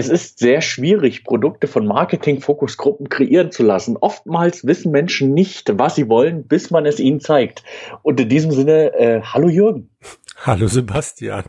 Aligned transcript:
Es 0.00 0.08
ist 0.08 0.38
sehr 0.38 0.62
schwierig, 0.62 1.24
Produkte 1.24 1.66
von 1.66 1.86
Marketing-Fokusgruppen 1.86 3.10
kreieren 3.10 3.50
zu 3.50 3.62
lassen. 3.62 3.98
Oftmals 3.98 4.64
wissen 4.64 4.92
Menschen 4.92 5.34
nicht, 5.34 5.70
was 5.78 5.94
sie 5.94 6.08
wollen, 6.08 6.48
bis 6.48 6.70
man 6.70 6.86
es 6.86 6.98
ihnen 7.00 7.20
zeigt. 7.20 7.64
Und 8.00 8.18
in 8.18 8.30
diesem 8.30 8.50
Sinne, 8.50 8.94
äh, 8.94 9.20
hallo 9.20 9.50
Jürgen. 9.50 9.90
Hallo 10.38 10.68
Sebastian. 10.68 11.44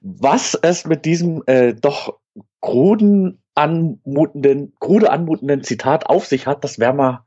Was 0.00 0.54
es 0.54 0.86
mit 0.86 1.04
diesem 1.04 1.42
äh, 1.44 1.74
doch 1.74 2.18
kruden 2.62 3.42
anmutenden, 3.54 4.72
krude 4.80 5.10
anmutenden 5.10 5.62
Zitat 5.62 6.06
auf 6.06 6.24
sich 6.24 6.46
hat, 6.46 6.64
das 6.64 6.78
werden 6.78 6.96
wir 6.96 7.26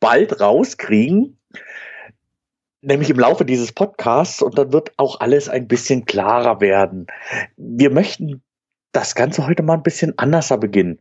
bald 0.00 0.38
rauskriegen. 0.38 1.38
Nämlich 2.82 3.08
im 3.08 3.18
Laufe 3.18 3.46
dieses 3.46 3.72
Podcasts 3.72 4.42
und 4.42 4.58
dann 4.58 4.70
wird 4.70 4.92
auch 4.98 5.20
alles 5.20 5.48
ein 5.48 5.66
bisschen 5.66 6.04
klarer 6.04 6.60
werden. 6.60 7.06
Wir 7.56 7.88
möchten 7.88 8.42
das 8.92 9.14
Ganze 9.14 9.46
heute 9.46 9.62
mal 9.62 9.74
ein 9.74 9.82
bisschen 9.82 10.18
anders 10.18 10.48
beginnen. 10.60 10.98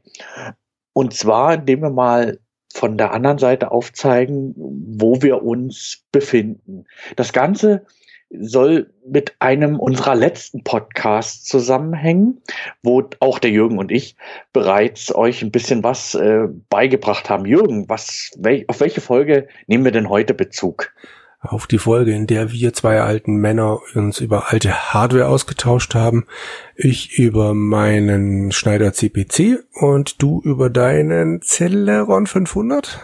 Und 0.94 1.14
zwar, 1.14 1.56
indem 1.56 1.82
wir 1.82 1.90
mal 1.90 2.40
von 2.74 2.98
der 2.98 3.12
anderen 3.12 3.38
Seite 3.38 3.72
aufzeigen, 3.72 4.54
wo 4.56 5.22
wir 5.22 5.44
uns 5.44 6.06
befinden. 6.12 6.86
Das 7.16 7.34
Ganze 7.34 7.86
soll 8.34 8.94
mit 9.06 9.36
einem 9.40 9.78
unserer 9.78 10.16
letzten 10.16 10.64
Podcasts 10.64 11.44
zusammenhängen, 11.44 12.42
wo 12.82 13.04
auch 13.20 13.40
der 13.40 13.52
Jürgen 13.52 13.78
und 13.78 13.92
ich 13.92 14.16
bereits 14.54 15.14
euch 15.14 15.42
ein 15.42 15.52
bisschen 15.52 15.84
was 15.84 16.16
äh, 16.16 16.48
beigebracht 16.70 17.30
haben. 17.30 17.46
Jürgen, 17.46 17.90
was, 17.90 18.32
wel, 18.38 18.64
auf 18.68 18.80
welche 18.80 19.02
Folge 19.02 19.48
nehmen 19.68 19.84
wir 19.84 19.92
denn 19.92 20.08
heute 20.08 20.34
Bezug? 20.34 20.94
Auf 21.42 21.66
die 21.66 21.80
Folge, 21.80 22.14
in 22.14 22.28
der 22.28 22.52
wir 22.52 22.72
zwei 22.74 23.02
alten 23.02 23.36
Männer 23.36 23.80
uns 23.96 24.20
über 24.20 24.52
alte 24.52 24.94
Hardware 24.94 25.28
ausgetauscht 25.28 25.96
haben. 25.96 26.28
Ich 26.76 27.18
über 27.18 27.54
meinen 27.54 28.52
Schneider 28.52 28.94
CPC 28.94 29.64
und 29.74 30.22
du 30.22 30.40
über 30.44 30.70
deinen 30.70 31.42
Celeron 31.42 32.28
500. 32.28 33.00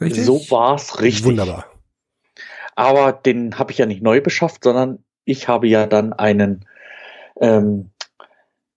Richtig? 0.00 0.24
So 0.24 0.40
war's 0.50 1.00
richtig. 1.02 1.24
Wunderbar. 1.26 1.66
Aber 2.74 3.12
den 3.12 3.58
habe 3.58 3.72
ich 3.72 3.78
ja 3.78 3.86
nicht 3.86 4.02
neu 4.02 4.22
beschafft, 4.22 4.64
sondern 4.64 5.04
ich 5.24 5.48
habe 5.48 5.68
ja 5.68 5.86
dann 5.86 6.14
einen 6.14 6.64
ähm, 7.40 7.90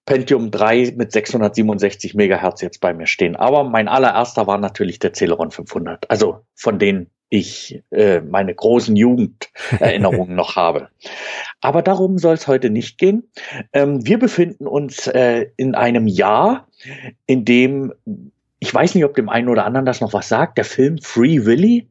Pentium 0.05 0.51
3 0.51 0.93
mit 0.97 1.13
667 1.13 2.15
Megahertz 2.15 2.61
jetzt 2.61 2.81
bei 2.81 2.93
mir 2.93 3.07
stehen. 3.07 3.37
Aber 3.37 3.63
mein 3.63 3.87
allererster 3.87 4.45
war 4.45 4.57
natürlich 4.57 4.99
der 4.99 5.13
Celeron 5.13 5.51
500. 5.51 6.11
Also 6.11 6.45
von 6.53 6.77
den 6.77 7.09
ich 7.29 7.83
äh, 7.91 8.21
meine 8.21 8.53
großen 8.53 8.95
Jugenderinnerungen 8.95 10.35
noch 10.35 10.55
habe. 10.55 10.89
Aber 11.61 11.81
darum 11.81 12.17
soll 12.17 12.35
es 12.35 12.47
heute 12.47 12.69
nicht 12.69 12.97
gehen. 12.97 13.29
Ähm, 13.73 14.05
wir 14.05 14.19
befinden 14.19 14.67
uns 14.67 15.07
äh, 15.07 15.47
in 15.57 15.75
einem 15.75 16.07
Jahr, 16.07 16.67
in 17.25 17.45
dem 17.45 17.93
ich 18.59 18.73
weiß 18.73 18.95
nicht, 18.95 19.05
ob 19.05 19.13
dem 19.15 19.29
einen 19.29 19.49
oder 19.49 19.65
anderen 19.65 19.85
das 19.85 20.01
noch 20.01 20.13
was 20.13 20.27
sagt, 20.27 20.57
der 20.57 20.65
Film 20.65 20.97
Free 20.99 21.45
Willy. 21.45 21.87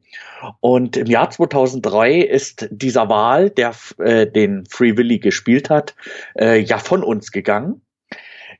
Und 0.59 0.97
im 0.97 1.07
Jahr 1.07 1.29
2003 1.29 2.19
ist 2.19 2.67
dieser 2.69 3.07
Wahl, 3.07 3.49
der 3.49 3.73
äh, 3.99 4.27
den 4.27 4.65
Free 4.65 4.97
Willy 4.97 5.19
gespielt 5.19 5.69
hat, 5.69 5.95
äh, 6.37 6.59
ja 6.59 6.77
von 6.77 7.01
uns 7.01 7.31
gegangen. 7.31 7.81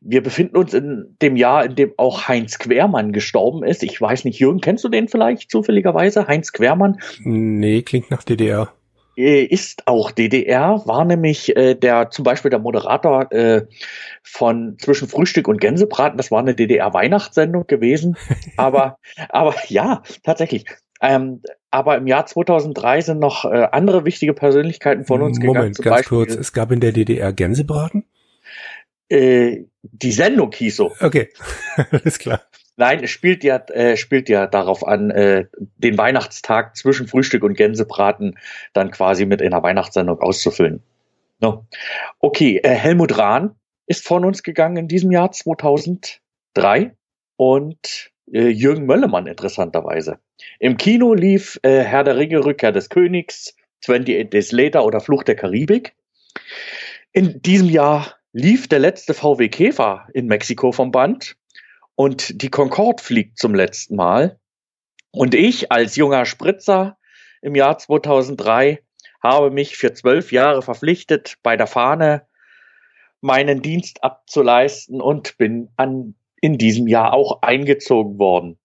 Wir 0.01 0.21
befinden 0.23 0.57
uns 0.57 0.73
in 0.73 1.15
dem 1.21 1.35
Jahr, 1.35 1.65
in 1.65 1.75
dem 1.75 1.93
auch 1.97 2.27
Heinz 2.27 2.59
Quermann 2.59 3.11
gestorben 3.11 3.63
ist. 3.63 3.83
Ich 3.83 3.99
weiß 3.99 4.25
nicht, 4.25 4.39
Jürgen, 4.39 4.61
kennst 4.61 4.83
du 4.83 4.89
den 4.89 5.07
vielleicht 5.07 5.51
zufälligerweise? 5.51 6.27
Heinz 6.27 6.51
Quermann? 6.51 6.99
Nee, 7.19 7.81
klingt 7.81 8.11
nach 8.11 8.23
DDR 8.23 8.71
ist 9.15 9.87
auch 9.87 10.11
DDR, 10.11 10.81
war 10.85 11.05
nämlich 11.05 11.55
äh, 11.55 11.75
der 11.75 12.09
zum 12.11 12.23
Beispiel 12.23 12.51
der 12.51 12.59
Moderator 12.59 13.31
äh, 13.31 13.65
von 14.23 14.77
zwischen 14.77 15.07
Frühstück 15.07 15.47
und 15.47 15.61
Gänsebraten. 15.61 16.17
Das 16.17 16.31
war 16.31 16.39
eine 16.39 16.53
DDR-Weihnachtssendung 16.53 17.65
gewesen. 17.67 18.17
aber, 18.57 18.97
aber 19.29 19.55
ja, 19.69 20.03
tatsächlich. 20.23 20.65
Ähm, 21.01 21.41
aber 21.71 21.97
im 21.97 22.07
Jahr 22.07 22.25
2003 22.25 23.01
sind 23.01 23.19
noch 23.19 23.45
äh, 23.45 23.67
andere 23.71 24.05
wichtige 24.05 24.33
Persönlichkeiten 24.33 25.05
von 25.05 25.21
uns 25.21 25.39
Moment, 25.39 25.41
gegangen. 25.41 25.57
Moment, 25.57 25.77
ganz 25.77 25.95
Beispiel, 25.95 26.17
kurz. 26.17 26.35
Es 26.35 26.53
gab 26.53 26.71
in 26.71 26.79
der 26.79 26.91
DDR 26.91 27.31
Gänsebraten? 27.31 28.05
Äh, 29.09 29.65
die 29.81 30.11
Sendung 30.11 30.51
hieß 30.51 30.75
so. 30.75 30.93
Okay, 30.99 31.29
alles 31.91 32.19
klar. 32.19 32.41
Nein, 32.77 33.03
es 33.03 33.11
spielt 33.11 33.43
ja, 33.43 33.57
äh, 33.69 33.95
spielt 33.95 34.27
ja 34.27 34.47
darauf 34.47 34.85
an, 34.85 35.09
äh, 35.09 35.45
den 35.77 35.97
Weihnachtstag 35.97 36.75
zwischen 36.75 37.07
Frühstück 37.07 37.43
und 37.43 37.55
Gänsebraten 37.55 38.37
dann 38.73 38.91
quasi 38.91 39.25
mit 39.25 39.41
einer 39.41 39.63
Weihnachtssendung 39.63 40.19
auszufüllen. 40.19 40.83
No. 41.39 41.65
Okay, 42.19 42.59
äh, 42.63 42.69
Helmut 42.69 43.17
Rahn 43.17 43.55
ist 43.87 44.05
von 44.05 44.25
uns 44.25 44.43
gegangen 44.43 44.77
in 44.77 44.87
diesem 44.87 45.11
Jahr 45.11 45.31
2003 45.31 46.95
und 47.37 48.11
äh, 48.31 48.47
Jürgen 48.47 48.85
Möllemann 48.85 49.27
interessanterweise. 49.27 50.19
Im 50.59 50.77
Kino 50.77 51.13
lief 51.13 51.59
äh, 51.63 51.81
Herr 51.81 52.03
der 52.03 52.17
Ringe, 52.17 52.43
Rückkehr 52.43 52.71
des 52.71 52.89
Königs, 52.89 53.55
28 53.83 54.29
Days 54.29 54.51
Later 54.51 54.85
oder 54.85 54.99
Fluch 54.99 55.23
der 55.23 55.35
Karibik. 55.35 55.95
In 57.11 57.41
diesem 57.41 57.69
Jahr 57.69 58.15
lief 58.35 58.67
der 58.67 58.79
letzte 58.79 59.13
VW 59.13 59.47
Käfer 59.47 60.09
in 60.13 60.25
Mexiko 60.25 60.73
vom 60.73 60.91
Band 60.91 61.37
und 61.95 62.41
die 62.41 62.49
Concorde 62.49 63.01
fliegt 63.01 63.39
zum 63.39 63.55
letzten 63.55 63.95
Mal. 63.95 64.37
Und 65.11 65.33
ich 65.33 65.71
als 65.71 65.95
junger 65.95 66.25
Spritzer 66.25 66.97
im 67.41 67.55
Jahr 67.55 67.77
2003 67.77 68.83
habe 69.23 69.51
mich 69.51 69.77
für 69.77 69.93
zwölf 69.93 70.33
Jahre 70.33 70.61
verpflichtet, 70.61 71.37
bei 71.43 71.55
der 71.55 71.65
Fahne 71.65 72.27
meinen 73.21 73.61
Dienst 73.61 74.03
abzuleisten 74.03 74.99
und 74.99 75.37
bin 75.37 75.69
an, 75.77 76.15
in 76.41 76.57
diesem 76.57 76.89
Jahr 76.89 77.13
auch 77.13 77.41
eingezogen 77.41 78.19
worden. 78.19 78.59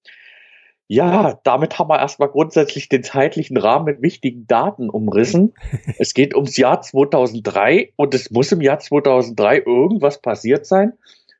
Ja, 0.92 1.38
damit 1.44 1.78
haben 1.78 1.88
wir 1.88 2.00
erstmal 2.00 2.30
grundsätzlich 2.30 2.88
den 2.88 3.04
zeitlichen 3.04 3.56
Rahmen 3.56 3.84
mit 3.84 4.02
wichtigen 4.02 4.48
Daten 4.48 4.90
umrissen. 4.90 5.54
es 6.00 6.14
geht 6.14 6.34
ums 6.34 6.56
Jahr 6.56 6.82
2003 6.82 7.92
und 7.94 8.12
es 8.12 8.32
muss 8.32 8.50
im 8.50 8.60
Jahr 8.60 8.80
2003 8.80 9.58
irgendwas 9.58 10.20
passiert 10.20 10.66
sein, 10.66 10.94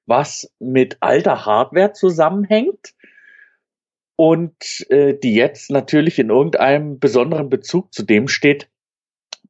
was 0.07 0.55
mit 0.61 0.99
alter 1.01 1.47
Hardware 1.47 1.93
zusammenhängt 1.95 2.95
und 4.15 4.87
äh, 4.89 5.19
die 5.19 5.35
jetzt 5.35 5.73
natürlich 5.73 6.21
in 6.21 6.31
irgendeinem 6.31 7.01
besonderen 7.01 7.51
Bezug 7.51 7.93
zu 7.93 8.05
dem 8.05 8.29
steht, 8.29 8.71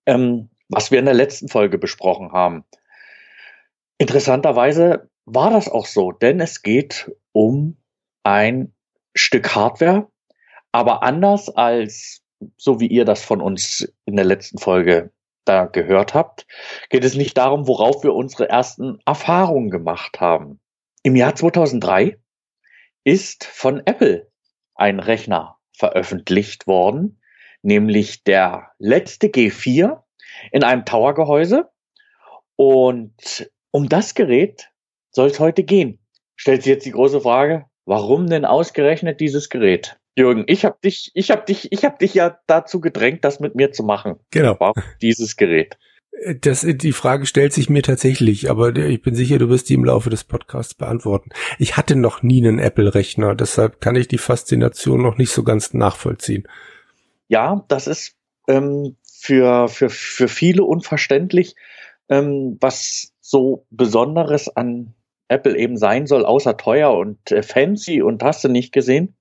ähm, 0.07 0.49
was 0.71 0.91
wir 0.91 0.99
in 0.99 1.05
der 1.05 1.13
letzten 1.13 1.49
Folge 1.49 1.77
besprochen 1.77 2.33
haben. 2.33 2.65
Interessanterweise 3.99 5.11
war 5.27 5.51
das 5.51 5.69
auch 5.69 5.85
so, 5.85 6.11
denn 6.11 6.41
es 6.41 6.63
geht 6.63 7.15
um 7.33 7.77
ein 8.23 8.73
Stück 9.15 9.55
Hardware, 9.55 10.09
aber 10.73 11.03
anders 11.03 11.49
als 11.49 12.23
so 12.57 12.81
wie 12.81 12.87
ihr 12.87 13.05
das 13.05 13.23
von 13.23 13.41
uns 13.41 13.93
in 14.07 14.17
der 14.17 14.25
letzten 14.25 14.59
Folge 14.59 15.13
da 15.45 15.67
gehört 15.67 16.15
habt, 16.15 16.47
geht 16.91 17.05
es 17.05 17.15
nicht 17.15 17.37
darum, 17.37 17.67
worauf 17.67 18.03
wir 18.03 18.15
unsere 18.15 18.49
ersten 18.49 18.99
Erfahrungen 19.07 19.71
gemacht 19.71 20.21
haben. 20.21 20.61
Im 21.03 21.17
Jahr 21.17 21.35
2003 21.35 22.19
ist 23.05 23.45
von 23.45 23.83
Apple 23.87 24.31
ein 24.75 25.01
Rechner 25.01 25.59
veröffentlicht 25.73 26.67
worden, 26.67 27.21
nämlich 27.63 28.23
der 28.25 28.71
letzte 28.79 29.29
G4 29.29 30.03
in 30.53 30.63
einem 30.63 30.85
Tower-Gehäuse. 30.85 31.71
Und 32.57 33.51
um 33.71 33.89
das 33.89 34.15
Gerät 34.15 34.71
soll 35.11 35.29
es 35.29 35.41
heute 35.41 35.65
gehen. 35.65 35.99
Stellt 36.37 36.63
sich 36.63 36.71
jetzt 36.71 36.87
die 36.87 36.93
große 36.93 37.21
Frage, 37.21 37.67
Warum 37.91 38.29
denn 38.29 38.45
ausgerechnet 38.45 39.19
dieses 39.19 39.49
Gerät? 39.49 39.99
Jürgen, 40.15 40.45
ich 40.47 40.65
habe 40.65 40.79
dich, 40.85 41.11
ich 41.15 41.33
habe 41.33 41.45
dich, 41.45 41.73
ich 41.73 41.85
habe 41.85 41.99
dich 41.99 42.15
ja 42.15 42.39
dazu 42.47 42.81
gedrängt, 42.81 43.25
das 43.25 43.41
mit 43.41 43.57
mir 43.57 43.73
zu 43.73 43.83
machen. 43.83 44.15
Genau. 44.31 44.55
Warum 44.61 44.81
dieses 45.03 45.35
Gerät? 45.35 45.77
Das, 46.41 46.65
die 46.65 46.93
Frage 46.93 47.27
stellt 47.27 47.53
sich 47.53 47.69
mir 47.69 47.83
tatsächlich, 47.83 48.49
aber 48.49 48.77
ich 48.77 49.03
bin 49.03 49.17
sicher, 49.17 49.41
du 49.41 49.49
wirst 49.49 49.69
die 49.71 49.75
im 49.75 49.85
Laufe 49.85 50.09
des 50.09 50.23
Podcasts 50.23 50.75
beantworten. 50.75 51.31
Ich 51.59 51.77
hatte 51.77 51.97
noch 51.97 52.23
nie 52.23 52.47
einen 52.47 52.61
Apple-Rechner, 52.61 53.35
deshalb 53.35 53.81
kann 53.81 53.97
ich 53.97 54.07
die 54.07 54.19
Faszination 54.19 55.03
noch 55.03 55.19
nicht 55.19 55.33
so 55.33 55.43
ganz 55.43 55.75
nachvollziehen. 55.75 56.47
Ja, 57.27 57.65
das 57.67 57.89
ist 57.89 58.15
ähm, 58.47 58.99
für, 59.03 59.67
für, 59.67 59.91
für 59.91 60.29
viele 60.29 60.63
unverständlich, 60.63 61.57
ähm, 62.09 62.57
was 62.61 63.15
so 63.21 63.67
Besonderes 63.71 64.49
an 64.49 64.95
Apple 65.31 65.57
eben 65.57 65.77
sein 65.77 66.07
soll, 66.07 66.25
außer 66.25 66.57
teuer 66.57 66.93
und 66.93 67.31
äh, 67.31 67.43
fancy 67.43 68.03
und 68.03 68.23
hast 68.23 68.45
du 68.45 68.49
nicht 68.49 68.73
gesehen. 68.73 69.17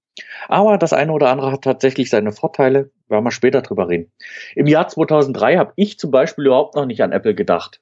Aber 0.47 0.77
das 0.77 0.91
eine 0.91 1.13
oder 1.13 1.29
andere 1.29 1.51
hat 1.51 1.63
tatsächlich 1.63 2.09
seine 2.09 2.31
Vorteile. 2.31 2.91
Werden 3.07 3.23
wir 3.23 3.31
später 3.31 3.61
drüber 3.61 3.87
reden. 3.87 4.11
Im 4.55 4.67
Jahr 4.67 4.87
2003 4.87 5.57
habe 5.57 5.73
ich 5.75 5.97
zum 5.97 6.11
Beispiel 6.11 6.47
überhaupt 6.47 6.75
noch 6.75 6.85
nicht 6.85 7.01
an 7.01 7.11
Apple 7.11 7.35
gedacht. 7.35 7.79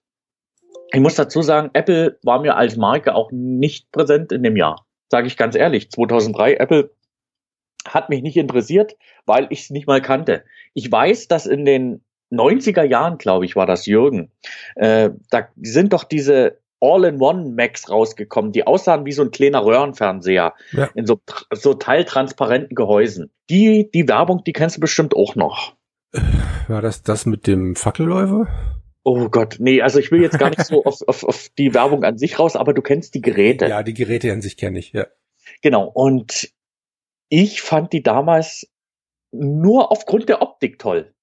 Ich 0.91 1.00
muss 1.00 1.15
dazu 1.15 1.41
sagen, 1.41 1.69
Apple 1.74 2.18
war 2.24 2.41
mir 2.41 2.56
als 2.56 2.77
Marke 2.77 3.15
auch 3.15 3.31
nicht 3.31 3.91
präsent 3.91 4.31
in 4.31 4.44
dem 4.44 4.56
Jahr. 4.56 4.85
Sage 5.09 5.27
ich 5.27 5.38
ganz 5.38 5.56
ehrlich. 5.56 5.89
2003 5.91 6.56
Apple 6.56 6.91
hat 7.88 8.09
mich 8.09 8.21
nicht 8.21 8.38
interessiert, 8.38 8.95
weil 9.25 9.47
ich 9.50 9.62
es 9.62 9.69
nicht 9.69 9.88
mal 9.88 10.01
kannte. 10.01 10.44
Ich 10.73 10.91
weiß, 10.91 11.27
dass 11.27 11.45
in 11.45 11.65
den 11.65 12.03
90er 12.31 12.83
Jahren, 12.83 13.18
glaube 13.18 13.45
ich, 13.45 13.56
war 13.56 13.65
das 13.65 13.85
Jürgen, 13.85 14.31
äh, 14.75 15.12
da 15.30 15.47
sind 15.62 15.94
doch 15.94 16.03
diese 16.03 16.59
All-in-One 16.79 17.50
Macs 17.56 17.89
rausgekommen, 17.89 18.51
die 18.51 18.68
aussahen 18.68 19.06
wie 19.06 19.12
so 19.12 19.24
ein 19.24 19.31
kleiner 19.31 19.65
Röhrenfernseher 19.65 20.53
Ja. 20.71 20.89
in 20.95 21.06
so, 21.06 21.19
so 21.53 21.74
teiltransparenten 21.74 22.75
Gehäusen. 22.75 23.31
Die, 23.50 23.89
die 23.91 24.07
Werbung, 24.07 24.44
die 24.44 24.53
kennst 24.53 24.77
du 24.77 24.81
bestimmt 24.81 25.15
auch 25.15 25.35
noch. 25.35 25.75
War 26.68 26.81
das 26.81 27.03
das 27.03 27.25
mit 27.25 27.47
dem 27.47 27.75
Fackelläufer? 27.75 28.47
Oh 29.03 29.29
Gott, 29.29 29.56
nee, 29.59 29.81
also 29.81 30.00
ich 30.00 30.12
will 30.12 30.21
jetzt 30.21 30.38
gar 30.38 30.50
nicht 30.50 30.65
so 30.65 30.83
auf, 30.83 31.01
auf, 31.07 31.24
auf 31.24 31.50
die 31.57 31.74
Werbung 31.74 32.03
an 32.03 32.18
sich 32.18 32.39
raus, 32.39 32.56
aber 32.56 32.74
du 32.74 32.81
kennst 32.81 33.15
die 33.15 33.21
Geräte. 33.21 33.68
Ja, 33.68 33.81
die 33.81 33.94
Geräte 33.94 34.31
an 34.33 34.41
sich 34.41 34.57
kenne 34.57 34.80
ich, 34.80 34.91
ja. 34.91 35.07
Genau. 35.62 35.85
Und 35.85 36.51
ich 37.30 37.62
fand 37.62 37.94
die 37.94 38.03
damals 38.03 38.69
nur 39.31 39.91
aufgrund 39.91 40.30
der 40.30 40.41
Optik 40.41 40.80
toll. 40.80 41.13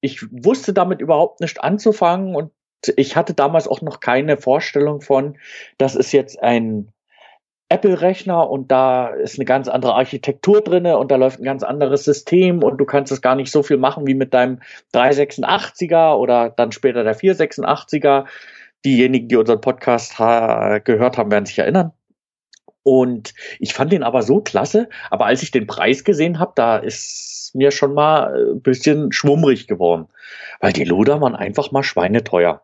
Ich 0.00 0.22
wusste 0.30 0.72
damit 0.72 1.00
überhaupt 1.00 1.40
nicht 1.40 1.62
anzufangen 1.62 2.34
und 2.34 2.52
ich 2.96 3.16
hatte 3.16 3.34
damals 3.34 3.68
auch 3.68 3.80
noch 3.80 4.00
keine 4.00 4.36
Vorstellung 4.36 5.00
von, 5.00 5.38
das 5.78 5.94
ist 5.94 6.12
jetzt 6.12 6.42
ein 6.42 6.92
Apple-Rechner 7.68 8.48
und 8.48 8.70
da 8.70 9.08
ist 9.08 9.38
eine 9.38 9.44
ganz 9.44 9.66
andere 9.66 9.94
Architektur 9.94 10.60
drinne 10.60 10.98
und 10.98 11.10
da 11.10 11.16
läuft 11.16 11.40
ein 11.40 11.44
ganz 11.44 11.64
anderes 11.64 12.04
System 12.04 12.62
und 12.62 12.78
du 12.78 12.84
kannst 12.84 13.10
es 13.10 13.22
gar 13.22 13.34
nicht 13.34 13.50
so 13.50 13.62
viel 13.64 13.76
machen 13.76 14.06
wie 14.06 14.14
mit 14.14 14.34
deinem 14.34 14.60
386er 14.94 16.14
oder 16.14 16.50
dann 16.50 16.70
später 16.70 17.02
der 17.02 17.16
486er. 17.16 18.26
Diejenigen, 18.84 19.26
die 19.26 19.36
unseren 19.36 19.60
Podcast 19.60 20.16
gehört 20.16 21.18
haben, 21.18 21.30
werden 21.32 21.46
sich 21.46 21.58
erinnern. 21.58 21.92
Und 22.86 23.34
ich 23.58 23.74
fand 23.74 23.90
den 23.90 24.04
aber 24.04 24.22
so 24.22 24.40
klasse, 24.40 24.88
aber 25.10 25.26
als 25.26 25.42
ich 25.42 25.50
den 25.50 25.66
Preis 25.66 26.04
gesehen 26.04 26.38
habe, 26.38 26.52
da 26.54 26.76
ist 26.76 27.50
mir 27.52 27.72
schon 27.72 27.94
mal 27.94 28.52
ein 28.52 28.62
bisschen 28.62 29.10
schwummrig 29.10 29.66
geworden, 29.66 30.06
weil 30.60 30.72
die 30.72 30.84
Luder 30.84 31.20
waren 31.20 31.34
einfach 31.34 31.72
mal 31.72 31.82
schweineteuer. 31.82 32.62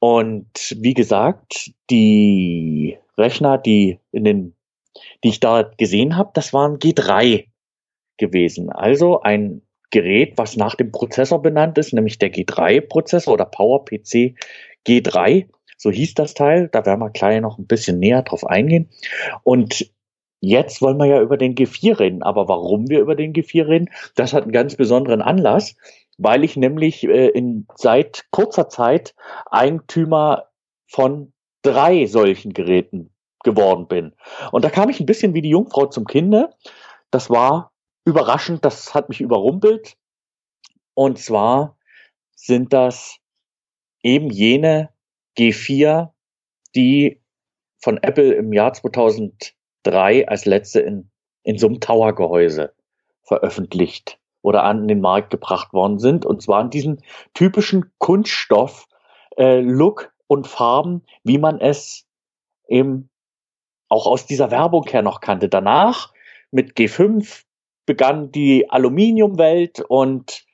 Und 0.00 0.76
wie 0.76 0.94
gesagt, 0.94 1.70
die 1.88 2.98
Rechner, 3.16 3.58
die 3.58 4.00
in 4.10 4.24
den, 4.24 4.56
die 5.22 5.28
ich 5.28 5.38
da 5.38 5.70
gesehen 5.78 6.16
habe, 6.16 6.32
das 6.34 6.52
waren 6.52 6.80
G3 6.80 7.46
gewesen. 8.16 8.70
Also 8.70 9.22
ein 9.22 9.62
Gerät, 9.92 10.32
was 10.36 10.56
nach 10.56 10.74
dem 10.74 10.90
Prozessor 10.90 11.40
benannt 11.40 11.78
ist, 11.78 11.92
nämlich 11.92 12.18
der 12.18 12.32
G3-Prozessor 12.32 13.34
oder 13.34 13.44
PowerPC 13.44 14.34
G3. 14.84 15.46
So 15.82 15.90
hieß 15.90 16.14
das 16.14 16.34
Teil. 16.34 16.68
Da 16.68 16.86
werden 16.86 17.00
wir 17.00 17.10
gleich 17.10 17.40
noch 17.40 17.58
ein 17.58 17.66
bisschen 17.66 17.98
näher 17.98 18.22
drauf 18.22 18.46
eingehen. 18.46 18.88
Und 19.42 19.90
jetzt 20.38 20.80
wollen 20.80 20.96
wir 20.96 21.06
ja 21.06 21.20
über 21.20 21.36
den 21.36 21.56
G4 21.56 21.98
reden. 21.98 22.22
Aber 22.22 22.46
warum 22.46 22.88
wir 22.88 23.00
über 23.00 23.16
den 23.16 23.32
G4 23.32 23.66
reden, 23.66 23.90
das 24.14 24.32
hat 24.32 24.44
einen 24.44 24.52
ganz 24.52 24.76
besonderen 24.76 25.22
Anlass, 25.22 25.74
weil 26.18 26.44
ich 26.44 26.56
nämlich 26.56 27.02
äh, 27.02 27.30
in, 27.30 27.66
seit 27.74 28.26
kurzer 28.30 28.68
Zeit 28.68 29.16
Eigentümer 29.50 30.50
von 30.86 31.32
drei 31.62 32.06
solchen 32.06 32.52
Geräten 32.52 33.10
geworden 33.42 33.88
bin. 33.88 34.14
Und 34.52 34.64
da 34.64 34.70
kam 34.70 34.88
ich 34.88 35.00
ein 35.00 35.06
bisschen 35.06 35.34
wie 35.34 35.42
die 35.42 35.50
Jungfrau 35.50 35.86
zum 35.86 36.04
Kinde. 36.04 36.50
Das 37.10 37.28
war 37.28 37.72
überraschend, 38.04 38.64
das 38.64 38.94
hat 38.94 39.08
mich 39.08 39.20
überrumpelt. 39.20 39.96
Und 40.94 41.18
zwar 41.18 41.76
sind 42.36 42.72
das 42.72 43.16
eben 44.04 44.30
jene 44.30 44.91
G4, 45.38 46.10
die 46.74 47.20
von 47.78 47.98
Apple 47.98 48.34
im 48.34 48.52
Jahr 48.52 48.72
2003 48.72 50.28
als 50.28 50.44
letzte 50.44 50.80
in, 50.80 51.10
in 51.42 51.58
so 51.58 51.66
einem 51.66 51.80
Tower-Gehäuse 51.80 52.72
veröffentlicht 53.22 54.18
oder 54.42 54.64
an 54.64 54.88
den 54.88 55.00
Markt 55.00 55.30
gebracht 55.30 55.72
worden 55.72 55.98
sind. 55.98 56.24
Und 56.26 56.42
zwar 56.42 56.62
in 56.62 56.70
diesen 56.70 57.02
typischen 57.34 57.90
Kunststoff, 57.98 58.86
äh, 59.36 59.62
und 60.26 60.46
Farben, 60.46 61.02
wie 61.24 61.38
man 61.38 61.60
es 61.60 62.06
eben 62.66 63.10
auch 63.88 64.06
aus 64.06 64.26
dieser 64.26 64.50
Werbung 64.50 64.86
her 64.86 65.02
noch 65.02 65.20
kannte. 65.20 65.48
Danach 65.48 66.12
mit 66.50 66.76
G5 66.76 67.44
begann 67.84 68.32
die 68.32 68.70
Aluminiumwelt 68.70 69.80
und 69.80 70.46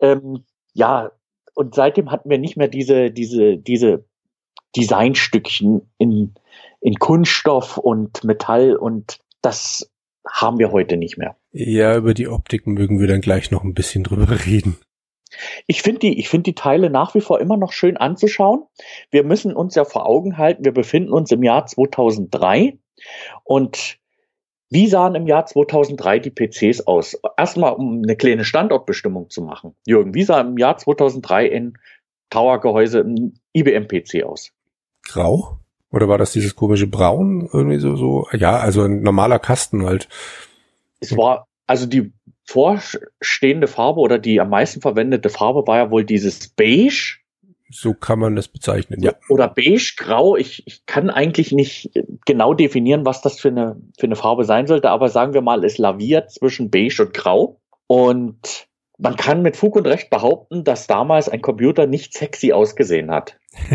ähm, 0.00 0.44
ja, 0.74 1.12
und 1.56 1.74
seitdem 1.74 2.10
hatten 2.10 2.28
wir 2.28 2.38
nicht 2.38 2.56
mehr 2.56 2.68
diese, 2.68 3.10
diese, 3.10 3.56
diese 3.56 4.04
Designstückchen 4.76 5.90
in, 5.98 6.34
in 6.80 6.94
Kunststoff 6.96 7.78
und 7.78 8.22
Metall 8.24 8.76
und 8.76 9.20
das 9.40 9.90
haben 10.28 10.58
wir 10.58 10.70
heute 10.70 10.96
nicht 10.96 11.16
mehr. 11.16 11.36
Ja, 11.52 11.96
über 11.96 12.12
die 12.12 12.28
Optik 12.28 12.66
mögen 12.66 13.00
wir 13.00 13.06
dann 13.06 13.22
gleich 13.22 13.50
noch 13.50 13.64
ein 13.64 13.74
bisschen 13.74 14.04
drüber 14.04 14.28
reden. 14.46 14.76
Ich 15.66 15.82
finde 15.82 16.00
die, 16.00 16.18
ich 16.18 16.28
finde 16.28 16.44
die 16.44 16.54
Teile 16.54 16.90
nach 16.90 17.14
wie 17.14 17.20
vor 17.20 17.40
immer 17.40 17.56
noch 17.56 17.72
schön 17.72 17.96
anzuschauen. 17.96 18.64
Wir 19.10 19.24
müssen 19.24 19.54
uns 19.54 19.74
ja 19.74 19.84
vor 19.84 20.06
Augen 20.06 20.36
halten, 20.36 20.64
wir 20.64 20.72
befinden 20.72 21.12
uns 21.12 21.32
im 21.32 21.42
Jahr 21.42 21.66
2003 21.66 22.78
und 23.44 23.98
wie 24.70 24.88
sahen 24.88 25.14
im 25.14 25.26
Jahr 25.26 25.46
2003 25.46 26.18
die 26.18 26.30
PCs 26.30 26.86
aus? 26.86 27.18
Erstmal, 27.36 27.74
um 27.74 28.02
eine 28.02 28.16
kleine 28.16 28.44
Standortbestimmung 28.44 29.30
zu 29.30 29.42
machen. 29.42 29.74
Jürgen, 29.86 30.14
wie 30.14 30.24
sah 30.24 30.40
im 30.40 30.58
Jahr 30.58 30.76
2003 30.76 31.46
in 31.46 31.78
Tower-Gehäuse 32.30 33.00
ein 33.00 33.38
IBM-PC 33.52 34.24
aus? 34.24 34.52
Grau? 35.04 35.58
Oder 35.90 36.08
war 36.08 36.18
das 36.18 36.32
dieses 36.32 36.56
komische 36.56 36.88
Braun? 36.88 37.48
Irgendwie 37.52 37.78
so, 37.78 37.96
so, 37.96 38.26
ja, 38.32 38.58
also 38.58 38.82
ein 38.82 39.02
normaler 39.02 39.38
Kasten 39.38 39.86
halt. 39.86 40.08
Es 41.00 41.16
war, 41.16 41.46
also 41.66 41.86
die 41.86 42.12
vorstehende 42.44 43.66
Farbe 43.66 44.00
oder 44.00 44.18
die 44.18 44.40
am 44.40 44.50
meisten 44.50 44.80
verwendete 44.80 45.28
Farbe 45.28 45.66
war 45.66 45.78
ja 45.78 45.90
wohl 45.90 46.04
dieses 46.04 46.48
Beige. 46.48 47.18
So 47.70 47.94
kann 47.94 48.18
man 48.18 48.36
das 48.36 48.48
bezeichnen, 48.48 49.02
ja. 49.02 49.12
Oder 49.28 49.48
beige-grau. 49.48 50.36
Ich, 50.36 50.66
ich 50.66 50.86
kann 50.86 51.10
eigentlich 51.10 51.52
nicht 51.52 51.90
genau 52.24 52.54
definieren, 52.54 53.04
was 53.04 53.22
das 53.22 53.40
für 53.40 53.48
eine, 53.48 53.76
für 53.98 54.06
eine 54.06 54.16
Farbe 54.16 54.44
sein 54.44 54.66
sollte, 54.66 54.90
aber 54.90 55.08
sagen 55.08 55.34
wir 55.34 55.42
mal, 55.42 55.64
es 55.64 55.78
laviert 55.78 56.30
zwischen 56.30 56.70
beige 56.70 57.02
und 57.02 57.14
grau. 57.14 57.60
Und 57.88 58.68
man 58.98 59.16
kann 59.16 59.42
mit 59.42 59.56
Fug 59.56 59.76
und 59.76 59.86
Recht 59.86 60.10
behaupten, 60.10 60.64
dass 60.64 60.86
damals 60.86 61.28
ein 61.28 61.42
Computer 61.42 61.86
nicht 61.86 62.14
sexy 62.14 62.52
ausgesehen 62.52 63.10
hat. 63.10 63.38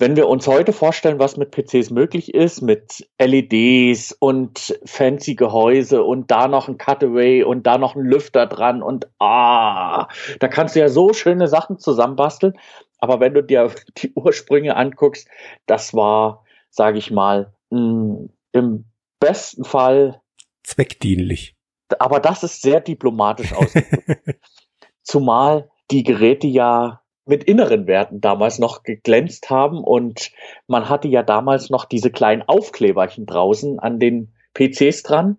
Wenn 0.00 0.16
wir 0.16 0.28
uns 0.28 0.46
heute 0.46 0.72
vorstellen, 0.72 1.18
was 1.18 1.36
mit 1.36 1.50
PCs 1.50 1.90
möglich 1.90 2.32
ist, 2.32 2.62
mit 2.62 3.06
LEDs 3.20 4.16
und 4.18 4.74
fancy 4.86 5.34
Gehäuse 5.34 6.02
und 6.02 6.30
da 6.30 6.48
noch 6.48 6.68
ein 6.68 6.78
Cutaway 6.78 7.42
und 7.42 7.66
da 7.66 7.76
noch 7.76 7.96
ein 7.96 8.06
Lüfter 8.06 8.46
dran 8.46 8.82
und 8.82 9.10
ah, 9.18 10.08
da 10.38 10.48
kannst 10.48 10.74
du 10.74 10.80
ja 10.80 10.88
so 10.88 11.12
schöne 11.12 11.48
Sachen 11.48 11.78
zusammenbasteln. 11.78 12.54
Aber 12.96 13.20
wenn 13.20 13.34
du 13.34 13.42
dir 13.42 13.70
die 13.98 14.10
Ursprünge 14.14 14.74
anguckst, 14.74 15.28
das 15.66 15.92
war, 15.92 16.46
sage 16.70 16.96
ich 16.96 17.10
mal, 17.10 17.52
mh, 17.68 18.30
im 18.52 18.86
besten 19.20 19.64
Fall 19.64 20.22
Zweckdienlich. 20.62 21.56
aber 21.98 22.20
das 22.20 22.42
ist 22.42 22.62
sehr 22.62 22.80
diplomatisch 22.80 23.52
ausgedrückt. 23.52 24.40
Zumal 25.02 25.68
die 25.90 26.04
Geräte 26.04 26.46
ja 26.46 26.99
mit 27.30 27.44
inneren 27.44 27.86
Werten 27.86 28.20
damals 28.20 28.58
noch 28.58 28.82
geglänzt 28.82 29.50
haben 29.50 29.82
und 29.84 30.32
man 30.66 30.88
hatte 30.88 31.06
ja 31.06 31.22
damals 31.22 31.70
noch 31.70 31.84
diese 31.84 32.10
kleinen 32.10 32.42
Aufkleberchen 32.42 33.24
draußen 33.24 33.78
an 33.78 34.00
den 34.00 34.34
PCs 34.54 35.04
dran, 35.04 35.36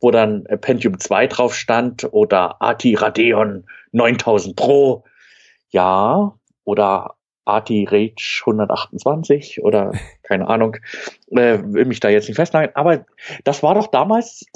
wo 0.00 0.10
dann 0.10 0.46
äh, 0.46 0.56
Pentium 0.56 0.98
2 0.98 1.26
drauf 1.26 1.54
stand 1.54 2.08
oder 2.10 2.62
ATI 2.62 2.94
Radeon 2.94 3.66
9000 3.92 4.56
Pro, 4.56 5.04
ja, 5.68 6.34
oder 6.64 7.16
ATI 7.44 7.86
Rage 7.88 8.42
128 8.46 9.62
oder 9.62 9.92
keine 10.22 10.48
Ahnung, 10.48 10.78
äh, 11.32 11.58
will 11.62 11.84
mich 11.84 12.00
da 12.00 12.08
jetzt 12.08 12.28
nicht 12.28 12.36
festnageln, 12.36 12.74
aber 12.74 13.04
das 13.44 13.62
war 13.62 13.74
doch 13.74 13.88
damals 13.88 14.46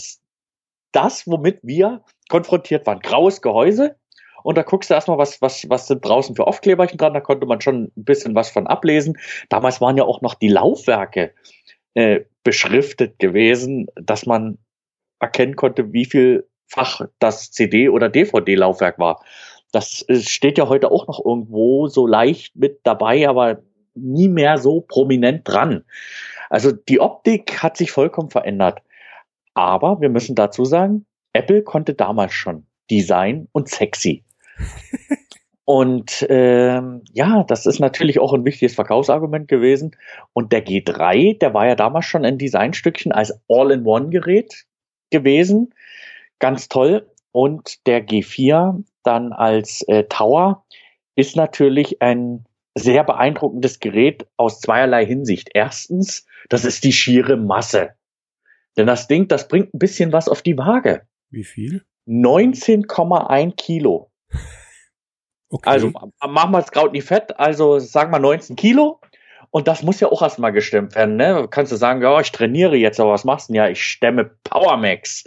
das, 0.93 1.27
womit 1.27 1.61
wir 1.63 2.03
konfrontiert 2.31 2.87
waren. 2.87 3.01
Graues 3.01 3.43
Gehäuse. 3.43 3.97
Und 4.43 4.59
da 4.59 4.63
guckst 4.63 4.91
du 4.91 4.95
erstmal, 4.95 5.19
was, 5.19 5.41
was, 5.43 5.69
was 5.69 5.87
sind 5.87 6.05
draußen 6.05 6.37
für 6.37 6.47
Aufkleberchen 6.47 6.99
dran. 6.99 7.15
Da 7.15 7.21
konnte 7.21 7.47
man 7.47 7.61
schon 7.61 7.93
ein 7.97 8.05
bisschen 8.05 8.35
was 8.35 8.51
von 8.51 8.67
ablesen. 8.67 9.19
Damals 9.49 9.81
waren 9.81 9.97
ja 9.97 10.05
auch 10.05 10.21
noch 10.21 10.35
die 10.35 10.49
Laufwerke 10.49 11.33
äh, 11.95 12.21
beschriftet 12.43 13.19
gewesen, 13.19 13.89
dass 13.97 14.27
man 14.27 14.59
erkennen 15.19 15.57
konnte, 15.57 15.93
wie 15.93 16.05
viel 16.05 16.47
Fach 16.67 17.01
das 17.19 17.51
CD- 17.51 17.89
oder 17.89 18.09
DVD-Laufwerk 18.09 18.99
war. 18.99 19.25
Das 19.73 20.05
steht 20.21 20.57
ja 20.57 20.69
heute 20.69 20.91
auch 20.91 21.07
noch 21.07 21.25
irgendwo 21.25 21.89
so 21.89 22.07
leicht 22.07 22.55
mit 22.57 22.81
dabei, 22.85 23.29
aber 23.29 23.63
nie 23.95 24.29
mehr 24.29 24.59
so 24.59 24.81
prominent 24.81 25.47
dran. 25.47 25.85
Also 26.49 26.73
die 26.73 27.01
Optik 27.01 27.63
hat 27.63 27.77
sich 27.77 27.91
vollkommen 27.91 28.31
verändert. 28.31 28.83
Aber 29.55 30.01
wir 30.01 30.09
müssen 30.09 30.35
dazu 30.35 30.65
sagen, 30.65 31.07
Apple 31.33 31.63
konnte 31.63 31.95
damals 31.95 32.33
schon 32.33 32.67
Design 32.91 33.49
und 33.53 33.69
sexy. 33.69 34.25
und 35.65 36.27
ähm, 36.29 37.03
ja, 37.13 37.45
das 37.45 37.67
ist 37.67 37.81
natürlich 37.81 38.19
auch 38.19 38.33
ein 38.33 38.45
wichtiges 38.45 38.75
Verkaufsargument 38.75 39.49
gewesen. 39.49 39.97
Und 40.33 40.53
der 40.53 40.65
G3, 40.65 41.39
der 41.39 41.55
war 41.55 41.67
ja 41.67 41.75
damals 41.75 42.07
schon 42.07 42.25
ein 42.25 42.39
Designstückchen 42.39 43.13
als 43.13 43.41
All-in-One-Gerät 43.49 44.67
gewesen. 45.11 45.75
Ganz 46.39 46.69
toll. 46.69 47.11
Und 47.33 47.87
der 47.87 48.07
G4 48.07 48.83
dann 49.03 49.33
als 49.33 49.83
äh, 49.83 50.05
Tower 50.05 50.65
ist 51.15 51.37
natürlich 51.37 52.03
ein 52.03 52.45
sehr 52.75 53.05
beeindruckendes 53.05 53.81
Gerät 53.81 54.27
aus 54.37 54.61
zweierlei 54.61 55.05
Hinsicht. 55.05 55.51
Erstens, 55.55 56.27
das 56.49 56.65
ist 56.65 56.85
die 56.85 56.93
schiere 56.93 57.37
Masse. 57.37 57.95
Denn 58.77 58.87
das 58.87 59.09
Ding, 59.09 59.29
das 59.29 59.49
bringt 59.49 59.75
ein 59.75 59.79
bisschen 59.79 60.13
was 60.13 60.29
auf 60.29 60.43
die 60.43 60.57
Waage. 60.57 61.03
Wie 61.31 61.45
viel? 61.45 61.85
19,1 62.07 63.57
Kilo. 63.57 64.10
Okay. 65.53 65.69
Also 65.69 65.91
machen 65.91 66.53
wir 66.53 66.61
das 66.61 66.71
Kraut 66.71 66.93
nicht 66.93 67.07
fett, 67.07 67.37
also 67.41 67.81
sagen 67.81 68.13
wir 68.13 68.21
19 68.21 68.55
Kilo. 68.55 69.01
Und 69.51 69.67
das 69.67 69.83
muss 69.83 69.99
ja 69.99 70.07
auch 70.07 70.23
erstmal 70.23 70.53
gestimmt 70.53 70.95
werden. 70.95 71.17
Ne? 71.17 71.49
Kannst 71.51 71.73
du 71.73 71.77
sagen, 71.77 72.01
ja, 72.01 72.21
ich 72.21 72.31
trainiere 72.31 72.77
jetzt, 72.77 73.01
aber 73.01 73.11
was 73.11 73.25
machst 73.25 73.49
du 73.49 73.53
denn? 73.53 73.57
Ja, 73.57 73.69
ich 73.69 73.85
stemme 73.85 74.31
Powermax. 74.45 75.25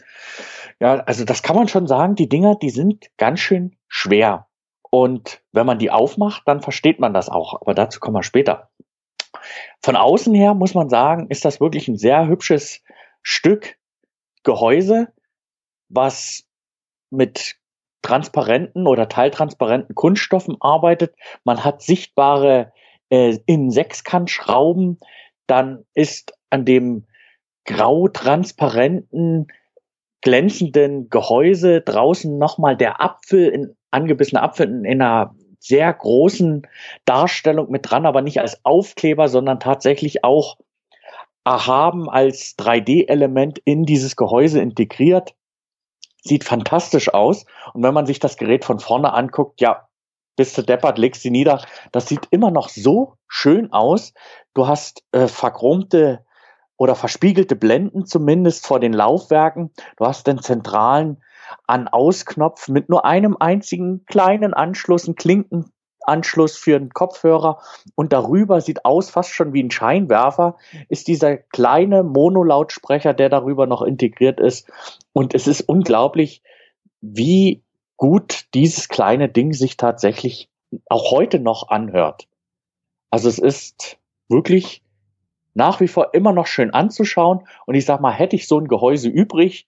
Ja, 0.80 1.02
also 1.02 1.26
das 1.26 1.44
kann 1.44 1.58
man 1.58 1.68
schon 1.68 1.88
sagen, 1.88 2.16
die 2.16 2.30
Dinger, 2.30 2.56
die 2.56 2.70
sind 2.70 3.10
ganz 3.18 3.42
schön 3.42 3.76
schwer. 3.90 4.48
Und 4.90 5.42
wenn 5.52 5.66
man 5.66 5.80
die 5.80 5.92
aufmacht, 5.92 6.44
dann 6.46 6.62
versteht 6.62 7.00
man 7.00 7.14
das 7.14 7.28
auch. 7.28 7.60
Aber 7.60 7.74
dazu 7.74 8.00
kommen 8.00 8.16
wir 8.16 8.24
später. 8.24 8.70
Von 9.82 9.96
außen 9.98 10.34
her 10.34 10.54
muss 10.54 10.74
man 10.74 10.90
sagen, 10.90 11.28
ist 11.30 11.44
das 11.44 11.60
wirklich 11.60 11.88
ein 11.88 11.98
sehr 11.98 12.28
hübsches 12.28 12.82
Stück 13.22 13.76
Gehäuse, 14.44 15.12
was 15.90 16.46
mit 17.10 17.58
transparenten 18.04 18.86
oder 18.86 19.10
teiltransparenten 19.10 19.96
Kunststoffen 19.96 20.58
arbeitet. 20.60 21.16
Man 21.44 21.64
hat 21.64 21.82
sichtbare 21.82 22.72
äh, 23.10 23.40
in 23.48 23.72
Sechskantschrauben. 23.72 25.00
Dann 25.48 25.86
ist 25.96 26.34
an 26.52 26.66
dem 26.66 27.08
grau-transparenten, 27.66 29.48
glänzenden 30.22 31.10
Gehäuse 31.10 31.82
draußen 31.82 32.38
nochmal 32.38 32.78
der 32.78 33.02
Apfel, 33.02 33.48
in, 33.48 33.76
angebissene 33.90 34.42
Apfel 34.42 34.68
in, 34.68 34.86
in 34.86 35.02
einer 35.02 35.36
sehr 35.60 35.92
großen 35.94 36.68
Darstellung 37.06 37.72
mit 37.72 37.90
dran, 37.90 38.06
aber 38.06 38.22
nicht 38.22 38.42
als 38.42 38.64
Aufkleber, 38.66 39.30
sondern 39.30 39.62
tatsächlich 39.62 40.26
auch 40.26 40.58
erhaben 41.46 42.10
als 42.10 42.58
3D-Element 42.58 43.60
in 43.64 43.86
dieses 43.86 44.16
Gehäuse 44.16 44.62
integriert. 44.62 45.36
Sieht 46.24 46.44
fantastisch 46.44 47.14
aus. 47.14 47.46
Und 47.74 47.84
wenn 47.84 47.94
man 47.94 48.06
sich 48.06 48.20
das 48.20 48.38
Gerät 48.38 48.66
von 48.66 48.80
vorne 48.80 49.14
anguckt, 49.14 49.62
ja, 49.62 49.88
bist 50.36 50.58
du 50.58 50.62
deppert, 50.64 50.98
legst 50.98 51.22
sie 51.22 51.30
nieder. 51.30 51.64
Das 51.92 52.08
sieht 52.08 52.28
immer 52.32 52.50
noch 52.50 52.70
so 52.70 53.16
schön 53.28 53.72
aus. 53.72 54.14
Du 54.54 54.68
hast 54.68 55.04
äh, 55.12 55.28
verchromte 55.28 56.26
oder 56.78 56.96
verspiegelte 56.96 57.56
Blenden 57.56 58.06
zumindest 58.06 58.66
vor 58.66 58.80
den 58.80 58.94
Laufwerken. 58.94 59.72
Du 59.98 60.06
hast 60.06 60.26
den 60.26 60.42
zentralen 60.42 61.22
An-Aus-Knopf 61.68 62.68
mit 62.68 62.90
nur 62.90 63.06
einem 63.06 63.38
einzigen 63.40 64.06
kleinen 64.06 64.54
Anschluss, 64.54 65.06
einen 65.06 65.16
Klinkenanschluss 66.04 66.58
für 66.58 66.76
einen 66.76 66.90
Kopfhörer 66.90 67.62
und 67.96 68.14
darüber 68.14 68.62
sieht 68.62 68.86
aus 68.86 69.10
fast 69.10 69.32
schon 69.32 69.54
wie 69.54 69.64
ein 69.64 69.72
Scheinwerfer, 69.72 70.58
ist 70.90 71.08
dieser 71.08 71.38
kleine 71.38 72.04
Monolautsprecher, 72.04 73.14
der 73.14 73.30
darüber 73.30 73.68
noch 73.68 73.82
integriert 73.82 74.40
ist. 74.40 74.70
Und 75.14 75.34
es 75.34 75.48
ist 75.48 75.62
unglaublich, 75.62 76.42
wie 77.02 77.64
gut 77.98 78.46
dieses 78.54 78.90
kleine 78.90 79.30
Ding 79.30 79.54
sich 79.54 79.78
tatsächlich 79.78 80.50
auch 80.90 81.12
heute 81.12 81.40
noch 81.40 81.70
anhört. 81.70 82.28
Also 83.10 83.30
es 83.30 83.40
ist 83.40 83.98
wirklich 84.28 84.82
nach 85.54 85.80
wie 85.80 85.88
vor 85.88 86.14
immer 86.14 86.34
noch 86.34 86.48
schön 86.48 86.72
anzuschauen. 86.72 87.48
Und 87.68 87.76
ich 87.76 87.86
sag 87.86 88.02
mal, 88.02 88.12
hätte 88.12 88.36
ich 88.36 88.48
so 88.48 88.60
ein 88.60 88.68
Gehäuse 88.68 89.08
übrig 89.08 89.68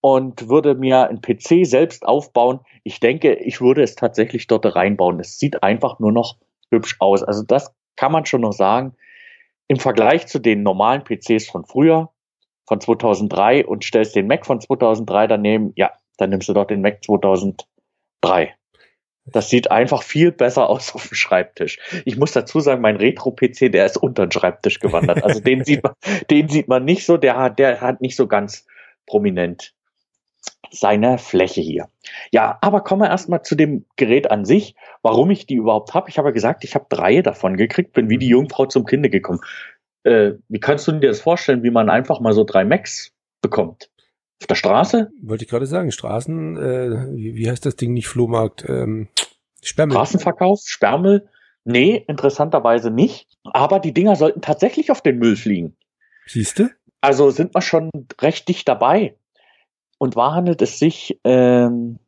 und 0.00 0.48
würde 0.48 0.74
mir 0.74 1.08
ein 1.08 1.20
PC 1.20 1.66
selbst 1.66 2.06
aufbauen, 2.06 2.60
ich 2.84 3.00
denke, 3.00 3.34
ich 3.34 3.60
würde 3.60 3.82
es 3.82 3.94
tatsächlich 3.94 4.46
dort 4.46 4.74
reinbauen. 4.74 5.20
Es 5.20 5.38
sieht 5.38 5.62
einfach 5.62 5.98
nur 5.98 6.12
noch 6.12 6.36
hübsch 6.70 6.96
aus. 7.00 7.22
Also 7.22 7.42
das 7.42 7.74
kann 7.96 8.12
man 8.12 8.26
schon 8.26 8.42
noch 8.42 8.52
sagen. 8.52 8.94
Im 9.66 9.78
Vergleich 9.78 10.26
zu 10.26 10.38
den 10.38 10.62
normalen 10.62 11.02
PCs 11.04 11.48
von 11.48 11.64
früher, 11.64 12.10
von 12.66 12.80
2003 12.80 13.66
und 13.66 13.84
stellst 13.84 14.14
den 14.14 14.26
Mac 14.26 14.46
von 14.46 14.60
2003 14.60 15.26
daneben, 15.26 15.72
ja, 15.76 15.92
dann 16.16 16.30
nimmst 16.30 16.48
du 16.48 16.52
doch 16.52 16.66
den 16.66 16.80
Mac 16.80 17.04
2003. 17.04 18.54
Das 19.26 19.50
sieht 19.50 19.70
einfach 19.70 20.02
viel 20.02 20.32
besser 20.32 20.70
aus 20.70 20.94
auf 20.94 21.08
dem 21.08 21.14
Schreibtisch. 21.14 21.78
Ich 22.06 22.16
muss 22.16 22.32
dazu 22.32 22.60
sagen, 22.60 22.80
mein 22.80 22.96
Retro-PC, 22.96 23.70
der 23.70 23.84
ist 23.84 23.98
unter 23.98 24.26
den 24.26 24.32
Schreibtisch 24.32 24.80
gewandert. 24.80 25.22
Also 25.22 25.40
den 25.40 25.64
sieht 25.64 25.82
man, 25.82 25.92
den 26.30 26.48
sieht 26.48 26.68
man 26.68 26.84
nicht 26.84 27.04
so, 27.04 27.16
der 27.16 27.36
hat, 27.36 27.58
der 27.58 27.80
hat 27.80 28.00
nicht 28.00 28.16
so 28.16 28.26
ganz 28.26 28.66
prominent 29.06 29.74
seine 30.70 31.18
Fläche 31.18 31.60
hier. 31.60 31.88
Ja, 32.30 32.58
aber 32.60 32.82
kommen 32.82 33.02
wir 33.02 33.08
erstmal 33.08 33.42
zu 33.42 33.54
dem 33.54 33.84
Gerät 33.96 34.30
an 34.30 34.44
sich, 34.44 34.74
warum 35.02 35.30
ich 35.30 35.46
die 35.46 35.54
überhaupt 35.54 35.94
habe. 35.94 36.10
Ich 36.10 36.18
habe 36.18 36.32
gesagt, 36.32 36.64
ich 36.64 36.74
habe 36.74 36.86
drei 36.88 37.22
davon 37.22 37.56
gekriegt, 37.56 37.92
bin 37.92 38.10
wie 38.10 38.18
die 38.18 38.28
Jungfrau 38.28 38.66
zum 38.66 38.84
Kinde 38.84 39.10
gekommen. 39.10 39.40
Äh, 40.04 40.32
wie 40.48 40.60
kannst 40.60 40.86
du 40.86 40.92
dir 40.92 41.08
das 41.08 41.20
vorstellen, 41.20 41.62
wie 41.62 41.70
man 41.70 41.90
einfach 41.90 42.20
mal 42.20 42.32
so 42.32 42.44
drei 42.44 42.64
Macs 42.64 43.12
bekommt? 43.40 43.90
Auf 44.40 44.46
der 44.46 44.54
Straße? 44.54 45.10
Wollte 45.22 45.44
ich 45.44 45.50
gerade 45.50 45.66
sagen, 45.66 45.90
Straßen, 45.90 46.56
äh, 46.56 47.16
wie, 47.16 47.34
wie 47.34 47.50
heißt 47.50 47.66
das 47.66 47.76
Ding 47.76 47.92
nicht 47.92 48.08
Flohmarkt? 48.08 48.64
Ähm, 48.68 49.08
Sperrmüll. 49.62 49.96
Straßenverkauf, 49.96 50.60
Sperrmüll? 50.64 51.28
Nee, 51.64 52.04
interessanterweise 52.06 52.90
nicht. 52.90 53.28
Aber 53.44 53.80
die 53.80 53.92
Dinger 53.92 54.16
sollten 54.16 54.40
tatsächlich 54.40 54.90
auf 54.90 55.02
den 55.02 55.18
Müll 55.18 55.36
fliegen. 55.36 55.76
Siehste? 56.26 56.70
Also 57.00 57.30
sind 57.30 57.54
wir 57.54 57.62
schon 57.62 57.90
recht 58.20 58.48
dicht 58.48 58.68
dabei. 58.68 59.16
Und 59.98 60.16
war 60.16 60.34
handelt 60.34 60.62
es 60.62 60.78
sich 60.78 61.20
ähm, 61.24 61.98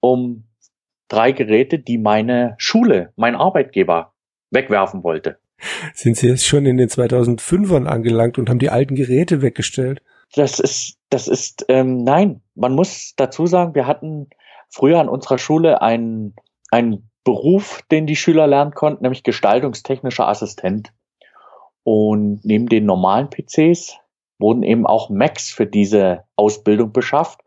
um 0.00 0.44
drei 1.08 1.32
Geräte, 1.32 1.78
die 1.78 1.98
meine 1.98 2.54
Schule, 2.58 3.12
mein 3.16 3.34
Arbeitgeber 3.34 4.12
wegwerfen 4.50 5.02
wollte. 5.02 5.38
Sind 5.94 6.16
Sie 6.16 6.28
jetzt 6.28 6.46
schon 6.46 6.66
in 6.66 6.76
den 6.76 6.88
2005ern 6.88 7.86
angelangt 7.86 8.38
und 8.38 8.48
haben 8.48 8.58
die 8.58 8.70
alten 8.70 8.94
Geräte 8.94 9.42
weggestellt? 9.42 10.02
Das 10.34 10.60
ist, 10.60 10.98
das 11.10 11.26
ist, 11.26 11.64
ähm, 11.68 12.04
nein, 12.04 12.42
man 12.54 12.74
muss 12.74 13.14
dazu 13.16 13.46
sagen, 13.46 13.74
wir 13.74 13.86
hatten 13.86 14.28
früher 14.68 15.00
an 15.00 15.08
unserer 15.08 15.38
Schule 15.38 15.80
einen, 15.80 16.34
einen 16.70 17.10
Beruf, 17.24 17.82
den 17.90 18.06
die 18.06 18.16
Schüler 18.16 18.46
lernen 18.46 18.72
konnten, 18.72 19.02
nämlich 19.02 19.22
gestaltungstechnischer 19.22 20.28
Assistent. 20.28 20.92
Und 21.82 22.44
neben 22.44 22.68
den 22.68 22.84
normalen 22.84 23.30
PCs 23.30 23.98
wurden 24.38 24.62
eben 24.62 24.86
auch 24.86 25.10
Macs 25.10 25.50
für 25.50 25.66
diese 25.66 26.24
Ausbildung 26.36 26.92
beschafft, 26.92 27.40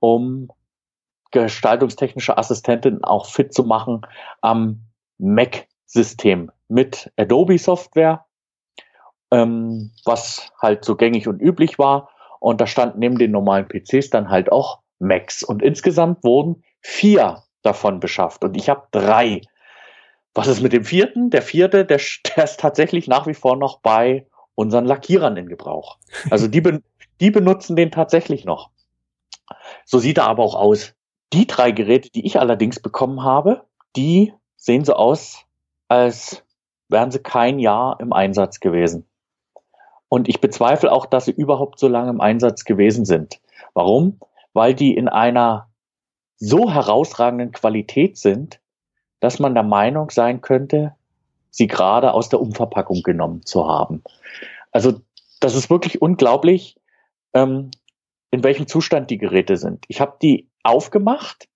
um 0.00 0.48
gestaltungstechnische 1.30 2.36
Assistentin 2.36 3.02
auch 3.04 3.26
fit 3.26 3.52
zu 3.52 3.64
machen 3.64 4.02
am 4.40 4.80
Mac-System 5.18 6.50
mit 6.68 7.12
Adobe-Software, 7.16 8.24
ähm, 9.30 9.90
was 10.04 10.52
halt 10.60 10.84
so 10.84 10.96
gängig 10.96 11.28
und 11.28 11.40
üblich 11.40 11.78
war. 11.78 12.10
Und 12.40 12.60
da 12.60 12.66
stand 12.66 12.98
neben 12.98 13.18
den 13.18 13.30
normalen 13.30 13.68
PCs 13.68 14.10
dann 14.10 14.28
halt 14.28 14.50
auch 14.52 14.80
Macs. 14.98 15.42
Und 15.42 15.62
insgesamt 15.62 16.22
wurden 16.24 16.64
vier 16.80 17.42
davon 17.62 18.00
beschafft. 18.00 18.44
Und 18.44 18.56
ich 18.56 18.68
habe 18.68 18.86
drei. 18.90 19.42
Was 20.34 20.48
ist 20.48 20.62
mit 20.62 20.72
dem 20.72 20.84
vierten? 20.84 21.30
Der 21.30 21.42
vierte, 21.42 21.84
der, 21.84 22.00
der 22.36 22.44
ist 22.44 22.60
tatsächlich 22.60 23.06
nach 23.06 23.26
wie 23.26 23.34
vor 23.34 23.56
noch 23.56 23.80
bei 23.80 24.26
unseren 24.54 24.84
Lackierern 24.84 25.36
in 25.36 25.48
Gebrauch. 25.48 25.98
Also 26.30 26.48
die, 26.48 26.62
die 27.20 27.30
benutzen 27.30 27.76
den 27.76 27.90
tatsächlich 27.90 28.44
noch. 28.44 28.70
So 29.84 29.98
sieht 29.98 30.18
er 30.18 30.24
aber 30.24 30.42
auch 30.42 30.54
aus. 30.54 30.94
Die 31.32 31.46
drei 31.46 31.72
Geräte, 31.72 32.10
die 32.10 32.26
ich 32.26 32.38
allerdings 32.38 32.80
bekommen 32.80 33.22
habe, 33.22 33.64
die 33.96 34.34
sehen 34.56 34.84
so 34.84 34.94
aus, 34.94 35.44
als 35.88 36.44
wären 36.88 37.10
sie 37.10 37.18
kein 37.18 37.58
Jahr 37.58 37.98
im 38.00 38.12
Einsatz 38.12 38.60
gewesen. 38.60 39.06
Und 40.08 40.28
ich 40.28 40.40
bezweifle 40.40 40.92
auch, 40.92 41.06
dass 41.06 41.24
sie 41.24 41.32
überhaupt 41.32 41.78
so 41.78 41.88
lange 41.88 42.10
im 42.10 42.20
Einsatz 42.20 42.64
gewesen 42.64 43.06
sind. 43.06 43.40
Warum? 43.72 44.20
Weil 44.52 44.74
die 44.74 44.94
in 44.94 45.08
einer 45.08 45.70
so 46.36 46.70
herausragenden 46.70 47.52
Qualität 47.52 48.18
sind, 48.18 48.60
dass 49.20 49.38
man 49.38 49.54
der 49.54 49.62
Meinung 49.62 50.10
sein 50.10 50.42
könnte, 50.42 50.94
sie 51.52 51.68
gerade 51.68 52.12
aus 52.12 52.28
der 52.28 52.40
Umverpackung 52.40 53.02
genommen 53.02 53.46
zu 53.46 53.68
haben. 53.68 54.02
Also 54.72 55.00
das 55.38 55.54
ist 55.54 55.70
wirklich 55.70 56.02
unglaublich, 56.02 56.76
ähm, 57.34 57.70
in 58.30 58.42
welchem 58.42 58.66
Zustand 58.66 59.10
die 59.10 59.18
Geräte 59.18 59.56
sind. 59.56 59.84
Ich 59.88 60.00
habe 60.00 60.16
die 60.20 60.50
aufgemacht 60.64 61.48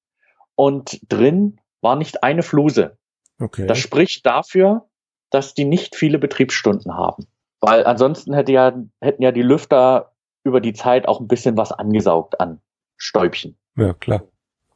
und 0.55 1.00
drin 1.09 1.61
war 1.81 1.97
nicht 1.97 2.23
eine 2.23 2.43
Fluse. 2.43 2.99
Okay. 3.41 3.67
Das 3.67 3.79
spricht 3.79 4.25
dafür, 4.26 4.87
dass 5.31 5.55
die 5.55 5.65
nicht 5.65 5.97
viele 5.97 6.19
Betriebsstunden 6.19 6.95
haben. 6.95 7.26
Weil 7.61 7.87
ansonsten 7.87 8.35
hätte 8.35 8.53
ja, 8.53 8.76
hätten 9.00 9.23
ja 9.23 9.33
die 9.33 9.43
Lüfter 9.43 10.12
über 10.45 10.61
die 10.61 10.75
Zeit 10.75 11.09
auch 11.09 11.21
ein 11.21 11.29
bisschen 11.29 11.57
was 11.57 11.73
angesaugt 11.73 12.38
an 12.41 12.61
Stäubchen. 12.97 13.57
Ja, 13.76 13.95
klar. 13.95 14.23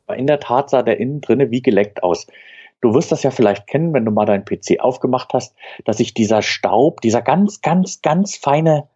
Aber 0.07 0.17
in 0.17 0.27
der 0.27 0.41
Tat 0.41 0.71
sah 0.71 0.83
der 0.83 0.99
innen 0.99 1.21
drinne 1.21 1.51
wie 1.51 1.63
geleckt 1.63 2.03
aus. 2.03 2.27
Du 2.81 2.95
wirst 2.95 3.13
das 3.13 3.23
ja 3.23 3.31
vielleicht 3.31 3.67
kennen, 3.67 3.93
wenn 3.93 4.05
du 4.05 4.11
mal 4.11 4.27
deinen 4.27 4.45
PC 4.45 4.81
aufgemacht 4.81 5.35
hast, 5.35 5.55
dass 5.85 5.99
sich 5.99 6.15
dieser 6.15 6.43
Staub, 6.43 7.01
dieser 7.01 7.23
ganz, 7.23 7.61
ganz, 7.61 8.01
ganz 8.01 8.37
feine 8.37 8.89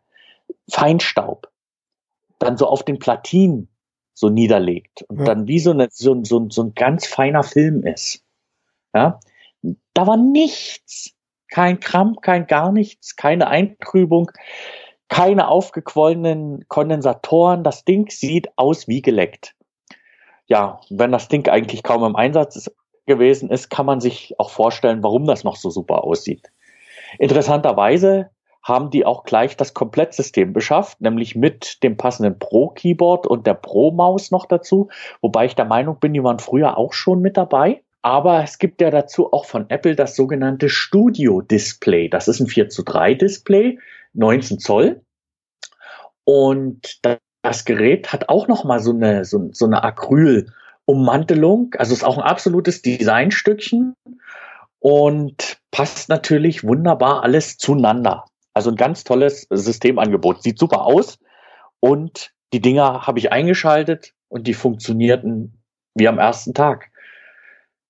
Feinstaub 0.71 1.51
dann 2.39 2.57
so 2.57 2.67
auf 2.67 2.83
den 2.83 2.99
Platinen 2.99 3.69
so 4.15 4.29
niederlegt 4.29 5.03
und 5.03 5.21
ja. 5.21 5.25
dann 5.25 5.49
wie 5.49 5.59
so, 5.59 5.73
eine, 5.73 5.89
so, 5.91 6.23
so, 6.25 6.49
so 6.49 6.63
ein 6.63 6.75
ganz 6.75 7.07
feiner 7.07 7.43
Film 7.43 7.85
ist. 7.85 8.25
Ja, 8.95 9.19
da 9.93 10.07
war 10.07 10.17
nichts, 10.17 11.15
Kein 11.49 11.79
Krampf, 11.79 12.21
kein 12.21 12.47
gar 12.47 12.73
nichts, 12.73 13.17
keine 13.17 13.49
Eintrübung, 13.49 14.31
keine 15.09 15.49
aufgequollenen 15.49 16.67
Kondensatoren. 16.69 17.63
Das 17.63 17.85
Ding 17.85 18.11
sieht 18.11 18.49
aus 18.57 18.89
wie 18.89 19.03
geleckt. 19.03 19.55
Ja, 20.47 20.81
wenn 20.91 21.13
das 21.13 21.29
Ding 21.29 21.49
eigentlich 21.49 21.83
kaum 21.83 22.05
im 22.05 22.17
Einsatz 22.17 22.71
gewesen 23.07 23.51
ist, 23.51 23.71
kann 23.71 23.87
man 23.87 24.01
sich 24.01 24.35
auch 24.39 24.51
vorstellen, 24.51 25.03
warum 25.03 25.27
das 25.27 25.45
noch 25.45 25.57
so 25.57 25.71
super 25.71 26.05
aussieht. 26.05 26.51
Interessanterweise 27.19 28.31
haben 28.63 28.91
die 28.91 29.05
auch 29.05 29.25
gleich 29.25 29.57
das 29.57 29.75
Komplettsystem 29.75 30.53
beschafft, 30.55 31.01
nämlich 31.01 31.37
mit 31.37 31.83
dem 31.83 31.99
passenden 31.99 32.39
Pro-Keyboard 32.39 33.27
und 33.27 33.47
der 33.47 33.55
Pro-Maus 33.55 34.31
noch 34.31 34.47
dazu, 34.47 34.89
wobei 35.21 35.45
ich 35.45 35.55
der 35.55 35.67
Meinung 35.67 35.99
bin, 36.01 36.15
die 36.15 36.25
waren 36.25 36.39
früher 36.39 36.79
auch 36.79 36.95
schon 36.95 37.21
mit 37.21 37.37
dabei. 37.37 37.83
Aber 38.01 38.43
es 38.43 38.59
gibt 38.59 38.81
ja 38.81 38.91
dazu 38.91 39.33
auch 39.33 39.45
von 39.45 39.69
Apple 39.71 39.97
das 39.97 40.17
sogenannte 40.17 40.69
Studio 40.69 41.41
Display. 41.41 42.09
Das 42.09 42.29
ist 42.29 42.41
ein 42.41 42.47
4 42.47 42.69
zu 42.69 42.83
3 42.83 43.15
Display, 43.15 43.79
19 44.15 44.59
Zoll. 44.59 45.03
Und 46.25 47.01
das 47.43 47.65
Gerät 47.65 48.13
hat 48.13 48.29
auch 48.29 48.49
noch 48.49 48.65
mal 48.65 48.81
so 48.81 48.93
eine, 48.93 49.25
so, 49.25 49.49
so 49.53 49.67
eine 49.67 49.85
Acryl-Ummantelung. 50.87 51.75
Also 51.79 51.95
ist 51.95 52.05
auch 52.05 52.19
ein 52.19 52.25
absolutes 52.25 52.83
Designstückchen 52.83 53.95
und 54.79 55.59
passt 55.71 56.09
natürlich 56.09 56.65
wunderbar 56.65 57.23
alles 57.23 57.57
zueinander. 57.57 58.25
Also 58.53 58.71
ein 58.71 58.77
ganz 58.77 59.05
tolles 59.05 59.47
Systemangebot. 59.51 60.43
Sieht 60.43 60.59
super 60.59 60.85
aus 60.85 61.19
und 61.81 62.33
die 62.53 62.61
Dinger 62.61 63.07
habe 63.07 63.19
ich 63.19 63.33
eingeschaltet 63.33 64.13
und 64.29 64.47
die 64.47 64.55
funktionierten 64.55 65.61
wie 65.95 66.09
am 66.09 66.19
ersten 66.19 66.55
Tag. 66.55 66.91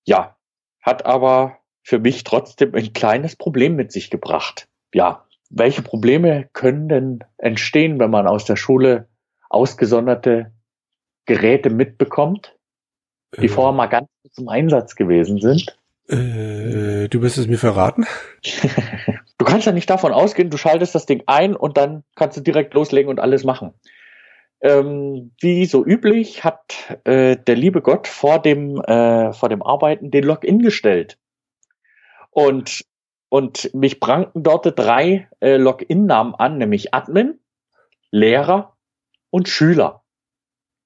Ja, 0.06 0.36
hat 0.80 1.06
aber 1.06 1.58
für 1.82 1.98
mich 1.98 2.24
trotzdem 2.24 2.74
ein 2.74 2.92
kleines 2.92 3.36
Problem 3.36 3.76
mit 3.76 3.92
sich 3.92 4.10
gebracht. 4.10 4.68
Ja, 4.94 5.26
welche 5.50 5.82
Probleme 5.82 6.48
können 6.52 6.88
denn 6.88 7.24
entstehen, 7.38 7.98
wenn 7.98 8.10
man 8.10 8.26
aus 8.26 8.44
der 8.44 8.56
Schule 8.56 9.08
ausgesonderte 9.50 10.52
Geräte 11.26 11.70
mitbekommt, 11.70 12.53
die 13.38 13.46
äh. 13.46 13.48
vorher 13.48 13.72
mal 13.72 13.86
ganz 13.86 14.08
zum 14.32 14.48
Einsatz 14.48 14.94
gewesen 14.96 15.40
sind? 15.40 15.76
Äh, 16.08 17.08
du 17.08 17.22
wirst 17.22 17.38
es 17.38 17.46
mir 17.46 17.58
verraten? 17.58 18.06
du 19.38 19.44
kannst 19.44 19.66
ja 19.66 19.72
nicht 19.72 19.88
davon 19.88 20.12
ausgehen, 20.12 20.50
du 20.50 20.56
schaltest 20.56 20.94
das 20.94 21.06
Ding 21.06 21.22
ein 21.26 21.56
und 21.56 21.76
dann 21.76 22.04
kannst 22.14 22.36
du 22.36 22.42
direkt 22.42 22.74
loslegen 22.74 23.10
und 23.10 23.20
alles 23.20 23.44
machen. 23.44 23.72
Ähm, 24.60 25.32
wie 25.40 25.66
so 25.66 25.84
üblich 25.84 26.44
hat 26.44 26.98
äh, 27.04 27.36
der 27.36 27.56
liebe 27.56 27.82
Gott 27.82 28.06
vor 28.06 28.40
dem, 28.40 28.80
äh, 28.80 29.32
vor 29.32 29.48
dem 29.48 29.62
Arbeiten 29.62 30.10
den 30.10 30.24
Login 30.24 30.60
gestellt. 30.60 31.18
Und, 32.30 32.84
und 33.28 33.72
mich 33.74 34.00
prangten 34.00 34.42
dort 34.42 34.78
drei 34.78 35.28
äh, 35.40 35.56
Login-Namen 35.56 36.34
an, 36.34 36.58
nämlich 36.58 36.94
Admin, 36.94 37.40
Lehrer 38.10 38.76
und 39.30 39.48
Schüler. 39.48 40.02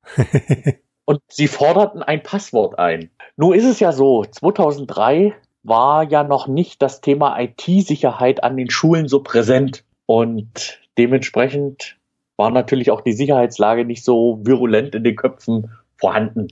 und 1.08 1.22
sie 1.28 1.48
forderten 1.48 2.02
ein 2.02 2.22
Passwort 2.22 2.78
ein. 2.78 3.08
Nun 3.38 3.54
ist 3.54 3.64
es 3.64 3.80
ja 3.80 3.92
so, 3.92 4.26
2003 4.26 5.34
war 5.62 6.02
ja 6.02 6.22
noch 6.22 6.48
nicht 6.48 6.82
das 6.82 7.00
Thema 7.00 7.40
IT-Sicherheit 7.40 8.44
an 8.44 8.58
den 8.58 8.68
Schulen 8.68 9.08
so 9.08 9.22
präsent 9.22 9.84
und 10.04 10.78
dementsprechend 10.98 11.96
war 12.36 12.50
natürlich 12.50 12.90
auch 12.90 13.00
die 13.00 13.14
Sicherheitslage 13.14 13.86
nicht 13.86 14.04
so 14.04 14.40
virulent 14.42 14.94
in 14.94 15.02
den 15.02 15.16
Köpfen 15.16 15.70
vorhanden. 15.96 16.48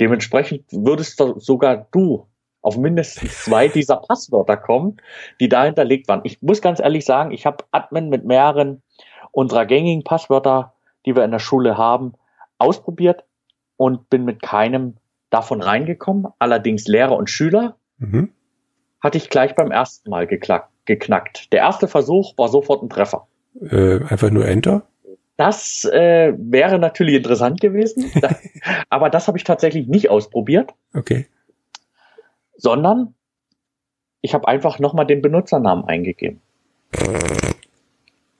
Dementsprechend 0.00 0.66
würdest 0.70 1.20
sogar 1.38 1.88
du 1.90 2.28
auf 2.62 2.76
mindestens 2.76 3.46
zwei 3.46 3.66
dieser 3.74 3.96
Passwörter 3.96 4.56
kommen, 4.56 4.98
die 5.40 5.48
da 5.48 5.64
hinterlegt 5.64 6.06
waren. 6.06 6.20
Ich 6.22 6.40
muss 6.40 6.62
ganz 6.62 6.78
ehrlich 6.78 7.04
sagen, 7.04 7.32
ich 7.32 7.46
habe 7.46 7.64
Admin 7.72 8.10
mit 8.10 8.24
mehreren 8.24 8.80
unserer 9.32 9.66
gängigen 9.66 10.04
Passwörter, 10.04 10.74
die 11.04 11.16
wir 11.16 11.24
in 11.24 11.32
der 11.32 11.40
Schule 11.40 11.76
haben, 11.76 12.12
ausprobiert 12.58 13.24
und 13.78 14.10
bin 14.10 14.26
mit 14.26 14.42
keinem 14.42 14.96
davon 15.30 15.62
reingekommen. 15.62 16.26
Allerdings 16.38 16.86
Lehrer 16.86 17.16
und 17.16 17.30
Schüler 17.30 17.76
mhm. 17.96 18.32
hatte 19.00 19.16
ich 19.16 19.30
gleich 19.30 19.54
beim 19.54 19.70
ersten 19.70 20.10
Mal 20.10 20.26
geknackt. 20.26 21.50
Der 21.52 21.60
erste 21.60 21.88
Versuch 21.88 22.36
war 22.36 22.48
sofort 22.48 22.82
ein 22.82 22.90
Treffer. 22.90 23.26
Äh, 23.58 24.04
einfach 24.04 24.30
nur 24.30 24.46
Enter? 24.46 24.82
Das 25.36 25.84
äh, 25.84 26.34
wäre 26.36 26.78
natürlich 26.78 27.14
interessant 27.14 27.60
gewesen, 27.60 28.10
aber 28.90 29.08
das 29.08 29.28
habe 29.28 29.38
ich 29.38 29.44
tatsächlich 29.44 29.86
nicht 29.86 30.10
ausprobiert. 30.10 30.74
Okay. 30.92 31.26
Sondern 32.56 33.14
ich 34.20 34.34
habe 34.34 34.48
einfach 34.48 34.80
nochmal 34.80 35.06
den 35.06 35.22
Benutzernamen 35.22 35.84
eingegeben. 35.84 36.42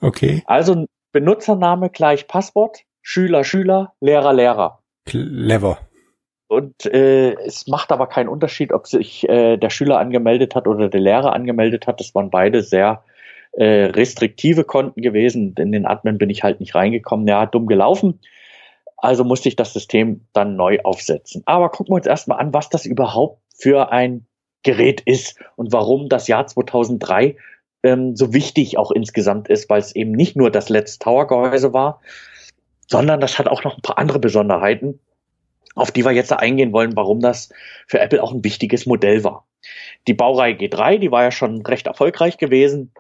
Okay. 0.01 0.42
Also 0.46 0.87
Benutzername 1.12 1.90
gleich 1.90 2.27
Passwort, 2.27 2.81
Schüler, 3.01 3.44
Schüler, 3.44 3.94
Lehrer, 4.01 4.33
Lehrer. 4.33 4.81
Clever. 5.08 5.78
Und 6.48 6.86
äh, 6.86 7.34
es 7.44 7.66
macht 7.66 7.92
aber 7.92 8.06
keinen 8.06 8.28
Unterschied, 8.28 8.72
ob 8.72 8.86
sich 8.86 9.28
äh, 9.28 9.58
der 9.58 9.70
Schüler 9.70 9.98
angemeldet 9.98 10.54
hat 10.54 10.66
oder 10.66 10.88
der 10.88 11.00
Lehrer 11.00 11.34
angemeldet 11.34 11.86
hat. 11.86 12.00
Das 12.00 12.14
waren 12.14 12.30
beide 12.30 12.62
sehr 12.62 13.04
äh, 13.52 13.84
restriktive 13.86 14.64
Konten 14.64 15.02
gewesen. 15.02 15.54
In 15.58 15.72
den 15.72 15.84
Admin 15.84 16.16
bin 16.16 16.30
ich 16.30 16.42
halt 16.42 16.60
nicht 16.60 16.74
reingekommen. 16.74 17.28
Ja, 17.28 17.44
dumm 17.44 17.66
gelaufen. 17.66 18.20
Also 18.96 19.24
musste 19.24 19.48
ich 19.48 19.56
das 19.56 19.74
System 19.74 20.26
dann 20.32 20.56
neu 20.56 20.78
aufsetzen. 20.84 21.42
Aber 21.44 21.68
gucken 21.68 21.92
wir 21.92 21.96
uns 21.96 22.06
erstmal 22.06 22.40
an, 22.40 22.54
was 22.54 22.70
das 22.70 22.86
überhaupt 22.86 23.42
für 23.54 23.92
ein 23.92 24.26
Gerät 24.62 25.02
ist 25.02 25.38
und 25.56 25.72
warum 25.72 26.08
das 26.08 26.28
Jahr 26.28 26.46
2003 26.46 27.36
ähm, 27.82 28.16
so 28.16 28.32
wichtig 28.32 28.76
auch 28.78 28.90
insgesamt 28.90 29.48
ist, 29.48 29.70
weil 29.70 29.80
es 29.80 29.94
eben 29.94 30.12
nicht 30.12 30.36
nur 30.36 30.50
das 30.50 30.68
Let's 30.68 30.98
Tower 30.98 31.26
Gehäuse 31.26 31.72
war, 31.72 32.00
sondern 32.88 33.20
das 33.20 33.38
hat 33.38 33.46
auch 33.46 33.62
noch 33.64 33.77
ein 33.77 33.83
paar 33.83 33.98
andere 33.98 34.18
Besonderheiten, 34.18 34.98
auf 35.74 35.92
die 35.92 36.05
wir 36.05 36.12
jetzt 36.12 36.33
eingehen 36.33 36.72
wollen, 36.72 36.96
warum 36.96 37.20
das 37.20 37.51
für 37.87 38.01
Apple 38.01 38.22
auch 38.22 38.33
ein 38.33 38.42
wichtiges 38.42 38.87
Modell 38.87 39.22
war. 39.22 39.46
Die 40.07 40.14
Baureihe 40.14 40.55
G3, 40.55 40.98
die 40.98 41.11
war 41.11 41.22
ja 41.22 41.31
schon 41.31 41.64
recht 41.64 41.87
erfolgreich 41.87 42.38
gewesen 42.38 42.92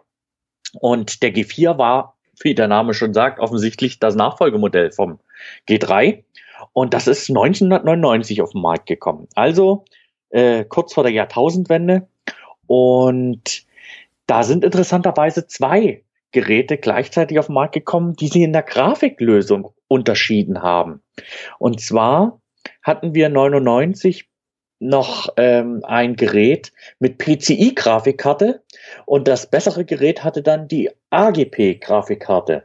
und 0.74 1.22
der 1.22 1.34
G4 1.34 1.78
war, 1.78 2.16
wie 2.40 2.54
der 2.54 2.68
Name 2.68 2.94
schon 2.94 3.14
sagt, 3.14 3.40
offensichtlich 3.40 3.98
das 3.98 4.14
Nachfolgemodell 4.14 4.92
vom 4.92 5.18
G3 5.68 6.22
und 6.72 6.94
das 6.94 7.08
ist 7.08 7.28
1999 7.30 8.42
auf 8.42 8.52
den 8.52 8.60
Markt 8.60 8.86
gekommen. 8.86 9.28
Also 9.34 9.84
äh, 10.30 10.64
kurz 10.64 10.94
vor 10.94 11.04
der 11.04 11.12
Jahrtausendwende 11.12 12.06
und 12.66 13.64
da 14.26 14.42
sind 14.42 14.62
interessanterweise 14.62 15.46
zwei 15.46 16.02
Geräte 16.32 16.76
gleichzeitig 16.76 17.38
auf 17.38 17.46
den 17.46 17.54
Markt 17.54 17.72
gekommen, 17.72 18.14
die 18.14 18.28
sie 18.28 18.42
in 18.42 18.52
der 18.52 18.62
Grafiklösung 18.62 19.72
unterschieden 19.88 20.62
haben. 20.62 21.02
Und 21.58 21.80
zwar 21.80 22.40
hatten 22.82 23.14
wir 23.14 23.28
99 23.28 24.28
noch 24.80 25.30
ähm, 25.36 25.82
ein 25.84 26.14
Gerät 26.14 26.72
mit 27.00 27.18
PCI-Grafikkarte 27.18 28.62
und 29.06 29.26
das 29.26 29.50
bessere 29.50 29.84
Gerät 29.84 30.22
hatte 30.22 30.42
dann 30.42 30.68
die 30.68 30.90
AGP-Grafikkarte. 31.10 32.64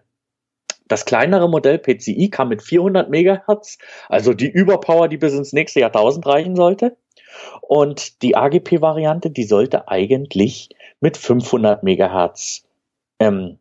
Das 0.87 1.05
kleinere 1.05 1.49
Modell 1.49 1.79
PCI 1.79 2.29
kam 2.29 2.49
mit 2.49 2.61
400 2.61 3.09
Megahertz, 3.09 3.77
also 4.09 4.33
die 4.33 4.49
Überpower, 4.49 5.07
die 5.07 5.17
bis 5.17 5.33
ins 5.33 5.53
nächste 5.53 5.79
Jahrtausend 5.79 6.27
reichen 6.27 6.55
sollte. 6.55 6.97
Und 7.61 8.21
die 8.21 8.35
AGP-Variante, 8.35 9.31
die 9.31 9.45
sollte 9.45 9.87
eigentlich 9.87 10.69
mit 10.99 11.17
500 11.17 11.81
Megahertz 11.81 12.63
ähm, 13.23 13.57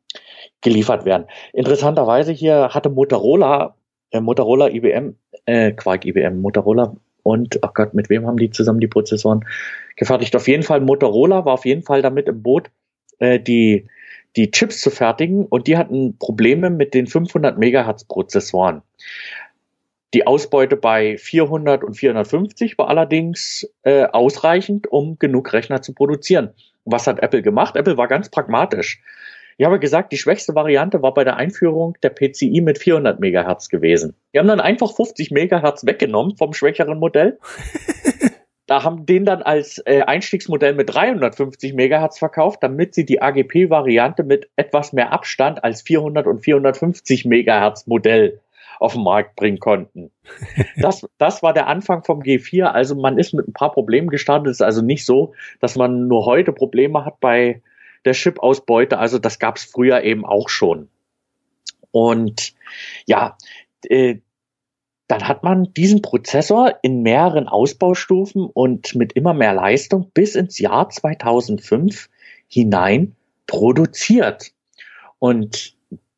geliefert 0.60 1.04
werden. 1.04 1.26
Interessanterweise 1.52 2.32
hier 2.32 2.70
hatte 2.70 2.90
Motorola, 2.90 3.76
äh, 4.10 4.20
Motorola 4.20 4.68
IBM, 4.68 5.16
äh, 5.46 5.72
Quark 5.72 6.04
IBM, 6.04 6.40
Motorola 6.40 6.94
und, 7.22 7.62
ach 7.62 7.74
Gott, 7.74 7.94
mit 7.94 8.10
wem 8.10 8.26
haben 8.26 8.36
die 8.36 8.50
zusammen 8.50 8.80
die 8.80 8.88
Prozessoren 8.88 9.44
gefertigt? 9.96 10.34
Auf 10.34 10.48
jeden 10.48 10.62
Fall, 10.62 10.80
Motorola 10.80 11.44
war 11.44 11.54
auf 11.54 11.64
jeden 11.64 11.82
Fall 11.82 12.02
damit 12.02 12.28
im 12.28 12.42
Boot, 12.42 12.70
äh, 13.18 13.38
die, 13.38 13.86
die 14.36 14.50
Chips 14.50 14.80
zu 14.80 14.90
fertigen 14.90 15.46
und 15.46 15.66
die 15.66 15.76
hatten 15.76 16.18
Probleme 16.18 16.70
mit 16.70 16.94
den 16.94 17.06
500 17.06 17.58
Megahertz 17.58 18.04
Prozessoren. 18.04 18.82
Die 20.14 20.26
Ausbeute 20.26 20.76
bei 20.76 21.16
400 21.16 21.84
und 21.84 21.94
450 21.94 22.76
war 22.76 22.88
allerdings 22.88 23.66
äh, 23.82 24.04
ausreichend, 24.04 24.86
um 24.86 25.18
genug 25.18 25.52
Rechner 25.52 25.80
zu 25.80 25.94
produzieren. 25.94 26.50
Was 26.84 27.06
hat 27.06 27.20
Apple 27.20 27.40
gemacht? 27.40 27.76
Apple 27.76 27.96
war 27.96 28.08
ganz 28.08 28.28
pragmatisch. 28.28 29.00
Ich 29.58 29.66
habe 29.66 29.78
gesagt, 29.78 30.12
die 30.12 30.18
schwächste 30.18 30.54
Variante 30.54 31.02
war 31.02 31.14
bei 31.14 31.24
der 31.24 31.36
Einführung 31.36 31.96
der 32.02 32.10
PCI 32.10 32.60
mit 32.60 32.78
400 32.78 33.20
Megahertz 33.20 33.68
gewesen. 33.68 34.14
Die 34.34 34.38
haben 34.38 34.48
dann 34.48 34.60
einfach 34.60 34.94
50 34.94 35.30
Megahertz 35.30 35.84
weggenommen 35.84 36.36
vom 36.36 36.52
schwächeren 36.52 36.98
Modell. 36.98 37.38
da 38.66 38.84
haben 38.84 39.06
den 39.06 39.24
dann 39.24 39.42
als 39.42 39.78
äh, 39.86 40.02
Einstiegsmodell 40.02 40.74
mit 40.74 40.92
350 40.94 41.74
Megahertz 41.74 42.18
verkauft, 42.18 42.62
damit 42.62 42.94
sie 42.94 43.04
die 43.04 43.20
AGP-Variante 43.20 44.24
mit 44.24 44.48
etwas 44.56 44.92
mehr 44.92 45.12
Abstand 45.12 45.62
als 45.62 45.82
400 45.82 46.26
und 46.26 46.40
450 46.40 47.24
Megahertz 47.24 47.86
Modell 47.86 48.40
auf 48.78 48.94
den 48.94 49.04
Markt 49.04 49.36
bringen 49.36 49.58
konnten. 49.58 50.10
Das, 50.76 51.06
das 51.18 51.42
war 51.42 51.52
der 51.52 51.68
Anfang 51.68 52.02
vom 52.02 52.20
G4. 52.20 52.64
Also 52.64 52.96
man 52.96 53.18
ist 53.18 53.34
mit 53.34 53.46
ein 53.46 53.52
paar 53.52 53.72
Problemen 53.72 54.08
gestartet. 54.08 54.48
Es 54.48 54.56
ist 54.56 54.62
also 54.62 54.82
nicht 54.82 55.04
so, 55.04 55.34
dass 55.60 55.76
man 55.76 56.08
nur 56.08 56.26
heute 56.26 56.52
Probleme 56.52 57.04
hat 57.04 57.20
bei 57.20 57.62
der 58.04 58.14
Chip-Ausbeute. 58.14 58.98
Also 58.98 59.18
das 59.18 59.38
gab 59.38 59.56
es 59.56 59.64
früher 59.64 60.02
eben 60.02 60.24
auch 60.24 60.48
schon. 60.48 60.88
Und 61.90 62.54
ja, 63.06 63.36
äh, 63.88 64.16
dann 65.08 65.28
hat 65.28 65.42
man 65.42 65.74
diesen 65.74 66.00
Prozessor 66.00 66.78
in 66.82 67.02
mehreren 67.02 67.46
Ausbaustufen 67.46 68.46
und 68.46 68.94
mit 68.94 69.12
immer 69.12 69.34
mehr 69.34 69.52
Leistung 69.52 70.10
bis 70.14 70.36
ins 70.36 70.58
Jahr 70.58 70.88
2005 70.88 72.08
hinein 72.48 73.14
produziert. 73.46 74.52
Und 75.18 75.76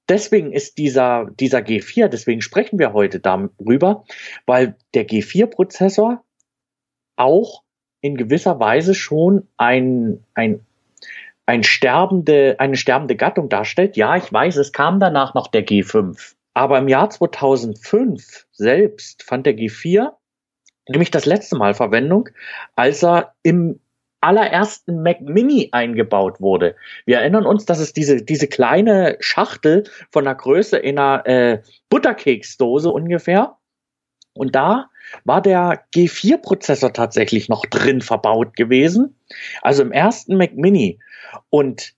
deswegen 0.08 0.52
ist 0.52 0.78
dieser, 0.78 1.26
dieser 1.40 1.58
G4, 1.58 2.08
deswegen 2.08 2.40
sprechen 2.40 2.78
wir 2.78 2.92
heute 2.92 3.18
darüber, 3.18 4.04
weil 4.46 4.76
der 4.94 5.08
G4-Prozessor 5.08 6.22
auch 7.16 7.62
in 8.00 8.16
gewisser 8.16 8.60
Weise 8.60 8.94
schon 8.94 9.48
ein, 9.56 10.22
ein, 10.34 10.60
ein 11.46 11.62
sterbende, 11.62 12.56
eine 12.58 12.76
sterbende 12.76 13.16
Gattung 13.16 13.48
darstellt. 13.48 13.96
Ja, 13.96 14.16
ich 14.16 14.32
weiß, 14.32 14.56
es 14.56 14.72
kam 14.72 15.00
danach 15.00 15.34
noch 15.34 15.48
der 15.48 15.66
G5. 15.66 16.34
Aber 16.54 16.78
im 16.78 16.88
Jahr 16.88 17.10
2005 17.10 18.46
selbst 18.52 19.22
fand 19.22 19.46
der 19.46 19.56
G4 19.56 20.12
nämlich 20.88 21.10
das 21.10 21.26
letzte 21.26 21.56
Mal 21.56 21.74
Verwendung, 21.74 22.28
als 22.76 23.02
er 23.02 23.34
im 23.42 23.80
allerersten 24.20 25.02
Mac 25.02 25.20
Mini 25.20 25.68
eingebaut 25.72 26.40
wurde. 26.40 26.76
Wir 27.04 27.18
erinnern 27.18 27.44
uns, 27.44 27.66
dass 27.66 27.78
es 27.78 27.92
diese, 27.92 28.22
diese 28.22 28.48
kleine 28.48 29.16
Schachtel 29.20 29.84
von 30.10 30.24
der 30.24 30.34
Größe 30.34 30.78
in 30.78 30.98
einer 30.98 31.26
äh, 31.26 31.62
Butterkeksdose 31.90 32.90
ungefähr. 32.90 33.56
Und 34.32 34.54
da 34.54 34.88
war 35.24 35.40
der 35.42 35.84
G4-Prozessor 35.94 36.92
tatsächlich 36.92 37.48
noch 37.48 37.66
drin 37.66 38.00
verbaut 38.00 38.56
gewesen. 38.56 39.16
Also 39.62 39.82
im 39.82 39.92
ersten 39.92 40.36
Mac 40.36 40.54
Mini. 40.54 40.98
Und 41.50 41.94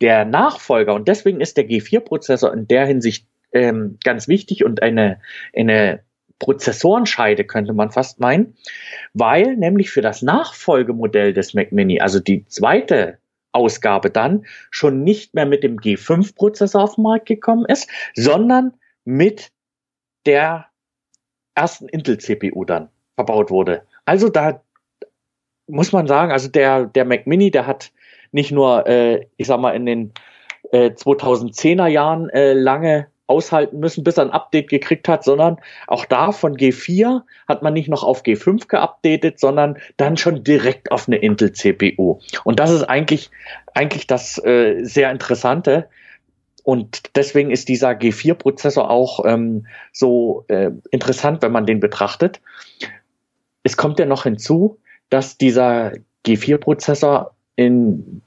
der 0.00 0.24
Nachfolger, 0.24 0.94
und 0.94 1.08
deswegen 1.08 1.40
ist 1.40 1.56
der 1.56 1.68
G4-Prozessor 1.68 2.52
in 2.52 2.66
der 2.66 2.86
Hinsicht 2.86 3.26
ähm, 3.52 3.98
ganz 4.04 4.28
wichtig 4.28 4.64
und 4.64 4.82
eine, 4.82 5.20
eine 5.54 6.00
Prozessorenscheide, 6.38 7.44
könnte 7.44 7.74
man 7.74 7.90
fast 7.90 8.18
meinen, 8.18 8.56
weil 9.12 9.56
nämlich 9.56 9.90
für 9.90 10.00
das 10.00 10.22
Nachfolgemodell 10.22 11.34
des 11.34 11.54
Mac 11.54 11.70
Mini, 11.70 12.00
also 12.00 12.18
die 12.18 12.46
zweite 12.46 13.18
Ausgabe 13.52 14.10
dann, 14.10 14.46
schon 14.70 15.02
nicht 15.04 15.34
mehr 15.34 15.46
mit 15.46 15.62
dem 15.62 15.78
G5-Prozessor 15.78 16.82
auf 16.82 16.94
den 16.94 17.02
Markt 17.02 17.26
gekommen 17.26 17.66
ist, 17.66 17.90
sondern 18.14 18.74
mit 19.04 19.50
der 20.24 20.69
ersten 21.60 21.88
Intel-CPU 21.88 22.64
dann 22.64 22.88
verbaut 23.16 23.50
wurde. 23.50 23.82
Also 24.06 24.30
da 24.30 24.62
muss 25.66 25.92
man 25.92 26.06
sagen, 26.06 26.32
also 26.32 26.48
der, 26.48 26.86
der 26.86 27.04
Mac 27.04 27.26
Mini, 27.26 27.50
der 27.50 27.66
hat 27.66 27.92
nicht 28.32 28.50
nur, 28.50 28.86
äh, 28.86 29.26
ich 29.36 29.46
sag 29.46 29.60
mal, 29.60 29.72
in 29.72 29.84
den 29.86 30.12
äh, 30.72 30.90
2010er 30.90 31.86
Jahren 31.86 32.30
äh, 32.30 32.54
lange 32.54 33.08
aushalten 33.26 33.78
müssen, 33.78 34.02
bis 34.02 34.16
er 34.16 34.24
ein 34.24 34.30
Update 34.30 34.68
gekriegt 34.68 35.06
hat, 35.06 35.22
sondern 35.22 35.58
auch 35.86 36.04
da 36.04 36.32
von 36.32 36.56
G4 36.56 37.22
hat 37.46 37.62
man 37.62 37.74
nicht 37.74 37.88
noch 37.88 38.02
auf 38.02 38.22
G5 38.22 38.66
geupdatet, 38.66 39.38
sondern 39.38 39.78
dann 39.98 40.16
schon 40.16 40.42
direkt 40.42 40.90
auf 40.90 41.06
eine 41.06 41.18
Intel 41.18 41.52
CPU. 41.52 42.18
Und 42.42 42.58
das 42.58 42.70
ist 42.70 42.84
eigentlich, 42.84 43.30
eigentlich 43.74 44.08
das 44.08 44.42
äh, 44.44 44.82
sehr 44.82 45.12
Interessante. 45.12 45.88
Und 46.62 47.16
deswegen 47.16 47.50
ist 47.50 47.68
dieser 47.68 47.90
G4-Prozessor 47.90 48.90
auch 48.90 49.24
ähm, 49.24 49.66
so 49.92 50.44
äh, 50.48 50.70
interessant, 50.90 51.42
wenn 51.42 51.52
man 51.52 51.66
den 51.66 51.80
betrachtet. 51.80 52.40
Es 53.62 53.76
kommt 53.76 53.98
ja 53.98 54.06
noch 54.06 54.24
hinzu, 54.24 54.78
dass 55.08 55.38
dieser 55.38 55.92
G4-Prozessor 56.26 57.34
in 57.56 58.22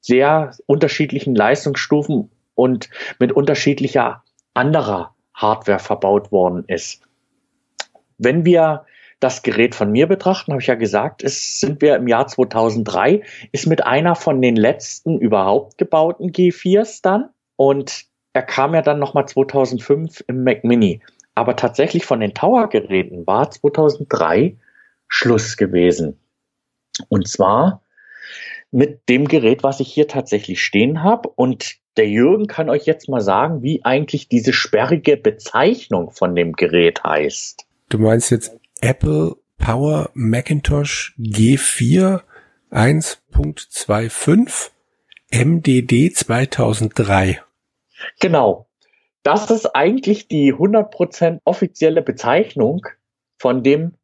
sehr 0.00 0.56
unterschiedlichen 0.66 1.34
Leistungsstufen 1.34 2.30
und 2.54 2.90
mit 3.18 3.32
unterschiedlicher 3.32 4.22
anderer 4.54 5.14
Hardware 5.34 5.78
verbaut 5.78 6.32
worden 6.32 6.64
ist. 6.66 7.02
Wenn 8.18 8.44
wir 8.44 8.84
das 9.20 9.42
Gerät 9.42 9.74
von 9.74 9.92
mir 9.92 10.08
betrachten, 10.08 10.52
habe 10.52 10.60
ich 10.60 10.66
ja 10.66 10.74
gesagt, 10.74 11.22
es 11.22 11.60
sind 11.60 11.80
wir 11.80 11.96
im 11.96 12.08
Jahr 12.08 12.26
2003, 12.26 13.22
ist 13.52 13.66
mit 13.66 13.84
einer 13.84 14.16
von 14.16 14.42
den 14.42 14.56
letzten 14.56 15.18
überhaupt 15.18 15.78
gebauten 15.78 16.32
G4s 16.32 17.00
dann 17.02 17.30
und 17.56 18.06
er 18.32 18.42
kam 18.42 18.74
ja 18.74 18.82
dann 18.82 18.98
nochmal 18.98 19.26
2005 19.26 20.24
im 20.26 20.44
Mac 20.44 20.64
Mini. 20.64 21.00
Aber 21.34 21.56
tatsächlich 21.56 22.04
von 22.04 22.20
den 22.20 22.34
Tower-Geräten 22.34 23.26
war 23.26 23.50
2003 23.50 24.56
Schluss 25.08 25.56
gewesen. 25.56 26.18
Und 27.08 27.28
zwar 27.28 27.82
mit 28.70 29.08
dem 29.08 29.28
Gerät, 29.28 29.62
was 29.62 29.80
ich 29.80 29.92
hier 29.92 30.08
tatsächlich 30.08 30.62
stehen 30.62 31.02
habe. 31.02 31.28
Und 31.28 31.76
der 31.96 32.08
Jürgen 32.08 32.46
kann 32.46 32.70
euch 32.70 32.86
jetzt 32.86 33.08
mal 33.08 33.20
sagen, 33.20 33.62
wie 33.62 33.84
eigentlich 33.84 34.28
diese 34.28 34.52
sperrige 34.52 35.16
Bezeichnung 35.16 36.10
von 36.10 36.34
dem 36.34 36.54
Gerät 36.54 37.04
heißt. 37.04 37.66
Du 37.90 37.98
meinst 37.98 38.30
jetzt 38.30 38.58
Apple 38.80 39.36
Power 39.58 40.10
Macintosh 40.14 41.14
G4 41.18 42.22
1.25 42.70 44.70
MDD 45.32 46.14
2003. 46.14 47.40
Genau. 48.20 48.66
Das 49.22 49.50
ist 49.50 49.66
eigentlich 49.74 50.28
die 50.28 50.52
100% 50.52 51.38
offizielle 51.44 52.02
Bezeichnung 52.02 52.86
von 53.38 53.62
dem 53.62 53.94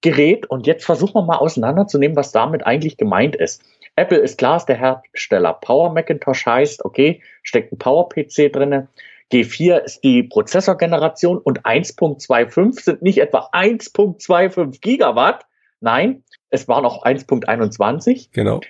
Gerät. 0.00 0.46
Und 0.48 0.66
jetzt 0.66 0.86
versuchen 0.86 1.14
wir 1.14 1.24
mal 1.24 1.36
auseinanderzunehmen, 1.36 2.16
was 2.16 2.32
damit 2.32 2.64
eigentlich 2.64 2.96
gemeint 2.96 3.36
ist. 3.36 3.62
Apple 3.96 4.18
ist 4.18 4.38
klar, 4.38 4.56
ist 4.56 4.66
der 4.66 4.78
Hersteller. 4.78 5.52
Power 5.52 5.92
Macintosh 5.92 6.46
heißt, 6.46 6.84
okay, 6.84 7.22
steckt 7.42 7.72
ein 7.72 7.78
Power 7.78 8.08
PC 8.08 8.50
drinne. 8.50 8.88
G4 9.32 9.78
ist 9.78 10.04
die 10.04 10.22
Prozessorgeneration 10.22 11.36
und 11.38 11.66
1.25 11.66 12.82
sind 12.82 13.02
nicht 13.02 13.18
etwa 13.18 13.50
1.25 13.52 14.80
Gigawatt. 14.80 15.44
Nein, 15.80 16.22
es 16.48 16.68
waren 16.68 16.86
auch 16.86 17.04
1.21. 17.04 18.28
Genau. 18.32 18.60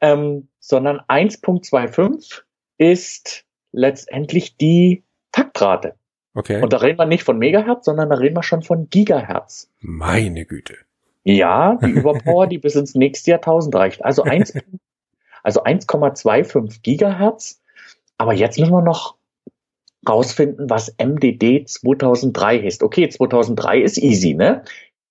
Ähm, 0.00 0.48
sondern 0.60 1.00
1.25 1.00 2.42
ist 2.76 3.44
letztendlich 3.72 4.56
die 4.56 5.04
Taktrate. 5.32 5.94
Okay. 6.34 6.62
Und 6.62 6.72
da 6.72 6.78
reden 6.78 6.98
wir 6.98 7.06
nicht 7.06 7.24
von 7.24 7.38
Megahertz, 7.38 7.86
sondern 7.86 8.10
da 8.10 8.16
reden 8.16 8.36
wir 8.36 8.42
schon 8.42 8.62
von 8.62 8.88
Gigahertz. 8.88 9.70
Meine 9.80 10.44
Güte. 10.44 10.76
Ja, 11.24 11.76
die 11.82 11.90
Überpower, 11.90 12.46
die 12.46 12.58
bis 12.58 12.76
ins 12.76 12.94
nächste 12.94 13.32
Jahrtausend 13.32 13.74
reicht. 13.74 14.04
Also 14.04 14.22
1, 14.22 14.54
also 15.42 15.64
1,25 15.64 16.82
Gigahertz. 16.82 17.60
Aber 18.18 18.34
jetzt 18.34 18.58
müssen 18.58 18.72
wir 18.72 18.82
noch 18.82 19.16
rausfinden, 20.08 20.70
was 20.70 20.94
MDD 20.96 21.68
2003 21.68 22.58
ist. 22.58 22.82
Okay, 22.82 23.08
2003 23.08 23.80
ist 23.80 23.98
easy, 23.98 24.34
ne? 24.34 24.62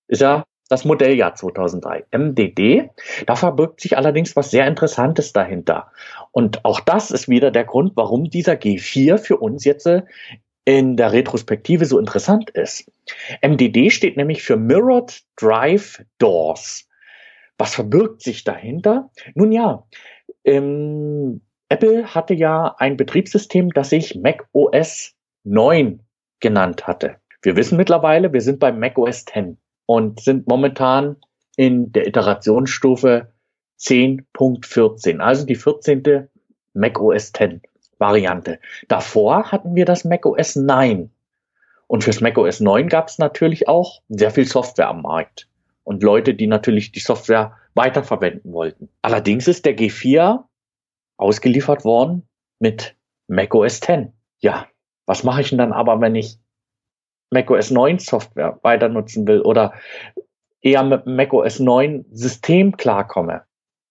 Ist 0.07 0.21
ja 0.21 0.45
das 0.67 0.85
Modelljahr 0.85 1.35
2003. 1.35 2.05
MDD, 2.11 2.89
da 3.25 3.35
verbirgt 3.35 3.81
sich 3.81 3.97
allerdings 3.97 4.35
was 4.35 4.51
sehr 4.51 4.67
Interessantes 4.67 5.33
dahinter. 5.33 5.91
Und 6.31 6.65
auch 6.65 6.79
das 6.79 7.11
ist 7.11 7.29
wieder 7.29 7.51
der 7.51 7.63
Grund, 7.63 7.93
warum 7.95 8.29
dieser 8.29 8.53
G4 8.53 9.17
für 9.17 9.37
uns 9.37 9.65
jetzt 9.65 9.89
in 10.65 10.97
der 10.97 11.13
Retrospektive 11.13 11.85
so 11.85 11.97
interessant 11.97 12.49
ist. 12.49 12.91
MDD 13.41 13.89
steht 13.89 14.17
nämlich 14.17 14.43
für 14.43 14.57
Mirrored 14.57 15.23
Drive 15.37 16.03
Doors. 16.17 16.89
Was 17.57 17.73
verbirgt 17.73 18.21
sich 18.21 18.43
dahinter? 18.43 19.09
Nun 19.33 19.51
ja, 19.51 19.85
ähm, 20.43 21.41
Apple 21.69 22.13
hatte 22.13 22.33
ja 22.33 22.75
ein 22.77 22.97
Betriebssystem, 22.97 23.71
das 23.71 23.89
sich 23.89 24.15
Mac 24.15 24.47
OS 24.51 25.15
9 25.43 26.01
genannt 26.39 26.85
hatte. 26.85 27.17
Wir 27.41 27.55
wissen 27.55 27.77
mittlerweile, 27.77 28.33
wir 28.33 28.41
sind 28.41 28.59
beim 28.59 28.79
Mac 28.79 28.97
OS 28.97 29.25
10 29.25 29.57
und 29.87 30.19
sind 30.19 30.47
momentan 30.47 31.15
in 31.55 31.91
der 31.91 32.05
Iterationsstufe 32.05 33.33
10.14, 33.79 35.17
also 35.19 35.45
die 35.45 35.55
14. 35.55 36.29
Mac 36.73 36.99
OS 36.99 37.31
10. 37.31 37.61
Variante. 37.99 38.59
Davor 38.87 39.51
hatten 39.51 39.75
wir 39.75 39.85
das 39.85 40.05
macOS 40.05 40.55
9. 40.55 41.09
Und 41.87 42.03
fürs 42.03 42.21
macOS 42.21 42.59
9 42.59 42.89
gab 42.89 43.07
es 43.07 43.17
natürlich 43.17 43.67
auch 43.67 44.01
sehr 44.09 44.31
viel 44.31 44.45
Software 44.45 44.89
am 44.89 45.01
Markt. 45.01 45.47
Und 45.83 46.03
Leute, 46.03 46.33
die 46.33 46.47
natürlich 46.47 46.91
die 46.91 46.99
Software 46.99 47.55
weiterverwenden 47.73 48.51
wollten. 48.51 48.89
Allerdings 49.01 49.47
ist 49.47 49.65
der 49.65 49.77
G4 49.77 50.43
ausgeliefert 51.17 51.85
worden 51.85 52.27
mit 52.59 52.95
macOS 53.27 53.79
10. 53.79 54.13
Ja, 54.39 54.67
was 55.05 55.23
mache 55.23 55.41
ich 55.41 55.49
denn 55.49 55.57
dann 55.57 55.73
aber, 55.73 56.01
wenn 56.01 56.15
ich 56.15 56.37
macOS 57.31 57.71
9 57.71 57.99
Software 57.99 58.59
weiter 58.63 58.89
nutzen 58.89 59.27
will 59.27 59.41
oder 59.41 59.73
eher 60.61 60.83
mit 60.83 61.05
macOS 61.05 61.59
9 61.59 62.05
System 62.11 62.77
klarkomme? 62.77 63.43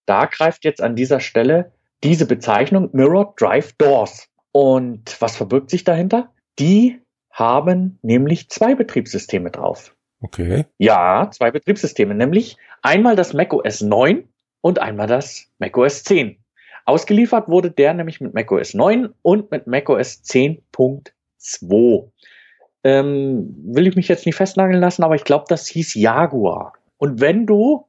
Da 0.05 0.25
greift 0.25 0.63
jetzt 0.63 0.81
an 0.81 0.95
dieser 0.95 1.19
Stelle 1.19 1.71
diese 2.03 2.25
Bezeichnung 2.25 2.89
Mirror 2.93 3.33
Drive 3.37 3.73
Doors. 3.73 4.29
Und 4.51 5.21
was 5.21 5.35
verbirgt 5.35 5.69
sich 5.69 5.83
dahinter? 5.83 6.31
Die 6.59 6.99
haben 7.31 7.99
nämlich 8.01 8.49
zwei 8.49 8.73
Betriebssysteme 8.73 9.51
drauf. 9.51 9.95
Okay. 10.21 10.65
Ja, 10.79 11.29
zwei 11.31 11.51
Betriebssysteme, 11.51 12.15
nämlich 12.15 12.57
einmal 12.81 13.15
das 13.15 13.33
macOS 13.33 13.81
9 13.81 14.27
und 14.61 14.79
einmal 14.79 15.07
das 15.07 15.51
macOS 15.59 16.03
10. 16.03 16.37
Ausgeliefert 16.85 17.49
wurde 17.49 17.69
der 17.69 17.93
nämlich 17.93 18.21
mit 18.21 18.33
macOS 18.33 18.73
9 18.73 19.13
und 19.21 19.51
mit 19.51 19.67
macOS 19.67 20.23
10.2. 20.23 22.09
Ähm, 22.87 23.53
will 23.65 23.85
ich 23.85 23.97
mich 23.97 24.07
jetzt 24.07 24.25
nicht 24.25 24.35
festnageln 24.35 24.79
lassen, 24.79 25.03
aber 25.03 25.15
ich 25.15 25.25
glaube, 25.25 25.43
das 25.49 25.67
hieß 25.67 25.95
Jaguar. 25.95 26.71
Und 26.97 27.19
wenn 27.19 27.45
du 27.45 27.85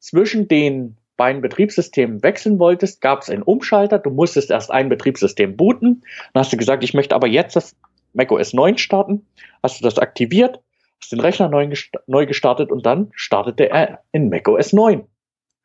zwischen 0.00 0.48
den 0.48 0.96
beiden 1.16 1.40
Betriebssystemen 1.40 2.24
wechseln 2.24 2.58
wolltest, 2.58 3.00
gab 3.00 3.22
es 3.22 3.30
einen 3.30 3.44
Umschalter. 3.44 4.00
Du 4.00 4.10
musstest 4.10 4.50
erst 4.50 4.72
ein 4.72 4.88
Betriebssystem 4.88 5.56
booten. 5.56 6.02
Dann 6.32 6.40
hast 6.40 6.52
du 6.52 6.56
gesagt, 6.56 6.82
ich 6.82 6.94
möchte 6.94 7.14
aber 7.14 7.28
jetzt 7.28 7.54
das 7.54 7.76
macOS 8.12 8.52
9 8.52 8.76
starten. 8.76 9.24
Hast 9.62 9.78
du 9.78 9.84
das 9.84 9.98
aktiviert, 9.98 10.58
hast 11.00 11.12
den 11.12 11.20
Rechner 11.20 11.48
neu, 11.48 11.68
gest 11.68 11.92
neu 12.08 12.26
gestartet 12.26 12.72
und 12.72 12.86
dann 12.86 13.12
startete 13.14 13.70
er 13.70 14.00
in 14.10 14.30
macOS 14.30 14.72
9. 14.72 15.04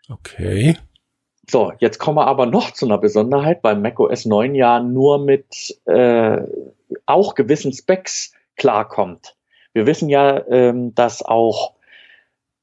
Okay. 0.10 0.78
So, 1.50 1.74
jetzt 1.80 1.98
kommen 1.98 2.18
wir 2.18 2.28
aber 2.28 2.46
noch 2.46 2.70
zu 2.70 2.86
einer 2.86 3.00
Besonderheit, 3.00 3.64
weil 3.64 3.78
macOS 3.78 4.26
9 4.26 4.54
ja 4.54 4.80
nur 4.80 5.18
mit 5.26 5.76
äh, 5.86 6.42
auch 7.08 7.34
gewissen 7.34 7.74
Specs 7.74 8.34
klarkommt. 8.56 9.36
Wir 9.74 9.86
wissen 9.86 10.10
ja, 10.10 10.46
ähm, 10.48 10.96
dass 10.96 11.22
auch 11.22 11.74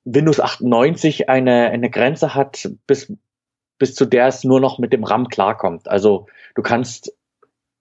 Windows 0.04 0.40
98 0.40 1.28
eine, 1.28 1.70
eine 1.70 1.90
Grenze 1.90 2.34
hat, 2.34 2.68
bis, 2.86 3.12
bis 3.78 3.94
zu 3.94 4.04
der 4.04 4.26
es 4.26 4.44
nur 4.44 4.60
noch 4.60 4.78
mit 4.78 4.92
dem 4.92 5.04
RAM 5.04 5.28
klarkommt. 5.28 5.88
Also 5.88 6.26
du 6.54 6.62
kannst 6.62 7.12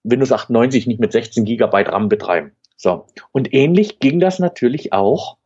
Windows 0.04 0.32
98 0.32 0.86
nicht 0.86 1.00
mit 1.00 1.12
16 1.12 1.44
Gigabyte 1.44 1.90
RAM 1.90 2.08
betreiben. 2.08 2.52
So. 2.76 3.06
Und 3.32 3.52
ähnlich 3.54 3.98
ging 3.98 4.20
das 4.20 4.38
natürlich 4.38 4.92
auch 4.92 5.36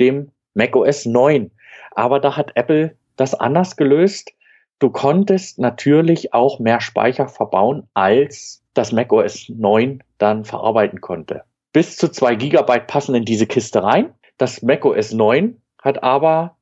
dem 0.00 0.30
macOS 0.54 1.06
9. 1.06 1.50
Aber 1.92 2.20
da 2.20 2.36
hat 2.36 2.52
Apple 2.54 2.96
das 3.16 3.34
anders 3.34 3.76
gelöst 3.76 4.30
Du 4.78 4.90
konntest 4.90 5.58
natürlich 5.58 6.34
auch 6.34 6.58
mehr 6.58 6.80
Speicher 6.80 7.28
verbauen, 7.28 7.88
als 7.94 8.62
das 8.74 8.92
macOS 8.92 9.48
9 9.48 10.02
dann 10.18 10.44
verarbeiten 10.44 11.00
konnte. 11.00 11.44
Bis 11.74 11.96
zu 11.96 12.08
zwei 12.08 12.36
Gigabyte 12.36 12.86
passen 12.86 13.16
in 13.16 13.24
diese 13.24 13.48
Kiste 13.48 13.82
rein. 13.82 14.14
Das 14.38 14.62
macOS 14.62 15.12
9 15.12 15.60
hat 15.82 16.04
aber 16.04 16.56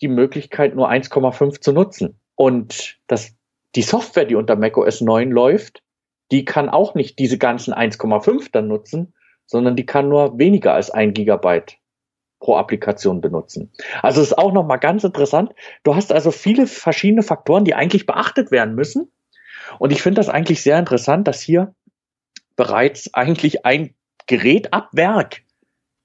die 0.00 0.08
Möglichkeit, 0.08 0.76
nur 0.76 0.88
1,5 0.88 1.60
zu 1.60 1.72
nutzen. 1.72 2.20
Und 2.36 2.96
das, 3.08 3.34
die 3.74 3.82
Software, 3.82 4.24
die 4.24 4.36
unter 4.36 4.54
macOS 4.54 5.00
9 5.00 5.32
läuft, 5.32 5.82
die 6.30 6.44
kann 6.44 6.68
auch 6.68 6.94
nicht 6.94 7.18
diese 7.18 7.38
ganzen 7.38 7.74
1,5 7.74 8.50
dann 8.52 8.68
nutzen, 8.68 9.14
sondern 9.46 9.74
die 9.74 9.84
kann 9.84 10.08
nur 10.08 10.38
weniger 10.38 10.74
als 10.74 10.92
ein 10.92 11.12
Gigabyte 11.12 11.78
pro 12.38 12.54
Applikation 12.54 13.20
benutzen. 13.20 13.72
Also 14.00 14.22
ist 14.22 14.38
auch 14.38 14.52
nochmal 14.52 14.78
ganz 14.78 15.02
interessant. 15.02 15.52
Du 15.82 15.96
hast 15.96 16.12
also 16.12 16.30
viele 16.30 16.68
verschiedene 16.68 17.24
Faktoren, 17.24 17.64
die 17.64 17.74
eigentlich 17.74 18.06
beachtet 18.06 18.52
werden 18.52 18.76
müssen. 18.76 19.10
Und 19.80 19.90
ich 19.90 20.02
finde 20.02 20.20
das 20.20 20.28
eigentlich 20.28 20.62
sehr 20.62 20.78
interessant, 20.78 21.26
dass 21.26 21.40
hier 21.40 21.74
bereits 22.54 23.12
eigentlich 23.12 23.66
ein 23.66 23.96
Gerät 24.26 24.72
ab 24.72 24.90
Werk 24.92 25.42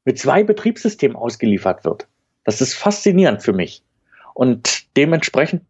mit 0.06 0.20
zwei 0.20 0.44
Betriebssystemen 0.44 1.18
ausgeliefert 1.18 1.84
wird. 1.84 2.08
Das 2.44 2.62
ist 2.62 2.76
faszinierend 2.76 3.42
für 3.42 3.54
mich. 3.54 3.84
Und 4.34 4.96
dementsprechend 4.98 5.64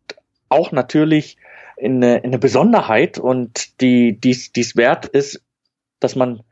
auch 0.50 0.72
natürlich 0.72 1.38
in 1.78 2.04
eine, 2.04 2.18
in 2.18 2.26
eine 2.26 2.40
Besonderheit 2.40 3.18
und 3.18 3.82
die 3.82 4.20
dies, 4.20 4.52
dies 4.52 4.76
wert 4.76 5.06
ist, 5.06 5.42
dass 6.00 6.16
man 6.16 6.44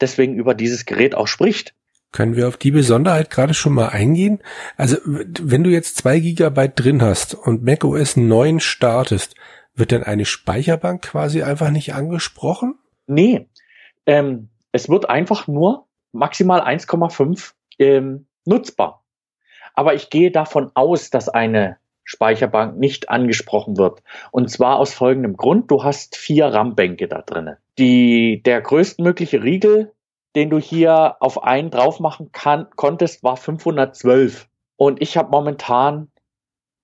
deswegen 0.00 0.34
über 0.34 0.54
dieses 0.54 0.84
Gerät 0.84 1.14
auch 1.14 1.28
spricht. 1.28 1.74
Können 2.12 2.36
wir 2.36 2.46
auf 2.46 2.56
die 2.56 2.70
Besonderheit 2.70 3.30
gerade 3.30 3.54
schon 3.54 3.74
mal 3.74 3.88
eingehen? 3.88 4.40
Also, 4.76 4.98
wenn 5.04 5.64
du 5.64 5.70
jetzt 5.70 5.96
zwei 5.96 6.20
Gigabyte 6.20 6.78
drin 6.78 7.02
hast 7.02 7.34
und 7.34 7.64
macOS 7.64 8.16
9 8.16 8.60
startest, 8.60 9.34
wird 9.74 9.90
dann 9.90 10.04
eine 10.04 10.24
Speicherbank 10.24 11.02
quasi 11.02 11.42
einfach 11.42 11.70
nicht 11.70 11.94
angesprochen? 11.94 12.76
Nee, 13.08 13.48
ähm, 14.06 14.48
es 14.74 14.88
wird 14.88 15.08
einfach 15.08 15.46
nur 15.46 15.86
maximal 16.12 16.60
1,5 16.60 17.52
ähm, 17.78 18.26
nutzbar. 18.44 19.02
Aber 19.74 19.94
ich 19.94 20.10
gehe 20.10 20.30
davon 20.30 20.70
aus, 20.74 21.10
dass 21.10 21.28
eine 21.28 21.78
Speicherbank 22.04 22.76
nicht 22.78 23.08
angesprochen 23.08 23.76
wird. 23.76 24.02
Und 24.30 24.50
zwar 24.50 24.78
aus 24.78 24.92
folgendem 24.92 25.36
Grund. 25.36 25.70
Du 25.70 25.82
hast 25.82 26.16
vier 26.16 26.46
RAM-Bänke 26.46 27.08
da 27.08 27.22
drinnen. 27.22 27.56
Die, 27.78 28.42
der 28.44 28.60
größtmögliche 28.60 29.42
Riegel 29.42 29.94
den 30.34 30.50
du 30.50 30.58
hier 30.58 31.16
auf 31.20 31.42
einen 31.42 31.70
drauf 31.70 32.00
machen 32.00 32.32
kann, 32.32 32.66
konntest, 32.76 33.22
war 33.22 33.36
512. 33.36 34.48
Und 34.76 35.00
ich 35.00 35.16
habe 35.16 35.30
momentan 35.30 36.10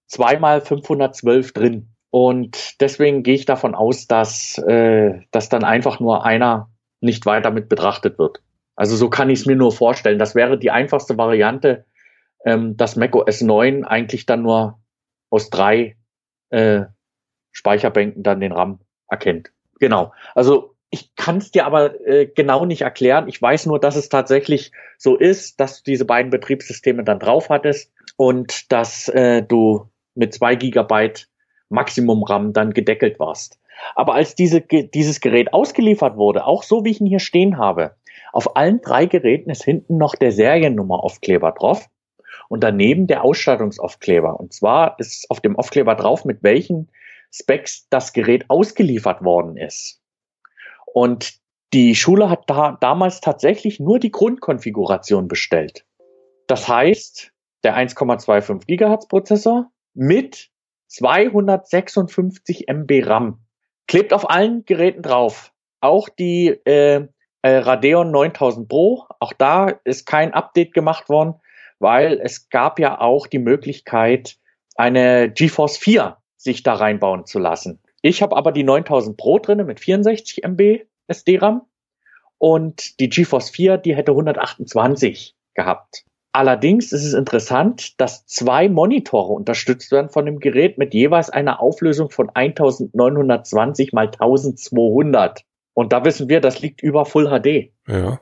zweimal 0.07 0.61
512 0.61 1.53
drin. 1.53 1.89
Und 2.11 2.81
deswegen 2.81 3.23
gehe 3.23 3.35
ich 3.35 3.45
davon 3.45 3.75
aus, 3.75 4.07
dass, 4.07 4.59
äh, 4.59 5.21
dass 5.31 5.49
dann 5.49 5.65
einfach 5.65 6.01
nur 6.01 6.25
einer 6.25 6.71
nicht 7.01 7.27
weiter 7.27 7.51
mit 7.51 7.69
betrachtet 7.69 8.19
wird. 8.19 8.43
Also 8.77 8.97
so 8.97 9.11
kann 9.11 9.31
ich 9.31 9.41
es 9.41 9.47
mir 9.47 9.57
nur 9.57 9.73
vorstellen. 9.73 10.19
Das 10.19 10.35
wäre 10.35 10.59
die 10.59 10.71
einfachste 10.71 11.19
Variante, 11.19 11.85
ähm, 12.45 12.77
dass 12.77 12.97
macOS 12.97 13.41
9 13.43 13.85
eigentlich 13.85 14.27
dann 14.27 14.43
nur 14.43 14.79
aus 15.29 15.51
drei 15.51 15.97
äh, 16.51 16.83
Speicherbänken 17.53 18.23
dann 18.23 18.41
den 18.41 18.53
RAM 18.53 18.81
erkennt. 19.09 19.51
Genau. 19.79 20.13
Also 20.35 20.77
ich 20.91 21.15
kann 21.15 21.39
es 21.39 21.51
dir 21.51 21.67
aber 21.67 22.01
äh, 22.07 22.27
genau 22.27 22.65
nicht 22.65 22.83
erklären. 22.83 23.29
Ich 23.29 23.41
weiß 23.41 23.67
nur, 23.67 23.79
dass 23.79 23.97
es 23.97 24.09
tatsächlich 24.09 24.73
so 24.99 25.17
ist, 25.17 25.61
dass 25.61 25.83
du 25.83 25.91
diese 25.91 26.05
beiden 26.05 26.31
Betriebssysteme 26.31 27.05
dann 27.05 27.21
drauf 27.21 27.49
hattest 27.49 27.93
und 28.17 28.73
dass 28.73 29.09
äh, 29.09 29.43
du 29.43 29.89
mit 30.15 30.35
zwei 30.35 30.57
Gigabyte 30.57 31.29
Maximum 31.69 32.25
RAM 32.25 32.53
dann 32.53 32.75
gedeckelt 32.75 33.21
warst. 33.21 33.60
Aber 33.95 34.15
als 34.15 34.35
diese, 34.35 34.61
dieses 34.61 35.21
Gerät 35.21 35.53
ausgeliefert 35.53 36.17
wurde, 36.17 36.47
auch 36.47 36.63
so 36.63 36.85
wie 36.85 36.91
ich 36.91 37.01
ihn 37.01 37.07
hier 37.07 37.19
stehen 37.19 37.59
habe, 37.59 37.97
auf 38.33 38.57
allen 38.57 38.81
drei 38.81 39.07
Geräten 39.07 39.51
ist 39.51 39.65
hinten 39.65 39.97
noch 39.97 40.15
der 40.15 40.33
Seriennummeraufkleber 40.33 41.53
drauf 41.53 41.89
und 42.49 42.63
daneben 42.63 43.07
der 43.07 43.25
Ausstattungsaufkleber. 43.25 44.39
Und 44.39 44.53
zwar 44.53 44.99
ist 44.99 45.31
auf 45.31 45.41
dem 45.41 45.57
Aufkleber 45.57 45.95
drauf, 45.95 46.25
mit 46.25 46.43
welchen 46.43 46.91
Specs 47.33 47.89
das 47.91 48.13
Gerät 48.13 48.45
ausgeliefert 48.49 49.23
worden 49.23 49.57
ist. 49.57 50.01
Und 50.87 51.41
die 51.73 51.95
Schule 51.95 52.29
hat 52.29 52.51
da 52.51 52.77
damals 52.81 53.21
tatsächlich 53.21 53.79
nur 53.79 54.01
die 54.01 54.11
Grundkonfiguration 54.11 55.29
bestellt. 55.29 55.87
Das 56.49 56.69
heißt, 56.69 57.33
der 57.63 57.77
1,25 57.77 58.67
Gigahertz 58.67 59.07
Prozessor 59.07 59.71
mit 59.95 60.51
256 60.89 62.67
MB 62.69 63.03
RAM 63.07 63.39
klebt 63.87 64.13
auf 64.13 64.31
allen 64.31 64.65
Geräten 64.65 65.03
drauf. 65.03 65.53
Auch 65.81 66.09
die 66.09 66.49
äh, 66.65 67.07
äh, 67.43 67.57
Radeon 67.57 68.11
9000 68.11 68.69
Pro, 68.69 69.07
auch 69.19 69.33
da 69.33 69.69
ist 69.85 70.07
kein 70.07 70.35
Update 70.35 70.75
gemacht 70.75 71.09
worden, 71.09 71.35
weil 71.79 72.21
es 72.23 72.51
gab 72.51 72.79
ja 72.79 73.01
auch 73.01 73.27
die 73.27 73.39
Möglichkeit, 73.39 74.37
eine 74.77 75.31
GeForce 75.31 75.79
4 75.79 76.17
sich 76.37 76.63
da 76.63 76.75
reinbauen 76.75 77.27
zu 77.27 77.39
lassen. 77.39 77.81
Ich 78.03 78.23
habe 78.23 78.37
aber 78.37 78.53
die 78.53 78.63
9000 78.63 79.17
Pro 79.17 79.39
drinne 79.39 79.65
mit 79.65 79.81
64 79.81 80.45
MB 80.45 80.87
SD-RAM 81.07 81.63
und 82.39 82.99
die 83.01 83.09
GeForce 83.09 83.51
4, 83.51 83.79
die 83.79 83.95
hätte 83.95 84.13
128 84.13 85.35
gehabt. 85.55 86.05
Allerdings 86.33 86.93
ist 86.93 87.05
es 87.05 87.13
interessant, 87.13 88.01
dass 88.01 88.25
zwei 88.27 88.69
Monitore 88.69 89.33
unterstützt 89.33 89.91
werden 89.91 90.11
von 90.11 90.27
dem 90.27 90.39
Gerät 90.39 90.79
mit 90.79 90.95
jeweils 90.95 91.29
einer 91.29 91.61
Auflösung 91.61 92.11
von 92.11 92.31
1920 92.31 93.93
mal 93.93 94.07
1200. 94.07 95.45
Und 95.75 95.93
da 95.93 96.05
wissen 96.05 96.29
wir, 96.29 96.41
das 96.41 96.61
liegt 96.61 96.83
über 96.83 97.05
Full 97.05 97.27
HD. 97.27 97.73
Ja. 97.89 98.21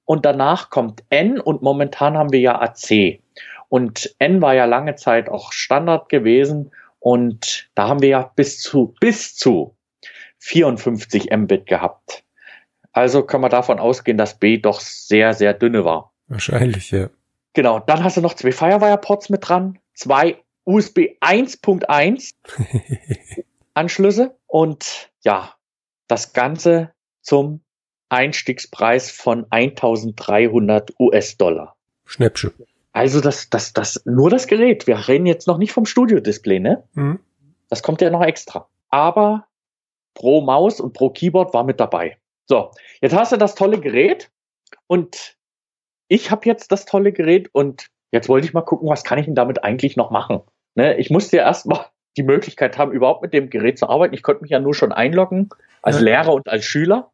und 0.05 0.27
danach 0.27 0.69
kommt 0.69 1.05
N 1.09 1.41
und 1.41 1.63
momentan 1.63 2.19
haben 2.19 2.33
wir 2.33 2.41
ja 2.41 2.61
AC. 2.61 3.21
Und 3.69 4.15
N 4.19 4.43
war 4.43 4.55
ja 4.55 4.65
lange 4.65 4.97
Zeit 4.97 5.29
auch 5.29 5.53
Standard 5.53 6.09
gewesen 6.09 6.73
und 6.99 7.71
da 7.75 7.89
haben 7.89 8.03
wir 8.03 8.09
ja 8.09 8.33
bis 8.35 8.61
zu, 8.61 8.95
bis 9.01 9.37
zu 9.37 9.77
54 10.39 11.31
Mbit 11.31 11.67
gehabt. 11.67 12.25
Also 12.93 13.23
können 13.23 13.45
wir 13.45 13.49
davon 13.49 13.79
ausgehen, 13.79 14.19
dass 14.19 14.39
B 14.39 14.59
doch 14.59 14.81
sehr, 14.81 15.35
sehr 15.35 15.55
dünne 15.55 15.85
war. 15.85 16.13
Wahrscheinlich, 16.27 16.91
ja. 16.91 17.09
Genau, 17.55 17.79
dann 17.79 18.03
hast 18.03 18.17
du 18.17 18.21
noch 18.21 18.35
zwei 18.35 18.51
Firewire-Ports 18.51 19.31
mit 19.31 19.49
dran, 19.49 19.79
zwei 19.95 20.43
USB 20.65 21.17
1.1 21.21 22.35
Anschlüsse 23.75 24.37
und 24.47 25.11
ja, 25.23 25.55
das 26.09 26.33
Ganze 26.33 26.93
zum 27.23 27.63
Einstiegspreis 28.09 29.11
von 29.11 29.47
1300 29.51 30.93
US-Dollar. 31.01 31.77
Schnäppchen. 32.05 32.53
Also 32.93 33.21
das, 33.21 33.49
das, 33.49 33.73
das, 33.73 34.03
nur 34.05 34.29
das 34.29 34.47
Gerät. 34.47 34.87
Wir 34.87 35.09
reden 35.09 35.25
jetzt 35.25 35.47
noch 35.47 35.57
nicht 35.57 35.73
vom 35.73 35.87
Studio-Display, 35.87 36.61
ne? 36.61 36.85
Mhm. 36.93 37.21
Das 37.71 37.83
kommt 37.83 38.03
ja 38.03 38.11
noch 38.11 38.23
extra. 38.23 38.69
Aber 38.91 39.47
pro 40.13 40.43
Maus 40.43 40.79
und 40.79 40.93
pro 40.93 41.09
Keyboard 41.09 41.55
war 41.55 41.65
mit 41.65 41.81
dabei. 41.81 42.19
So, 42.47 42.71
jetzt 43.01 43.15
hast 43.15 43.33
du 43.33 43.39
das 43.39 43.55
tolle 43.55 43.81
Gerät 43.81 44.31
und 44.87 45.39
ich 46.09 46.31
habe 46.31 46.45
jetzt 46.45 46.71
das 46.71 46.85
tolle 46.85 47.13
Gerät 47.13 47.49
und 47.55 47.89
jetzt 48.11 48.29
wollte 48.29 48.47
ich 48.47 48.53
mal 48.53 48.61
gucken, 48.61 48.91
was 48.91 49.05
kann 49.05 49.19
ich 49.19 49.25
denn 49.25 49.35
damit 49.35 49.65
eigentlich 49.65 49.97
noch 49.97 50.11
machen? 50.11 50.43
Ne, 50.75 50.97
ich 50.97 51.11
musste 51.11 51.37
ja 51.37 51.45
erstmal 51.45 51.87
die 52.17 52.23
Möglichkeit 52.23 52.79
haben, 52.79 52.93
überhaupt 52.93 53.23
mit 53.23 53.33
dem 53.33 53.51
Gerät 53.51 53.79
zu 53.79 53.89
arbeiten. 53.89 54.15
Ich 54.15 54.23
konnte 54.23 54.43
mich 54.43 54.51
ja 54.51 54.61
nur 54.61 54.75
schon 54.75 54.93
einloggen 54.93 55.49
als. 55.83 56.01
Lehrer 56.01 56.33
und 56.33 56.49
als 56.49 56.65
Schüler, 56.65 57.11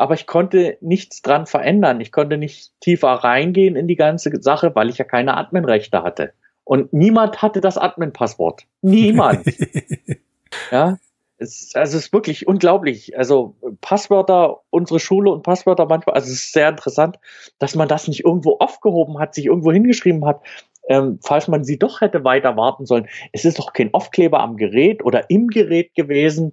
aber 0.00 0.14
ich 0.14 0.26
konnte 0.26 0.78
nichts 0.80 1.20
dran 1.20 1.46
verändern. 1.46 2.00
Ich 2.00 2.12
konnte 2.12 2.38
nicht 2.38 2.72
tiefer 2.80 3.08
reingehen 3.08 3.76
in 3.76 3.86
die 3.86 3.96
ganze 3.96 4.30
Sache, 4.40 4.74
weil 4.74 4.88
ich 4.88 4.98
ja 4.98 5.04
keine 5.04 5.36
Adminrechte 5.36 6.02
hatte. 6.02 6.32
Und 6.64 6.92
niemand 6.92 7.42
hatte 7.42 7.60
das 7.60 7.76
Admin-Passwort. 7.76 8.66
Niemand. 8.80 9.44
ja, 10.70 10.96
es, 11.40 11.72
also 11.74 11.96
es 11.96 12.04
ist 12.04 12.12
wirklich 12.12 12.46
unglaublich. 12.46 13.16
Also 13.18 13.56
Passwörter, 13.80 14.60
unsere 14.70 15.00
Schule 15.00 15.32
und 15.32 15.42
Passwörter 15.42 15.86
manchmal, 15.86 16.14
also 16.14 16.28
es 16.28 16.34
ist 16.34 16.52
sehr 16.52 16.68
interessant, 16.68 17.18
dass 17.58 17.74
man 17.74 17.88
das 17.88 18.08
nicht 18.08 18.24
irgendwo 18.24 18.58
aufgehoben 18.58 19.18
hat, 19.18 19.34
sich 19.34 19.46
irgendwo 19.46 19.72
hingeschrieben 19.72 20.24
hat, 20.26 20.42
ähm, 20.88 21.18
falls 21.22 21.48
man 21.48 21.64
sie 21.64 21.78
doch 21.78 22.00
hätte 22.00 22.24
weiter 22.24 22.56
warten 22.56 22.86
sollen. 22.86 23.08
Es 23.32 23.44
ist 23.44 23.58
doch 23.58 23.72
kein 23.72 23.94
Aufkleber 23.94 24.40
am 24.40 24.56
Gerät 24.56 25.04
oder 25.04 25.30
im 25.30 25.48
Gerät 25.48 25.94
gewesen. 25.94 26.52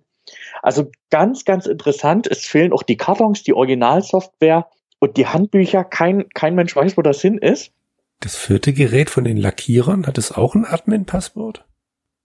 Also 0.62 0.92
ganz, 1.10 1.46
ganz 1.46 1.66
interessant. 1.66 2.28
Es 2.28 2.46
fehlen 2.46 2.74
auch 2.74 2.84
die 2.84 2.98
Kartons, 2.98 3.44
die 3.44 3.54
Originalsoftware 3.54 4.68
und 5.00 5.18
die 5.18 5.28
Handbücher. 5.28 5.84
Kein, 5.84 6.28
kein 6.34 6.56
Mensch 6.56 6.76
weiß, 6.76 6.98
wo 6.98 7.02
das 7.02 7.22
hin 7.22 7.38
ist. 7.38 7.72
Das 8.20 8.36
vierte 8.36 8.74
Gerät 8.74 9.10
von 9.10 9.24
den 9.24 9.38
Lackierern, 9.38 10.08
hat 10.08 10.18
es 10.18 10.32
auch 10.32 10.56
ein 10.56 10.66
Admin-Passwort? 10.66 11.66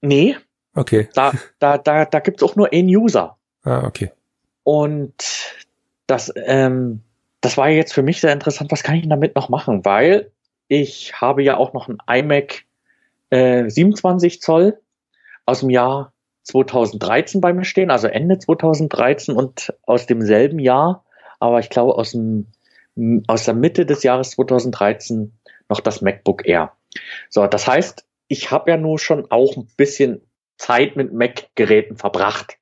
Nee, 0.00 0.36
Okay. 0.74 1.08
Da, 1.14 1.32
da, 1.58 1.78
da, 1.78 2.04
da 2.04 2.20
gibt's 2.20 2.42
auch 2.42 2.56
nur 2.56 2.72
einen 2.72 2.88
User. 2.88 3.36
Ah, 3.62 3.84
okay. 3.84 4.10
Und 4.64 5.14
das, 6.06 6.32
ähm, 6.36 7.02
das 7.40 7.56
war 7.56 7.68
jetzt 7.68 7.92
für 7.92 8.02
mich 8.02 8.20
sehr 8.20 8.32
interessant. 8.32 8.72
Was 8.72 8.82
kann 8.82 8.96
ich 8.96 9.08
damit 9.08 9.34
noch 9.34 9.48
machen? 9.48 9.84
Weil 9.84 10.30
ich 10.72 11.20
habe 11.20 11.42
ja 11.42 11.58
auch 11.58 11.74
noch 11.74 11.90
ein 11.90 11.98
iMac 12.08 12.64
äh, 13.28 13.68
27 13.68 14.40
Zoll 14.40 14.80
aus 15.44 15.60
dem 15.60 15.68
Jahr 15.68 16.14
2013 16.44 17.42
bei 17.42 17.52
mir 17.52 17.66
stehen, 17.66 17.90
also 17.90 18.06
Ende 18.06 18.38
2013 18.38 19.36
und 19.36 19.74
aus 19.82 20.06
demselben 20.06 20.58
Jahr, 20.58 21.04
aber 21.40 21.58
ich 21.58 21.68
glaube 21.68 21.96
aus 21.96 22.12
dem 22.12 22.46
aus 23.26 23.44
der 23.44 23.54
Mitte 23.54 23.84
des 23.84 24.02
Jahres 24.02 24.30
2013 24.30 25.32
noch 25.68 25.80
das 25.80 26.00
MacBook 26.00 26.46
Air. 26.46 26.72
So, 27.28 27.46
das 27.46 27.66
heißt, 27.66 28.06
ich 28.28 28.50
habe 28.50 28.70
ja 28.70 28.78
nur 28.78 28.98
schon 28.98 29.30
auch 29.30 29.56
ein 29.56 29.68
bisschen 29.76 30.22
Zeit 30.56 30.96
mit 30.96 31.12
Mac-Geräten 31.12 31.96
verbracht. 31.96 32.56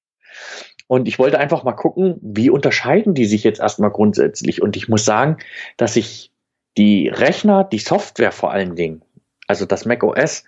Und 0.89 1.07
ich 1.07 1.19
wollte 1.21 1.39
einfach 1.39 1.63
mal 1.63 1.73
gucken, 1.73 2.19
wie 2.23 2.51
unterscheiden 2.51 3.15
die 3.15 3.27
sich 3.27 3.45
jetzt 3.45 3.61
erstmal 3.61 3.91
grundsätzlich. 3.91 4.63
Und 4.63 4.77
ich 4.77 4.89
muss 4.89 5.05
sagen, 5.05 5.39
dass 5.77 5.95
sich 5.95 6.30
die 6.77 7.09
Rechner, 7.09 7.65
die 7.65 7.79
Software 7.79 8.33
vor 8.33 8.53
allen 8.53 8.77
Dingen, 8.77 9.03
also 9.47 9.67
das 9.67 9.85
Mac 9.85 10.03
OS, 10.03 10.45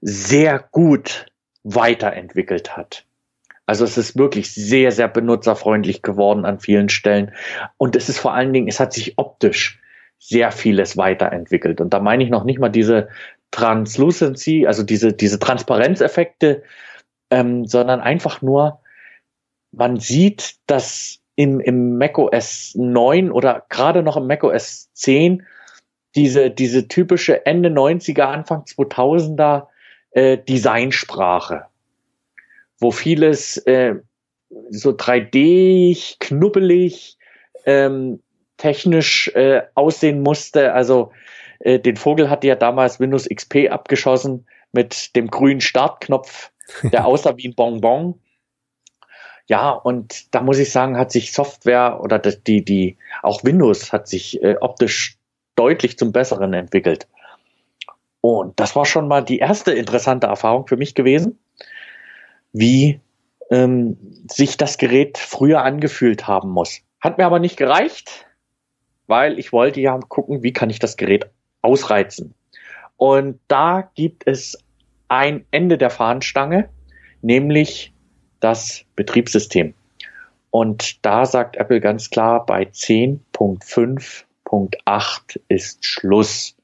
sehr 0.00 0.58
gut 0.70 1.26
weiterentwickelt 1.64 2.76
hat. 2.76 3.04
Also 3.66 3.84
es 3.84 3.98
ist 3.98 4.16
wirklich 4.16 4.54
sehr, 4.54 4.92
sehr 4.92 5.08
benutzerfreundlich 5.08 6.02
geworden 6.02 6.44
an 6.44 6.60
vielen 6.60 6.88
Stellen. 6.88 7.32
Und 7.78 7.96
es 7.96 8.08
ist 8.08 8.18
vor 8.18 8.32
allen 8.32 8.52
Dingen, 8.52 8.68
es 8.68 8.78
hat 8.78 8.92
sich 8.92 9.18
optisch 9.18 9.80
sehr 10.18 10.52
vieles 10.52 10.96
weiterentwickelt. 10.96 11.80
Und 11.80 11.92
da 11.92 11.98
meine 11.98 12.22
ich 12.22 12.30
noch 12.30 12.44
nicht 12.44 12.60
mal 12.60 12.68
diese 12.68 13.08
Translucency, 13.50 14.66
also 14.66 14.82
diese, 14.82 15.12
diese 15.12 15.38
Transparenzeffekte, 15.38 16.62
ähm, 17.30 17.66
sondern 17.66 18.00
einfach 18.00 18.40
nur, 18.40 18.80
man 19.72 19.98
sieht, 19.98 20.56
dass 20.66 21.20
im, 21.36 21.60
im 21.60 21.98
macOS 21.98 22.74
9 22.74 23.30
oder 23.30 23.64
gerade 23.68 24.02
noch 24.02 24.16
im 24.16 24.26
macOS 24.26 24.90
10 24.94 25.46
diese, 26.14 26.50
diese 26.50 26.88
typische 26.88 27.44
Ende 27.44 27.68
90er, 27.68 28.22
Anfang 28.22 28.62
2000er 28.62 29.66
äh, 30.12 30.38
Designsprache, 30.38 31.66
wo 32.80 32.90
vieles 32.90 33.58
äh, 33.58 33.96
so 34.70 34.90
3D, 34.90 36.16
knubbelig, 36.18 37.18
ähm, 37.66 38.22
technisch 38.56 39.28
äh, 39.34 39.62
aussehen 39.74 40.22
musste. 40.22 40.72
Also 40.72 41.12
äh, 41.60 41.78
den 41.78 41.96
Vogel 41.96 42.30
hatte 42.30 42.46
ja 42.46 42.56
damals 42.56 42.98
Windows 42.98 43.28
XP 43.28 43.68
abgeschossen 43.70 44.46
mit 44.72 45.14
dem 45.16 45.28
grünen 45.28 45.60
Startknopf, 45.60 46.50
der 46.82 47.06
aussah 47.06 47.36
wie 47.36 47.48
ein 47.48 47.54
Bonbon. 47.54 48.18
Ja, 49.46 49.70
und 49.70 50.34
da 50.34 50.42
muss 50.42 50.58
ich 50.58 50.72
sagen, 50.72 50.96
hat 50.96 51.12
sich 51.12 51.32
Software 51.32 52.00
oder 52.02 52.18
die, 52.18 52.64
die, 52.64 52.96
auch 53.22 53.44
Windows 53.44 53.92
hat 53.92 54.08
sich 54.08 54.42
äh, 54.42 54.56
optisch 54.60 55.18
deutlich 55.54 55.98
zum 55.98 56.12
Besseren 56.12 56.52
entwickelt. 56.52 57.06
Und 58.20 58.58
das 58.58 58.74
war 58.74 58.84
schon 58.84 59.06
mal 59.06 59.24
die 59.24 59.38
erste 59.38 59.72
interessante 59.72 60.26
Erfahrung 60.26 60.66
für 60.66 60.76
mich 60.76 60.94
gewesen, 60.94 61.38
wie 62.52 63.00
ähm, 63.50 63.96
sich 64.28 64.56
das 64.56 64.78
Gerät 64.78 65.16
früher 65.16 65.62
angefühlt 65.62 66.26
haben 66.26 66.50
muss. 66.50 66.80
Hat 67.00 67.18
mir 67.18 67.26
aber 67.26 67.38
nicht 67.38 67.56
gereicht, 67.56 68.26
weil 69.06 69.38
ich 69.38 69.52
wollte 69.52 69.80
ja 69.80 69.96
gucken, 70.08 70.42
wie 70.42 70.52
kann 70.52 70.70
ich 70.70 70.80
das 70.80 70.96
Gerät 70.96 71.30
ausreizen. 71.62 72.34
Und 72.96 73.38
da 73.46 73.90
gibt 73.94 74.26
es 74.26 74.58
ein 75.08 75.44
Ende 75.52 75.78
der 75.78 75.90
Fahnenstange, 75.90 76.68
nämlich 77.22 77.92
das 78.40 78.84
Betriebssystem. 78.96 79.74
Und 80.50 81.04
da 81.04 81.26
sagt 81.26 81.56
Apple 81.56 81.80
ganz 81.80 82.10
klar, 82.10 82.46
bei 82.46 82.62
10.5.8 82.62 85.40
ist 85.48 85.84
Schluss. 85.84 86.56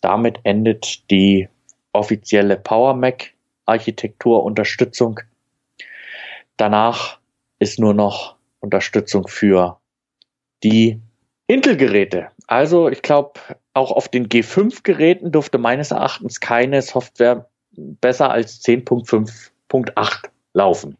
Damit 0.00 0.38
endet 0.44 1.10
die 1.10 1.48
offizielle 1.92 2.56
Power 2.56 2.94
Mac 2.94 3.32
Architektur 3.66 4.44
Unterstützung. 4.44 5.20
Danach 6.56 7.18
ist 7.58 7.78
nur 7.78 7.92
noch 7.94 8.36
Unterstützung 8.60 9.28
für 9.28 9.78
die 10.62 11.00
Intel-Geräte. 11.48 12.28
Also 12.46 12.88
ich 12.88 13.02
glaube, 13.02 13.40
auch 13.74 13.92
auf 13.92 14.08
den 14.08 14.28
G5-Geräten 14.28 15.32
durfte 15.32 15.58
meines 15.58 15.90
Erachtens 15.90 16.40
keine 16.40 16.80
Software 16.82 17.50
besser 17.72 18.30
als 18.30 18.62
10.5.8 18.64 20.30
laufen. 20.52 20.96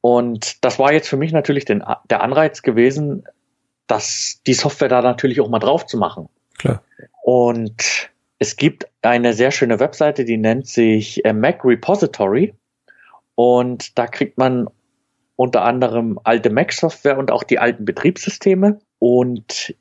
Und 0.00 0.64
das 0.64 0.78
war 0.78 0.92
jetzt 0.92 1.08
für 1.08 1.16
mich 1.16 1.32
natürlich 1.32 1.64
den, 1.64 1.82
der 2.10 2.22
Anreiz 2.22 2.62
gewesen, 2.62 3.24
dass 3.86 4.40
die 4.46 4.54
Software 4.54 4.88
da 4.88 5.02
natürlich 5.02 5.40
auch 5.40 5.48
mal 5.48 5.58
drauf 5.58 5.86
zu 5.86 5.98
machen. 5.98 6.28
Klar. 6.58 6.82
Und 7.22 8.10
es 8.38 8.56
gibt 8.56 8.86
eine 9.02 9.32
sehr 9.32 9.50
schöne 9.50 9.80
Webseite, 9.80 10.24
die 10.24 10.36
nennt 10.36 10.66
sich 10.66 11.24
äh, 11.24 11.32
Mac 11.32 11.64
Repository. 11.64 12.54
Und 13.34 13.98
da 13.98 14.06
kriegt 14.06 14.38
man 14.38 14.68
unter 15.36 15.62
anderem 15.64 16.18
alte 16.24 16.50
Mac-Software 16.50 17.18
und 17.18 17.30
auch 17.30 17.42
die 17.42 17.58
alten 17.58 17.84
Betriebssysteme. 17.84 18.78
Und 18.98 19.74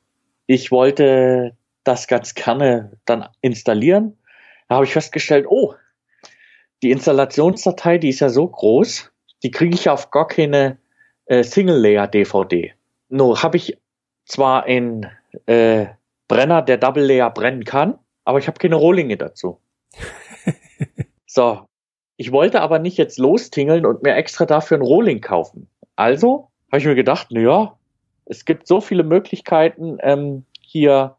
ich 0.47 0.71
wollte 0.71 1.55
das 1.83 2.07
ganz 2.07 2.33
gerne 2.33 2.91
dann 3.05 3.27
installieren. 3.41 4.17
Da 4.67 4.75
habe 4.75 4.85
ich 4.85 4.93
festgestellt, 4.93 5.45
oh, 5.47 5.73
die 6.85 6.91
Installationsdatei, 6.91 7.97
die 7.97 8.09
ist 8.09 8.19
ja 8.19 8.29
so 8.29 8.47
groß, 8.47 9.11
die 9.41 9.49
kriege 9.49 9.73
ich 9.73 9.89
auf 9.89 10.11
gar 10.11 10.27
keine 10.27 10.77
äh, 11.25 11.41
Single-Layer-DVD. 11.41 12.73
Nur 13.09 13.41
habe 13.41 13.57
ich 13.57 13.79
zwar 14.25 14.65
einen 14.65 15.07
äh, 15.47 15.87
Brenner, 16.27 16.61
der 16.61 16.77
Double-Layer 16.77 17.31
brennen 17.31 17.63
kann, 17.63 17.97
aber 18.23 18.37
ich 18.37 18.45
habe 18.45 18.59
keine 18.59 18.75
Rohlinge 18.75 19.17
dazu. 19.17 19.59
so, 21.25 21.61
ich 22.17 22.31
wollte 22.31 22.61
aber 22.61 22.77
nicht 22.77 22.97
jetzt 22.97 23.17
lostingeln 23.17 23.87
und 23.87 24.03
mir 24.03 24.13
extra 24.13 24.45
dafür 24.45 24.77
einen 24.77 24.85
Rohling 24.85 25.21
kaufen. 25.21 25.67
Also 25.95 26.51
habe 26.71 26.77
ich 26.77 26.85
mir 26.85 26.93
gedacht, 26.93 27.29
na 27.31 27.39
ja, 27.39 27.77
es 28.25 28.45
gibt 28.45 28.67
so 28.67 28.79
viele 28.79 29.03
Möglichkeiten 29.03 29.97
ähm, 30.01 30.45
hier, 30.61 31.15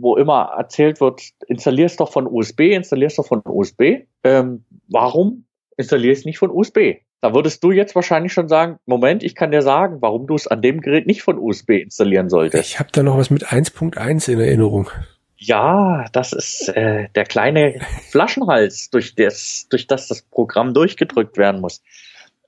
wo 0.00 0.16
immer 0.16 0.52
erzählt 0.56 1.00
wird, 1.00 1.22
installierst 1.46 2.00
doch 2.00 2.12
von 2.12 2.26
USB, 2.26 2.60
installierst 2.60 3.18
doch 3.18 3.26
von 3.26 3.42
USB. 3.44 4.04
Ähm, 4.24 4.64
warum 4.88 5.44
installierst 5.76 6.26
nicht 6.26 6.38
von 6.38 6.50
USB? 6.50 7.00
Da 7.20 7.34
würdest 7.34 7.64
du 7.64 7.72
jetzt 7.72 7.94
wahrscheinlich 7.94 8.32
schon 8.32 8.48
sagen, 8.48 8.78
Moment, 8.86 9.24
ich 9.24 9.34
kann 9.34 9.50
dir 9.50 9.62
sagen, 9.62 9.98
warum 10.00 10.26
du 10.26 10.34
es 10.34 10.46
an 10.46 10.62
dem 10.62 10.80
Gerät 10.80 11.06
nicht 11.06 11.22
von 11.22 11.38
USB 11.38 11.70
installieren 11.70 12.28
solltest. 12.28 12.64
Ich 12.64 12.78
habe 12.78 12.90
da 12.92 13.02
noch 13.02 13.18
was 13.18 13.30
mit 13.30 13.46
1.1 13.46 14.30
in 14.30 14.40
Erinnerung. 14.40 14.88
Ja, 15.36 16.06
das 16.12 16.32
ist 16.32 16.68
äh, 16.68 17.08
der 17.14 17.24
kleine 17.24 17.80
Flaschenhals, 18.10 18.90
durch 18.90 19.14
das, 19.14 19.66
durch 19.70 19.86
das 19.86 20.08
das 20.08 20.22
Programm 20.22 20.74
durchgedrückt 20.74 21.38
werden 21.38 21.60
muss. 21.60 21.82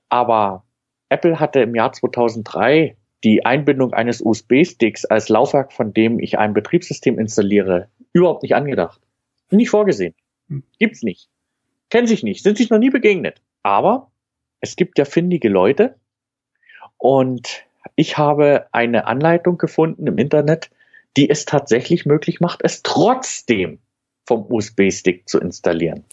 Aber 0.09 0.63
Apple 1.09 1.39
hatte 1.39 1.61
im 1.61 1.75
Jahr 1.75 1.91
2003 1.91 2.95
die 3.23 3.45
Einbindung 3.45 3.93
eines 3.93 4.21
USB-Sticks 4.21 5.05
als 5.05 5.29
Laufwerk, 5.29 5.73
von 5.73 5.93
dem 5.93 6.19
ich 6.19 6.39
ein 6.39 6.53
Betriebssystem 6.53 7.19
installiere, 7.19 7.89
überhaupt 8.13 8.43
nicht 8.43 8.55
angedacht. 8.55 9.01
Nicht 9.51 9.69
vorgesehen. 9.69 10.15
Hm. 10.49 10.63
Gibt's 10.79 11.03
nicht. 11.03 11.29
Kennen 11.89 12.07
sich 12.07 12.23
nicht, 12.23 12.43
sind 12.43 12.57
sich 12.57 12.69
noch 12.69 12.79
nie 12.79 12.89
begegnet. 12.89 13.41
Aber 13.63 14.11
es 14.59 14.75
gibt 14.75 14.97
ja 14.97 15.05
findige 15.05 15.49
Leute 15.49 15.95
und 16.97 17.65
ich 17.95 18.17
habe 18.17 18.67
eine 18.71 19.05
Anleitung 19.05 19.57
gefunden 19.57 20.07
im 20.07 20.17
Internet, 20.17 20.71
die 21.17 21.29
es 21.29 21.45
tatsächlich 21.45 22.05
möglich 22.05 22.39
macht, 22.39 22.61
es 22.63 22.83
trotzdem 22.83 23.79
vom 24.25 24.45
USB-Stick 24.49 25.27
zu 25.27 25.39
installieren. 25.39 26.05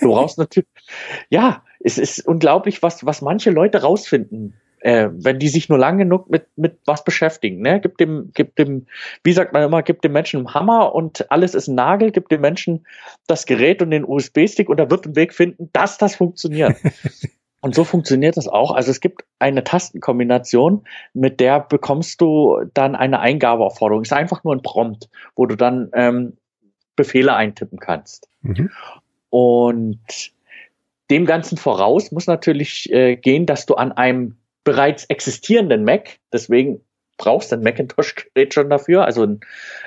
Du 0.00 0.08
brauchst 0.08 0.38
natürlich, 0.38 0.68
ja, 1.28 1.64
es 1.80 1.98
ist 1.98 2.26
unglaublich, 2.26 2.82
was, 2.82 3.04
was 3.04 3.22
manche 3.22 3.50
Leute 3.50 3.82
rausfinden, 3.82 4.54
äh, 4.84 5.08
wenn 5.12 5.38
die 5.38 5.48
sich 5.48 5.70
nur 5.70 5.78
lang 5.78 5.96
genug 5.96 6.28
mit, 6.28 6.46
mit 6.56 6.78
was 6.84 7.04
beschäftigen. 7.04 7.62
Ne? 7.62 7.80
Gibt 7.80 8.00
dem, 8.00 8.32
gibt 8.34 8.58
dem, 8.58 8.86
wie 9.22 9.32
sagt 9.32 9.54
man 9.54 9.62
immer, 9.62 9.82
gibt 9.82 10.04
dem 10.04 10.12
Menschen 10.12 10.40
einen 10.40 10.52
Hammer 10.52 10.94
und 10.94 11.30
alles 11.32 11.54
ist 11.54 11.68
ein 11.68 11.74
Nagel, 11.74 12.12
gibt 12.12 12.30
dem 12.30 12.42
Menschen 12.42 12.86
das 13.26 13.46
Gerät 13.46 13.80
und 13.80 13.90
den 13.90 14.04
USB-Stick 14.04 14.68
und 14.68 14.78
er 14.78 14.90
wird 14.90 15.06
einen 15.06 15.16
Weg 15.16 15.32
finden, 15.32 15.70
dass 15.72 15.96
das 15.96 16.16
funktioniert. 16.16 16.76
Und 17.62 17.74
so 17.74 17.84
funktioniert 17.84 18.36
das 18.36 18.46
auch. 18.46 18.72
Also 18.72 18.90
es 18.90 19.00
gibt 19.00 19.24
eine 19.38 19.64
Tastenkombination, 19.64 20.84
mit 21.14 21.40
der 21.40 21.60
bekommst 21.60 22.20
du 22.20 22.62
dann 22.74 22.94
eine 22.94 23.20
Eingabeaufforderung. 23.20 24.02
Es 24.02 24.08
ist 24.08 24.12
einfach 24.12 24.44
nur 24.44 24.54
ein 24.54 24.60
Prompt, 24.60 25.08
wo 25.34 25.46
du 25.46 25.56
dann 25.56 25.88
ähm, 25.94 26.36
Befehle 26.94 27.34
eintippen 27.34 27.78
kannst. 27.78 28.28
Mhm. 28.42 28.70
Und 29.30 30.32
dem 31.10 31.24
Ganzen 31.24 31.56
voraus 31.56 32.12
muss 32.12 32.26
natürlich 32.26 32.92
äh, 32.92 33.16
gehen, 33.16 33.46
dass 33.46 33.64
du 33.64 33.76
an 33.76 33.92
einem 33.92 34.36
bereits 34.64 35.04
existierenden 35.04 35.84
Mac, 35.84 36.18
deswegen 36.32 36.80
brauchst 37.16 37.52
du 37.52 37.56
ein 37.56 37.62
Macintosh-Gerät 37.62 38.54
schon 38.54 38.70
dafür, 38.70 39.04
also 39.04 39.22
ein, 39.24 39.40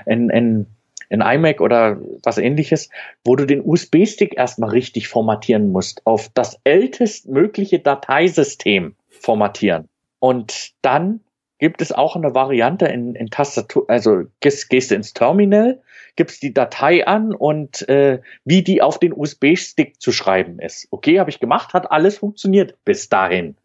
ein, 0.06 0.32
ein 0.32 0.66
in 1.10 1.22
iMac 1.22 1.62
oder 1.62 2.00
was 2.24 2.38
ähnliches, 2.38 2.90
wo 3.24 3.36
du 3.36 3.46
den 3.46 3.62
USB-Stick 3.64 4.38
erstmal 4.38 4.72
richtig 4.72 5.08
formatieren 5.08 5.72
musst, 5.72 6.06
auf 6.06 6.30
das 6.34 6.60
ältestmögliche 6.64 7.80
Dateisystem 7.80 8.96
formatieren. 9.08 9.88
Und 10.20 10.72
dann 10.82 11.22
gibt 11.60 11.82
es 11.82 11.92
auch 11.92 12.16
eine 12.16 12.36
Variante 12.36 12.88
in, 12.88 13.16
in 13.16 13.28
Tastatur, 13.28 13.86
also 13.88 14.24
gehst, 14.42 14.70
gehst 14.70 14.92
du 14.92 14.96
ins 14.96 15.14
Terminal, 15.14 15.82
gibst 16.16 16.44
die 16.44 16.54
Datei 16.54 17.06
an 17.08 17.34
und 17.34 17.88
äh, 17.90 18.20
wie 18.44 18.64
die 18.64 18.82
auf 18.82 19.00
den 19.00 19.14
USB-Stick 19.14 20.02
zu 20.02 20.12
schreiben 20.12 20.60
ist. 20.60 20.88
Okay, 20.92 21.20
habe 21.20 21.30
ich 21.30 21.40
gemacht, 21.40 21.74
hat 21.74 21.92
alles 21.92 22.18
funktioniert 22.18 22.76
bis 22.86 23.10
dahin. 23.10 23.56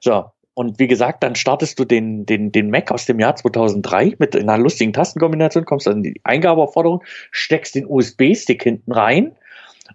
So, 0.00 0.26
und 0.54 0.78
wie 0.78 0.88
gesagt, 0.88 1.22
dann 1.22 1.36
startest 1.36 1.78
du 1.78 1.84
den, 1.84 2.26
den, 2.26 2.52
den 2.52 2.70
Mac 2.70 2.90
aus 2.90 3.06
dem 3.06 3.20
Jahr 3.20 3.36
2003 3.36 4.16
mit 4.18 4.36
einer 4.36 4.58
lustigen 4.58 4.92
Tastenkombination, 4.92 5.64
kommst 5.64 5.86
dann 5.86 5.98
in 5.98 6.02
die 6.02 6.20
Eingabeaufforderung, 6.24 7.02
steckst 7.30 7.74
den 7.74 7.86
USB-Stick 7.86 8.62
hinten 8.62 8.92
rein 8.92 9.36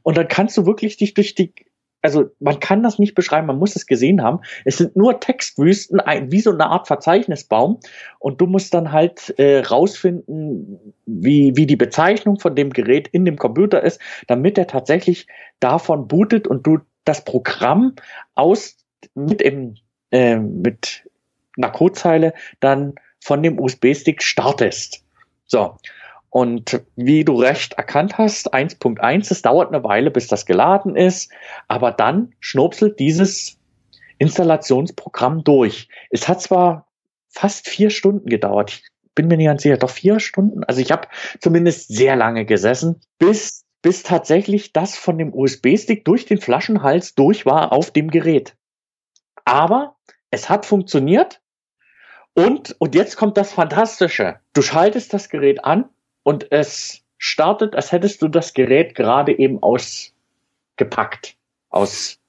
und 0.04 0.18
dann 0.18 0.28
kannst 0.28 0.58
du 0.58 0.66
wirklich 0.66 0.98
dich 0.98 1.14
durch 1.14 1.36
die, 1.36 1.54
also 2.02 2.26
man 2.40 2.60
kann 2.60 2.84
das 2.84 3.00
nicht 3.00 3.16
beschreiben, 3.16 3.48
man 3.48 3.60
muss 3.60 3.76
es 3.76 3.86
gesehen 3.86 4.24
haben. 4.24 4.40
Es 4.64 4.78
sind 4.78 4.96
nur 4.96 5.20
Textwüsten, 5.20 6.00
wie 6.28 6.40
so 6.40 6.52
eine 6.52 6.68
Art 6.68 6.88
Verzeichnisbaum 6.88 7.80
und 8.20 8.40
du 8.40 8.46
musst 8.46 8.74
dann 8.74 8.92
halt 8.92 9.38
äh, 9.38 9.60
rausfinden, 9.60 10.94
wie, 11.06 11.54
wie 11.56 11.66
die 11.66 11.76
Bezeichnung 11.76 12.40
von 12.40 12.56
dem 12.56 12.72
Gerät 12.72 13.08
in 13.10 13.26
dem 13.26 13.38
Computer 13.38 13.84
ist, 13.84 14.00
damit 14.28 14.58
er 14.58 14.68
tatsächlich 14.68 15.28
davon 15.60 16.08
bootet 16.08 16.48
und 16.48 16.66
du 16.66 16.80
das 17.04 17.26
Programm 17.26 17.96
aus 18.36 18.78
mit 19.14 19.42
im 19.42 19.76
äh, 20.12 20.38
mit 20.38 21.08
einer 21.58 21.72
Codezeile 21.72 22.34
dann 22.60 22.96
von 23.20 23.42
dem 23.42 23.60
USB-Stick 23.60 24.22
startest. 24.22 25.04
So. 25.46 25.78
Und 26.30 26.82
wie 26.96 27.24
du 27.24 27.36
recht 27.40 27.74
erkannt 27.74 28.18
hast, 28.18 28.54
1.1, 28.54 29.32
es 29.32 29.42
dauert 29.42 29.74
eine 29.74 29.84
Weile, 29.84 30.12
bis 30.12 30.28
das 30.28 30.46
geladen 30.46 30.96
ist, 30.98 31.32
aber 31.70 31.92
dann 31.92 32.34
schnurpselt 32.42 33.00
dieses 33.00 33.58
Installationsprogramm 34.18 35.44
durch. 35.44 35.88
Es 36.10 36.28
hat 36.28 36.42
zwar 36.42 36.88
fast 37.30 37.70
vier 37.70 37.90
Stunden 37.90 38.30
gedauert, 38.30 38.72
ich 38.72 38.84
bin 39.16 39.28
mir 39.28 39.38
nicht 39.38 39.48
ganz 39.48 39.64
sicher, 39.64 39.78
doch 39.78 39.90
vier 39.90 40.20
Stunden. 40.20 40.64
Also 40.66 40.82
ich 40.82 40.92
habe 40.92 41.08
zumindest 41.40 41.88
sehr 41.88 42.16
lange 42.16 42.46
gesessen, 42.46 43.00
bis, 43.18 43.66
bis 43.82 44.04
tatsächlich 44.04 44.74
das 44.74 44.98
von 44.98 45.18
dem 45.18 45.34
USB-Stick 45.34 46.04
durch 46.06 46.26
den 46.26 46.40
Flaschenhals 46.40 47.16
durch 47.16 47.46
war 47.46 47.72
auf 47.72 47.92
dem 47.92 48.12
Gerät. 48.12 48.56
Aber 49.46 49.95
es 50.36 50.50
hat 50.50 50.66
funktioniert. 50.66 51.42
Und, 52.34 52.76
und 52.80 52.94
jetzt 52.94 53.16
kommt 53.16 53.38
das 53.38 53.54
Fantastische. 53.54 54.42
Du 54.54 54.62
schaltest 54.62 55.14
das 55.14 55.30
Gerät 55.30 55.64
an 55.64 55.86
und 56.24 56.52
es 56.52 57.02
startet, 57.18 57.76
als 57.76 57.94
hättest 57.94 58.22
du 58.22 58.28
das 58.28 58.54
Gerät 58.54 58.94
gerade 58.94 59.38
eben 59.38 59.64
ausgepackt. 59.64 61.38
Aus 61.70 62.20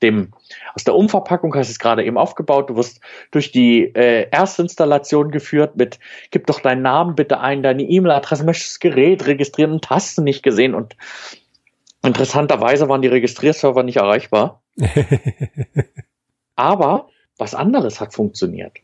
dem, 0.00 0.32
aus 0.74 0.84
der 0.84 0.94
Umverpackung 0.94 1.54
hast 1.54 1.68
du 1.68 1.72
es 1.72 1.78
gerade 1.78 2.04
eben 2.04 2.16
aufgebaut. 2.16 2.70
Du 2.70 2.76
wirst 2.76 3.00
durch 3.30 3.52
die 3.52 3.84
äh, 3.94 4.28
Erstinstallation 4.30 5.30
geführt 5.30 5.76
mit, 5.76 5.98
gib 6.30 6.46
doch 6.46 6.60
deinen 6.60 6.82
Namen 6.82 7.14
bitte 7.14 7.38
ein, 7.38 7.62
deine 7.62 7.82
E-Mail-Adresse, 7.82 8.44
möchtest 8.44 8.72
das 8.72 8.80
Gerät 8.80 9.26
registrieren 9.26 9.72
und 9.72 9.90
hast 9.90 10.16
du 10.16 10.22
nicht 10.22 10.42
gesehen. 10.42 10.74
Und 10.74 10.96
interessanterweise 12.02 12.88
waren 12.88 13.02
die 13.02 13.08
Registrierserver 13.08 13.82
nicht 13.82 13.96
erreichbar. 13.96 14.62
Aber 16.56 17.08
was 17.38 17.54
anderes 17.54 18.00
hat 18.00 18.14
funktioniert. 18.14 18.78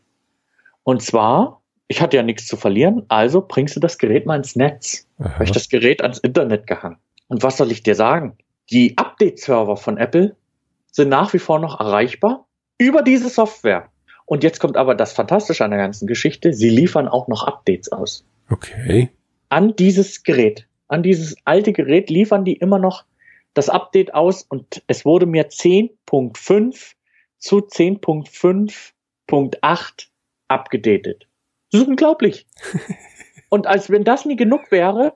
Und 0.83 1.01
zwar, 1.01 1.61
ich 1.87 2.01
hatte 2.01 2.17
ja 2.17 2.23
nichts 2.23 2.47
zu 2.47 2.57
verlieren, 2.57 3.05
also 3.07 3.45
bringst 3.47 3.75
du 3.75 3.79
das 3.79 3.97
Gerät 3.97 4.25
mal 4.25 4.37
ins 4.37 4.55
Netz. 4.55 5.07
Habe 5.19 5.43
ich 5.43 5.51
das 5.51 5.69
Gerät 5.69 6.01
ans 6.01 6.19
Internet 6.19 6.67
gehangen. 6.67 6.97
Und 7.27 7.43
was 7.43 7.57
soll 7.57 7.71
ich 7.71 7.83
dir 7.83 7.95
sagen? 7.95 8.37
Die 8.71 8.97
Update-Server 8.97 9.77
von 9.77 9.97
Apple 9.97 10.35
sind 10.91 11.09
nach 11.09 11.33
wie 11.33 11.39
vor 11.39 11.59
noch 11.59 11.79
erreichbar 11.79 12.47
über 12.77 13.01
diese 13.01 13.29
Software. 13.29 13.89
Und 14.25 14.43
jetzt 14.43 14.59
kommt 14.59 14.77
aber 14.77 14.95
das 14.95 15.13
Fantastische 15.13 15.63
an 15.63 15.71
der 15.71 15.79
ganzen 15.79 16.07
Geschichte. 16.07 16.53
Sie 16.53 16.69
liefern 16.69 17.07
auch 17.07 17.27
noch 17.27 17.43
Updates 17.43 17.91
aus. 17.91 18.25
Okay. 18.49 19.09
An 19.49 19.75
dieses 19.75 20.23
Gerät, 20.23 20.67
an 20.87 21.03
dieses 21.03 21.35
alte 21.45 21.73
Gerät 21.73 22.09
liefern 22.09 22.45
die 22.45 22.53
immer 22.53 22.79
noch 22.79 23.05
das 23.53 23.69
Update 23.69 24.13
aus 24.13 24.43
und 24.43 24.83
es 24.87 25.05
wurde 25.05 25.25
mir 25.25 25.49
10.5 25.49 26.93
zu 27.39 27.57
10.5.8 27.57 30.07
abgedatet. 30.47 31.27
Das 31.71 31.81
ist 31.81 31.87
unglaublich. 31.87 32.45
Und 33.49 33.67
als 33.67 33.89
wenn 33.89 34.03
das 34.03 34.25
nie 34.25 34.35
genug 34.35 34.71
wäre, 34.71 35.13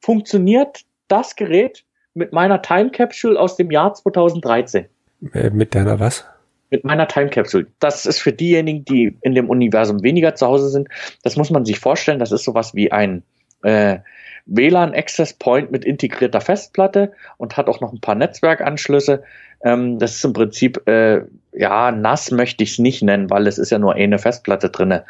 funktioniert 0.00 0.84
das 1.08 1.36
Gerät 1.36 1.84
mit 2.14 2.32
meiner 2.32 2.62
Time 2.62 2.90
Capsule 2.90 3.38
aus 3.38 3.56
dem 3.56 3.70
Jahr 3.70 3.94
2013. 3.94 4.86
Äh, 5.32 5.50
mit 5.50 5.74
deiner 5.74 6.00
was? 6.00 6.24
Mit 6.70 6.84
meiner 6.84 7.06
Time 7.06 7.30
Capsule. 7.30 7.66
Das 7.78 8.06
ist 8.06 8.20
für 8.20 8.32
diejenigen, 8.32 8.84
die 8.84 9.16
in 9.22 9.34
dem 9.34 9.48
Universum 9.48 10.02
weniger 10.02 10.34
zu 10.34 10.46
Hause 10.46 10.70
sind. 10.70 10.88
Das 11.22 11.36
muss 11.36 11.50
man 11.50 11.64
sich 11.64 11.78
vorstellen. 11.78 12.18
Das 12.18 12.32
ist 12.32 12.44
sowas 12.44 12.74
wie 12.74 12.90
ein 12.90 13.22
äh, 13.62 13.98
WLAN 14.46 14.94
Access 14.94 15.32
Point 15.32 15.70
mit 15.70 15.84
integrierter 15.84 16.40
Festplatte 16.40 17.12
und 17.38 17.56
hat 17.56 17.68
auch 17.68 17.80
noch 17.80 17.92
ein 17.92 18.00
paar 18.00 18.14
Netzwerkanschlüsse. 18.14 19.22
Ähm, 19.64 19.98
das 19.98 20.16
ist 20.16 20.24
im 20.24 20.34
Prinzip, 20.34 20.86
äh, 20.86 21.22
ja, 21.52 21.90
nass 21.90 22.30
möchte 22.30 22.62
ich 22.62 22.72
es 22.72 22.78
nicht 22.78 23.02
nennen, 23.02 23.30
weil 23.30 23.46
es 23.46 23.58
ist 23.58 23.70
ja 23.70 23.78
nur 23.78 23.94
eine 23.94 24.18
Festplatte 24.18 24.70
drinne. 24.70 25.04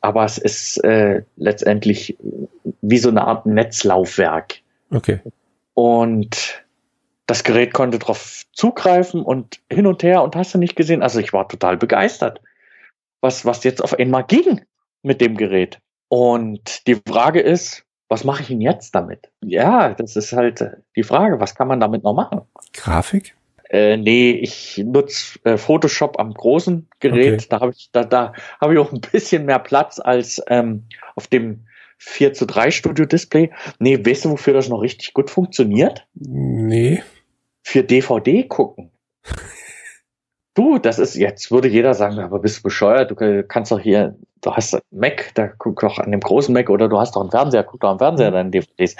Aber 0.00 0.24
es 0.24 0.38
ist 0.38 0.78
äh, 0.84 1.22
letztendlich 1.36 2.16
wie 2.82 2.98
so 2.98 3.08
eine 3.08 3.24
Art 3.24 3.46
Netzlaufwerk. 3.46 4.56
Okay. 4.90 5.20
Und 5.72 6.64
das 7.26 7.42
Gerät 7.42 7.72
konnte 7.72 7.98
darauf 7.98 8.42
zugreifen 8.52 9.22
und 9.22 9.60
hin 9.72 9.86
und 9.86 10.02
her 10.02 10.22
und 10.22 10.36
hast 10.36 10.54
du 10.54 10.58
nicht 10.58 10.76
gesehen. 10.76 11.02
Also 11.02 11.18
ich 11.20 11.32
war 11.32 11.48
total 11.48 11.78
begeistert, 11.78 12.40
was, 13.22 13.46
was 13.46 13.64
jetzt 13.64 13.82
auf 13.82 13.98
einmal 13.98 14.24
ging 14.24 14.60
mit 15.02 15.22
dem 15.22 15.36
Gerät. 15.36 15.80
Und 16.08 16.86
die 16.86 17.00
Frage 17.08 17.40
ist, 17.40 17.84
was 18.08 18.24
mache 18.24 18.42
ich 18.42 18.48
denn 18.48 18.60
jetzt 18.60 18.94
damit? 18.94 19.30
Ja, 19.42 19.94
das 19.94 20.14
ist 20.16 20.34
halt 20.34 20.76
die 20.94 21.02
Frage, 21.02 21.40
was 21.40 21.54
kann 21.54 21.68
man 21.68 21.80
damit 21.80 22.04
noch 22.04 22.14
machen? 22.14 22.42
Grafik? 22.74 23.34
Äh, 23.70 23.96
nee, 23.96 24.32
ich 24.32 24.82
nutze 24.84 25.38
äh, 25.44 25.56
Photoshop 25.56 26.18
am 26.18 26.34
großen 26.34 26.88
Gerät. 27.00 27.34
Okay. 27.34 27.46
Da 27.48 27.60
habe 27.60 27.72
ich, 27.76 27.90
da, 27.92 28.04
da 28.04 28.32
habe 28.60 28.74
ich 28.74 28.78
auch 28.78 28.92
ein 28.92 29.00
bisschen 29.00 29.46
mehr 29.46 29.58
Platz 29.58 29.98
als 29.98 30.42
ähm, 30.48 30.84
auf 31.14 31.26
dem 31.26 31.66
4 31.98 32.34
zu 32.34 32.46
3 32.46 32.70
Studio 32.70 33.06
Display. 33.06 33.50
Nee, 33.78 34.04
weißt 34.04 34.26
du, 34.26 34.30
wofür 34.30 34.52
das 34.52 34.68
noch 34.68 34.80
richtig 34.80 35.14
gut 35.14 35.30
funktioniert? 35.30 36.06
Nee. 36.14 37.02
Für 37.62 37.82
DVD 37.82 38.44
gucken. 38.44 38.90
du, 40.54 40.78
das 40.78 40.98
ist, 40.98 41.14
jetzt 41.14 41.50
würde 41.50 41.68
jeder 41.68 41.94
sagen, 41.94 42.18
aber 42.18 42.40
bist 42.40 42.58
du 42.58 42.62
bescheuert, 42.62 43.10
du 43.10 43.44
kannst 43.44 43.72
doch 43.72 43.80
hier, 43.80 44.16
du 44.42 44.52
hast 44.52 44.78
Mac, 44.90 45.30
da 45.34 45.48
guck 45.48 45.80
doch 45.80 45.98
an 45.98 46.10
dem 46.10 46.20
großen 46.20 46.52
Mac 46.52 46.68
oder 46.68 46.88
du 46.88 46.98
hast 46.98 47.16
doch 47.16 47.22
einen 47.22 47.30
Fernseher, 47.30 47.64
guck 47.64 47.80
doch 47.80 47.90
am 47.90 47.98
Fernseher 47.98 48.30
mhm. 48.30 48.34
deine 48.34 48.50
DVDs. 48.50 48.96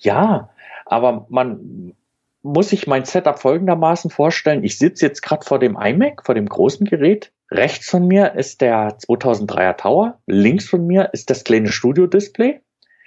Ja, 0.00 0.50
aber 0.84 1.26
man 1.30 1.94
muss 2.42 2.70
sich 2.70 2.86
mein 2.86 3.04
Setup 3.04 3.38
folgendermaßen 3.38 4.10
vorstellen. 4.10 4.64
Ich 4.64 4.78
sitze 4.78 5.06
jetzt 5.06 5.22
gerade 5.22 5.44
vor 5.44 5.58
dem 5.58 5.76
iMac, 5.80 6.24
vor 6.24 6.34
dem 6.34 6.46
großen 6.46 6.86
Gerät. 6.86 7.32
Rechts 7.50 7.88
von 7.88 8.06
mir 8.06 8.34
ist 8.34 8.60
der 8.60 8.98
2003er 8.98 9.76
Tower. 9.76 10.18
Links 10.26 10.68
von 10.68 10.86
mir 10.86 11.10
ist 11.12 11.30
das 11.30 11.44
kleine 11.44 11.68
Studio-Display. 11.68 12.60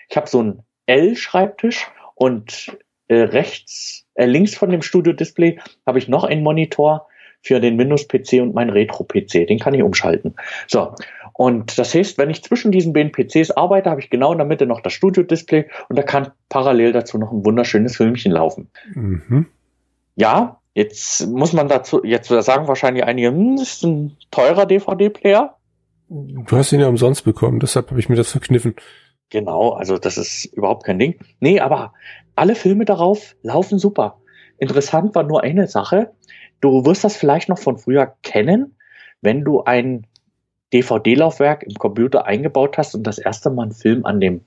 Ich 0.10 0.18
habe 0.18 0.28
so 0.28 0.40
einen 0.40 0.64
L-Schreibtisch 0.86 1.88
und 2.14 2.78
äh, 3.08 3.16
rechts, 3.16 4.06
äh, 4.14 4.26
links 4.26 4.56
von 4.56 4.70
dem 4.70 4.82
Studio-Display 4.82 5.60
habe 5.86 6.00
ich 6.00 6.08
noch 6.08 6.24
einen 6.24 6.44
Monitor 6.44 7.08
für 7.42 7.60
den 7.60 7.78
Windows-PC 7.78 8.42
und 8.42 8.56
meinen 8.56 8.72
Retro-PC. 8.72 9.48
Den 9.48 9.60
kann 9.60 9.74
ich 9.74 9.84
umschalten. 9.84 10.36
So. 10.68 10.96
Und 11.38 11.78
das 11.78 11.94
heißt, 11.94 12.18
wenn 12.18 12.30
ich 12.30 12.44
zwischen 12.44 12.72
diesen 12.72 12.94
beiden 12.94 13.12
PCs 13.12 13.52
arbeite, 13.52 13.90
habe 13.90 14.00
ich 14.00 14.10
genau 14.10 14.32
in 14.32 14.38
der 14.38 14.48
Mitte 14.48 14.66
noch 14.66 14.80
das 14.80 14.94
Studio-Display 14.94 15.68
und 15.90 15.98
da 15.98 16.04
kann 16.04 16.32
parallel 16.48 16.94
dazu 16.94 17.18
noch 17.18 17.32
ein 17.32 17.44
wunderschönes 17.44 17.98
Filmchen 17.98 18.32
laufen. 18.32 18.70
Mhm. 18.94 19.48
Ja, 20.16 20.62
jetzt 20.74 21.28
muss 21.28 21.52
man 21.52 21.68
dazu, 21.68 22.06
jetzt 22.06 22.30
sagen 22.30 22.70
wahrscheinlich 22.70 23.04
einige, 23.04 23.28
hm, 23.28 23.58
das 23.58 23.74
ist 23.74 23.84
ein 23.84 24.16
teurer 24.32 24.66
DVD-Player. 24.66 25.58
Du 26.08 26.56
hast 26.56 26.72
ihn 26.72 26.80
ja 26.80 26.88
umsonst 26.88 27.26
bekommen, 27.26 27.60
deshalb 27.60 27.90
habe 27.90 28.00
ich 28.00 28.08
mir 28.08 28.16
das 28.16 28.32
verkniffen. 28.32 28.76
Genau, 29.30 29.72
also 29.72 29.98
das 29.98 30.18
ist 30.18 30.46
überhaupt 30.46 30.86
kein 30.86 31.00
Ding. 31.00 31.20
Nee, 31.42 31.60
aber 31.60 31.94
alle 32.38 32.56
Filme 32.56 32.86
darauf 32.86 33.36
laufen 33.42 33.78
super. 33.78 34.22
Interessant 34.58 35.16
war 35.16 35.24
nur 35.24 35.44
eine 35.44 35.68
Sache. 35.68 36.14
Du 36.62 36.86
wirst 36.86 37.04
das 37.04 37.18
vielleicht 37.18 37.50
noch 37.50 37.60
von 37.60 37.78
früher 37.78 38.16
kennen, 38.22 38.78
wenn 39.20 39.44
du 39.44 39.64
ein 39.64 40.08
DVD-Laufwerk 40.76 41.63
im 41.63 41.73
Computer 41.76 42.26
eingebaut 42.26 42.78
hast 42.78 42.93
und 42.95 43.03
das 43.03 43.17
erste 43.17 43.49
Mal 43.49 43.63
einen 43.63 43.71
Film 43.71 44.05
an 44.05 44.19
dem 44.19 44.41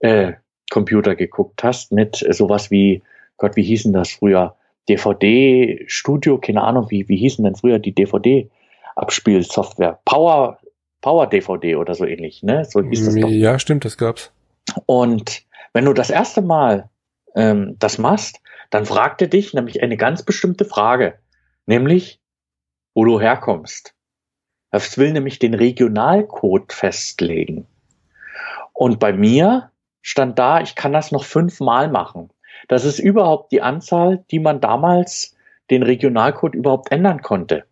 äh, 0.00 0.32
Computer 0.70 1.14
geguckt 1.14 1.62
hast 1.62 1.92
mit 1.92 2.26
äh, 2.26 2.32
sowas 2.32 2.70
wie, 2.70 3.02
Gott, 3.36 3.56
wie 3.56 3.62
hießen 3.62 3.92
das 3.92 4.10
früher? 4.10 4.56
DVD-Studio, 4.88 6.38
keine 6.38 6.62
Ahnung, 6.62 6.86
wie, 6.90 7.06
wie 7.08 7.18
hießen 7.18 7.44
denn 7.44 7.54
früher 7.54 7.78
die 7.78 7.94
DVD-Abspielsoftware? 7.94 10.00
Power, 10.04 10.58
Power 11.02 11.26
DVD 11.26 11.76
oder 11.76 11.94
so 11.94 12.06
ähnlich, 12.06 12.42
ne? 12.42 12.64
So 12.64 12.82
hieß 12.82 13.04
das 13.04 13.14
doch. 13.14 13.28
Ja, 13.28 13.58
stimmt, 13.58 13.84
das 13.84 13.98
gab's. 13.98 14.32
Und 14.86 15.42
wenn 15.72 15.84
du 15.84 15.92
das 15.92 16.10
erste 16.10 16.42
Mal 16.42 16.88
ähm, 17.36 17.76
das 17.78 17.98
machst, 17.98 18.40
dann 18.70 18.86
fragt 18.86 19.22
er 19.22 19.28
dich 19.28 19.52
nämlich 19.52 19.82
eine 19.82 19.96
ganz 19.96 20.22
bestimmte 20.22 20.64
Frage, 20.64 21.18
nämlich, 21.66 22.20
wo 22.94 23.04
du 23.04 23.20
herkommst. 23.20 23.94
Es 24.70 24.98
will 24.98 25.12
nämlich 25.12 25.38
den 25.38 25.54
Regionalcode 25.54 26.72
festlegen. 26.72 27.66
Und 28.72 28.98
bei 28.98 29.12
mir 29.12 29.70
stand 30.02 30.38
da, 30.38 30.60
ich 30.60 30.74
kann 30.74 30.92
das 30.92 31.12
noch 31.12 31.24
fünfmal 31.24 31.88
machen. 31.88 32.30
Das 32.68 32.84
ist 32.84 32.98
überhaupt 32.98 33.52
die 33.52 33.62
Anzahl, 33.62 34.24
die 34.30 34.38
man 34.38 34.60
damals 34.60 35.36
den 35.70 35.82
Regionalcode 35.82 36.54
überhaupt 36.54 36.92
ändern 36.92 37.22
konnte. 37.22 37.64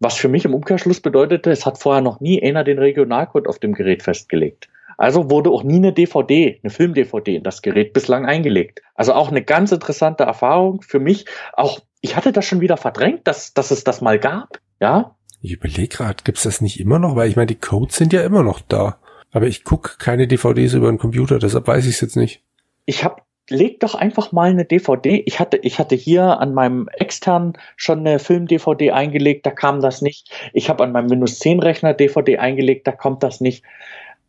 Was 0.00 0.16
für 0.16 0.28
mich 0.28 0.44
im 0.44 0.54
Umkehrschluss 0.54 1.00
bedeutete, 1.00 1.50
es 1.50 1.64
hat 1.64 1.78
vorher 1.78 2.02
noch 2.02 2.20
nie 2.20 2.42
einer 2.42 2.64
den 2.64 2.78
Regionalcode 2.78 3.48
auf 3.48 3.58
dem 3.58 3.74
Gerät 3.74 4.02
festgelegt. 4.02 4.68
Also 4.96 5.30
wurde 5.30 5.50
auch 5.50 5.62
nie 5.62 5.76
eine 5.76 5.92
DVD, 5.92 6.60
eine 6.62 6.70
Film-DVD 6.70 7.36
in 7.36 7.42
das 7.42 7.62
Gerät 7.62 7.92
bislang 7.92 8.26
eingelegt. 8.26 8.80
Also 8.94 9.12
auch 9.14 9.28
eine 9.28 9.42
ganz 9.42 9.72
interessante 9.72 10.24
Erfahrung 10.24 10.82
für 10.82 11.00
mich. 11.00 11.26
Auch 11.52 11.80
ich 12.00 12.16
hatte 12.16 12.32
das 12.32 12.44
schon 12.44 12.60
wieder 12.60 12.76
verdrängt, 12.76 13.26
dass, 13.26 13.54
dass 13.54 13.70
es 13.70 13.82
das 13.82 14.00
mal 14.00 14.18
gab. 14.18 14.60
Ja, 14.80 15.16
ich 15.44 15.52
überlege 15.52 15.88
gerade, 15.88 16.24
gibt's 16.24 16.44
das 16.44 16.62
nicht 16.62 16.80
immer 16.80 16.98
noch? 16.98 17.16
Weil 17.16 17.28
ich 17.28 17.36
meine, 17.36 17.46
die 17.46 17.54
Codes 17.54 17.96
sind 17.96 18.12
ja 18.14 18.22
immer 18.22 18.42
noch 18.42 18.60
da. 18.60 18.96
Aber 19.30 19.46
ich 19.46 19.64
guck 19.64 19.98
keine 19.98 20.26
DVDs 20.26 20.72
über 20.72 20.88
den 20.88 20.98
Computer, 20.98 21.38
deshalb 21.38 21.66
weiß 21.66 21.84
ich 21.84 21.96
es 21.96 22.00
jetzt 22.00 22.16
nicht. 22.16 22.42
Ich 22.86 23.04
hab 23.04 23.26
leg 23.50 23.78
doch 23.80 23.94
einfach 23.94 24.32
mal 24.32 24.48
eine 24.48 24.64
DVD. 24.64 25.22
Ich 25.26 25.38
hatte, 25.40 25.58
ich 25.58 25.78
hatte 25.78 25.94
hier 25.96 26.40
an 26.40 26.54
meinem 26.54 26.88
externen 26.88 27.58
schon 27.76 27.98
eine 27.98 28.18
Film-DVD 28.18 28.92
eingelegt, 28.92 29.44
da 29.44 29.50
kam 29.50 29.82
das 29.82 30.00
nicht. 30.00 30.30
Ich 30.54 30.70
habe 30.70 30.82
an 30.82 30.92
meinem 30.92 31.10
Windows 31.10 31.38
10 31.40 31.60
Rechner 31.60 31.92
DVD 31.92 32.38
eingelegt, 32.38 32.86
da 32.86 32.92
kommt 32.92 33.22
das 33.22 33.42
nicht. 33.42 33.62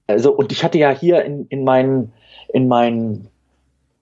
Also, 0.08 0.34
und 0.34 0.52
ich 0.52 0.66
hatte 0.66 0.78
ja 0.78 0.92
hier 0.92 1.24
in, 1.24 1.48
in 1.48 1.64
meinen, 1.64 2.12
in 2.54 2.68
meinen, 2.68 3.30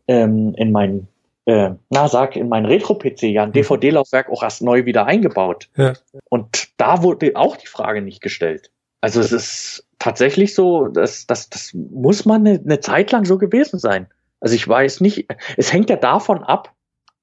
ähm, 0.07 0.55
in 0.57 0.71
meinen 0.71 1.07
äh, 1.45 1.71
na 1.89 2.07
sag, 2.07 2.35
in 2.35 2.49
mein 2.49 2.65
Retro-PC 2.65 3.23
ja 3.23 3.43
ein 3.43 3.49
mhm. 3.49 3.53
DVD-Laufwerk 3.53 4.29
auch 4.29 4.43
erst 4.43 4.61
neu 4.61 4.85
wieder 4.85 5.05
eingebaut. 5.05 5.69
Ja. 5.75 5.93
Und 6.29 6.69
da 6.77 7.03
wurde 7.03 7.31
auch 7.35 7.57
die 7.57 7.67
Frage 7.67 8.01
nicht 8.01 8.21
gestellt. 8.21 8.71
Also 9.01 9.19
es 9.19 9.33
ist 9.33 9.87
tatsächlich 9.99 10.55
so, 10.55 10.87
dass 10.87 11.27
das, 11.27 11.49
das 11.49 11.73
muss 11.73 12.25
man 12.25 12.47
eine, 12.47 12.59
eine 12.59 12.79
Zeit 12.79 13.11
lang 13.11 13.25
so 13.25 13.37
gewesen 13.37 13.77
sein. 13.77 14.07
Also 14.39 14.55
ich 14.55 14.67
weiß 14.67 15.01
nicht, 15.01 15.27
es 15.57 15.73
hängt 15.73 15.89
ja 15.89 15.97
davon 15.97 16.43
ab, 16.43 16.73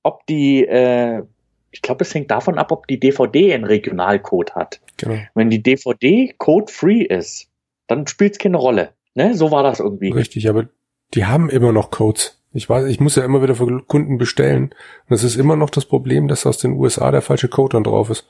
ob 0.03 0.27
die, 0.27 0.67
äh, 0.67 1.23
ich 1.71 1.81
glaube, 1.81 2.05
es 2.05 2.15
hängt 2.15 2.31
davon 2.31 2.59
ab, 2.59 2.73
ob 2.73 2.87
die 2.87 3.01
DVD 3.01 3.55
einen 3.55 3.65
Regionalcode 3.65 4.55
hat. 4.55 4.81
Genau. 4.99 5.19
Wenn 5.35 5.49
die 5.49 5.63
DVD 5.63 6.35
code-free 6.37 7.03
ist, 7.03 7.49
dann 7.87 8.07
spielt 8.07 8.33
es 8.33 8.39
keine 8.39 8.59
Rolle. 8.59 8.91
Ne? 9.15 9.35
So 9.35 9.51
war 9.51 9.63
das 9.63 9.81
irgendwie. 9.81 10.11
Richtig, 10.11 10.49
aber 10.49 10.69
die 11.15 11.25
haben 11.25 11.51
immer 11.51 11.73
noch 11.73 11.91
Codes. 11.91 12.40
Ich 12.53 12.69
weiß, 12.69 12.87
ich 12.87 12.99
muss 13.01 13.17
ja 13.17 13.25
immer 13.25 13.43
wieder 13.43 13.55
für 13.55 13.83
Kunden 13.83 14.19
bestellen. 14.19 14.75
Und 15.09 15.15
es 15.15 15.23
ist 15.23 15.37
immer 15.37 15.57
noch 15.57 15.71
das 15.71 15.87
Problem, 15.87 16.27
dass 16.29 16.47
aus 16.47 16.59
den 16.59 16.73
USA 16.73 17.11
der 17.11 17.23
falsche 17.23 17.49
Code 17.49 17.75
dann 17.77 17.85
drauf 17.85 18.11
ist. 18.11 18.27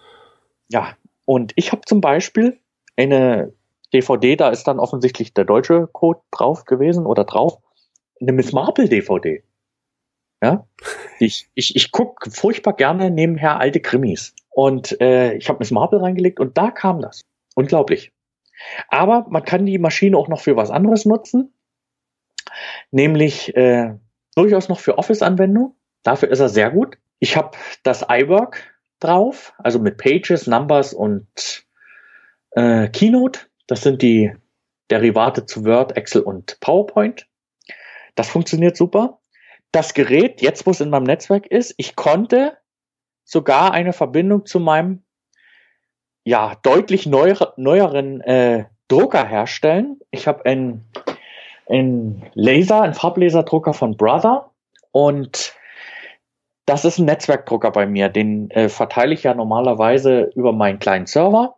Ja, 0.68 0.94
und 1.24 1.52
ich 1.56 1.72
habe 1.72 1.82
zum 1.86 2.00
Beispiel 2.00 2.58
eine 2.96 3.52
DVD, 3.92 4.36
da 4.36 4.50
ist 4.50 4.64
dann 4.64 4.78
offensichtlich 4.78 5.34
der 5.34 5.44
deutsche 5.44 5.88
Code 5.92 6.20
drauf 6.30 6.64
gewesen 6.64 7.06
oder 7.06 7.24
drauf. 7.24 7.58
Eine 8.20 8.32
Miss 8.32 8.52
Marple 8.52 8.88
DVD. 8.88 9.42
Ja, 10.42 10.66
ich, 11.18 11.50
ich, 11.54 11.76
ich 11.76 11.90
gucke 11.90 12.30
furchtbar 12.30 12.74
gerne 12.74 13.10
nebenher 13.10 13.58
alte 13.58 13.80
Krimis. 13.80 14.34
Und 14.50 15.00
äh, 15.00 15.34
ich 15.34 15.48
habe 15.48 15.58
Miss 15.58 15.70
Marple 15.70 16.00
reingelegt 16.00 16.40
und 16.40 16.56
da 16.58 16.70
kam 16.70 17.00
das. 17.00 17.22
Unglaublich. 17.54 18.12
Aber 18.88 19.26
man 19.28 19.44
kann 19.44 19.66
die 19.66 19.78
Maschine 19.78 20.16
auch 20.16 20.28
noch 20.28 20.40
für 20.40 20.56
was 20.56 20.70
anderes 20.70 21.04
nutzen. 21.04 21.52
Nämlich 22.90 23.54
äh, 23.56 23.94
durchaus 24.34 24.68
noch 24.68 24.80
für 24.80 24.98
Office-Anwendungen. 24.98 25.74
Dafür 26.02 26.30
ist 26.30 26.40
er 26.40 26.48
sehr 26.48 26.70
gut. 26.70 26.96
Ich 27.18 27.36
habe 27.36 27.56
das 27.82 28.06
iWork 28.08 28.62
drauf, 29.00 29.52
also 29.58 29.78
mit 29.78 29.98
Pages, 29.98 30.46
Numbers 30.46 30.94
und 30.94 31.66
äh, 32.52 32.88
Keynote. 32.88 33.40
Das 33.66 33.82
sind 33.82 34.02
die 34.02 34.32
Derivate 34.90 35.46
zu 35.46 35.64
Word, 35.64 35.96
Excel 35.96 36.22
und 36.22 36.58
PowerPoint. 36.60 37.26
Das 38.14 38.28
funktioniert 38.28 38.76
super. 38.76 39.20
Das 39.72 39.94
Gerät, 39.94 40.42
jetzt 40.42 40.66
wo 40.66 40.72
es 40.72 40.80
in 40.80 40.90
meinem 40.90 41.04
Netzwerk 41.04 41.46
ist, 41.46 41.74
ich 41.76 41.94
konnte 41.94 42.56
sogar 43.24 43.72
eine 43.72 43.92
Verbindung 43.92 44.46
zu 44.46 44.58
meinem 44.58 45.04
ja 46.24 46.56
deutlich 46.62 47.06
neuer, 47.06 47.54
neueren 47.56 48.20
äh, 48.22 48.64
Drucker 48.88 49.26
herstellen. 49.26 50.00
Ich 50.10 50.26
habe 50.26 50.44
ein 50.46 50.84
ein 51.70 52.22
Laser, 52.34 52.82
ein 52.82 52.94
Farblaserdrucker 52.94 53.72
von 53.72 53.96
Brother 53.96 54.50
und 54.92 55.54
das 56.66 56.84
ist 56.84 56.98
ein 56.98 57.06
Netzwerkdrucker 57.06 57.70
bei 57.70 57.86
mir. 57.86 58.08
Den 58.08 58.50
äh, 58.50 58.68
verteile 58.68 59.14
ich 59.14 59.22
ja 59.22 59.34
normalerweise 59.34 60.30
über 60.34 60.52
meinen 60.52 60.78
kleinen 60.78 61.06
Server. 61.06 61.56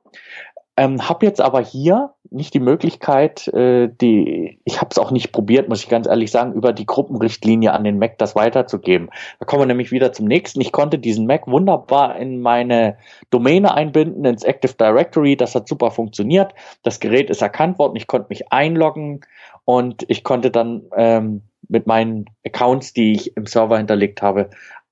Ähm, 0.79 1.07
habe 1.07 1.27
jetzt 1.27 1.43
aber 1.43 1.61
hier 1.61 2.15
nicht 2.31 2.55
die 2.55 2.61
Möglichkeit, 2.61 3.47
äh, 3.49 3.91
die, 4.01 4.59
ich 4.65 4.81
habe 4.81 4.89
es 4.91 4.99
auch 4.99 5.11
nicht 5.11 5.31
probiert, 5.31 5.69
muss 5.69 5.83
ich 5.83 5.91
ganz 5.91 6.07
ehrlich 6.07 6.31
sagen, 6.31 6.55
über 6.55 6.73
die 6.73 6.87
Gruppenrichtlinie 6.87 7.73
an 7.73 7.85
den 7.85 7.99
Mac 7.99 8.17
das 8.17 8.35
weiterzugeben. 8.35 9.11
Da 9.39 9.45
kommen 9.45 9.63
wir 9.63 9.67
nämlich 9.67 9.93
wieder 9.93 10.15
zum 10.15 10.27
nächsten. 10.27 10.63
Ich 10.63 10.73
konnte 10.73 10.99
diesen 10.99 11.27
Mac 11.27 11.47
wunderbar 11.47 12.17
in 12.17 12.41
meine 12.41 12.97
Domäne 13.29 13.75
einbinden, 13.75 14.25
ins 14.25 14.45
Active 14.45 14.73
Directory. 14.73 15.37
Das 15.37 15.55
hat 15.55 15.69
super 15.69 15.91
funktioniert. 15.91 16.55
Das 16.83 17.01
Gerät 17.01 17.29
ist 17.29 17.43
erkannt 17.43 17.79
worden. 17.79 17.97
Ich 17.97 18.07
konnte 18.07 18.29
mich 18.31 18.51
einloggen 18.51 19.21
und 19.65 20.05
ich 20.09 20.25
konnte 20.25 20.51
dann 20.51 20.83
ähm, 20.97 21.43
mit 21.69 21.87
meinen 21.87 22.27
Accounts, 22.45 22.93
die 22.93 23.13
ich 23.13 23.37
im 23.37 23.47
Server 23.47 23.79
hinterlegt 23.79 24.23
habe, 24.23 24.51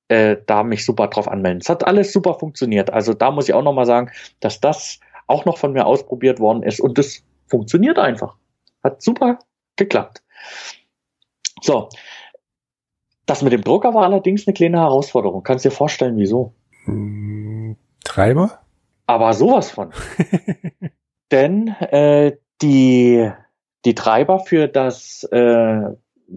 äh, 0.08 0.36
da 0.46 0.62
mich 0.62 0.84
super 0.84 1.08
drauf 1.08 1.28
anmelden. 1.28 1.60
Es 1.60 1.68
hat 1.68 1.86
alles 1.86 2.12
super 2.12 2.34
funktioniert. 2.34 2.92
Also 2.92 3.14
da 3.14 3.30
muss 3.30 3.48
ich 3.48 3.54
auch 3.54 3.62
nochmal 3.62 3.86
sagen, 3.86 4.10
dass 4.40 4.60
das 4.60 5.00
auch 5.26 5.44
noch 5.44 5.58
von 5.58 5.72
mir 5.72 5.86
ausprobiert 5.86 6.40
worden 6.40 6.62
ist 6.62 6.80
und 6.80 6.98
das 6.98 7.22
funktioniert 7.46 7.98
einfach. 7.98 8.36
Hat 8.82 9.02
super 9.02 9.38
geklappt. 9.76 10.22
So. 11.60 11.88
Das 13.26 13.42
mit 13.42 13.52
dem 13.52 13.62
Drucker 13.62 13.94
war 13.94 14.04
allerdings 14.04 14.46
eine 14.46 14.54
kleine 14.54 14.78
Herausforderung. 14.78 15.44
Kannst 15.44 15.64
dir 15.64 15.70
vorstellen, 15.70 16.16
wieso? 16.16 16.54
Hm, 16.84 17.76
Treiber? 18.02 18.58
Aber 19.06 19.32
sowas 19.34 19.70
von. 19.70 19.92
Denn 21.30 21.68
äh, 21.68 22.36
die, 22.60 23.30
die 23.84 23.94
Treiber 23.94 24.40
für 24.40 24.68
das 24.68 25.24
äh, 25.32 25.80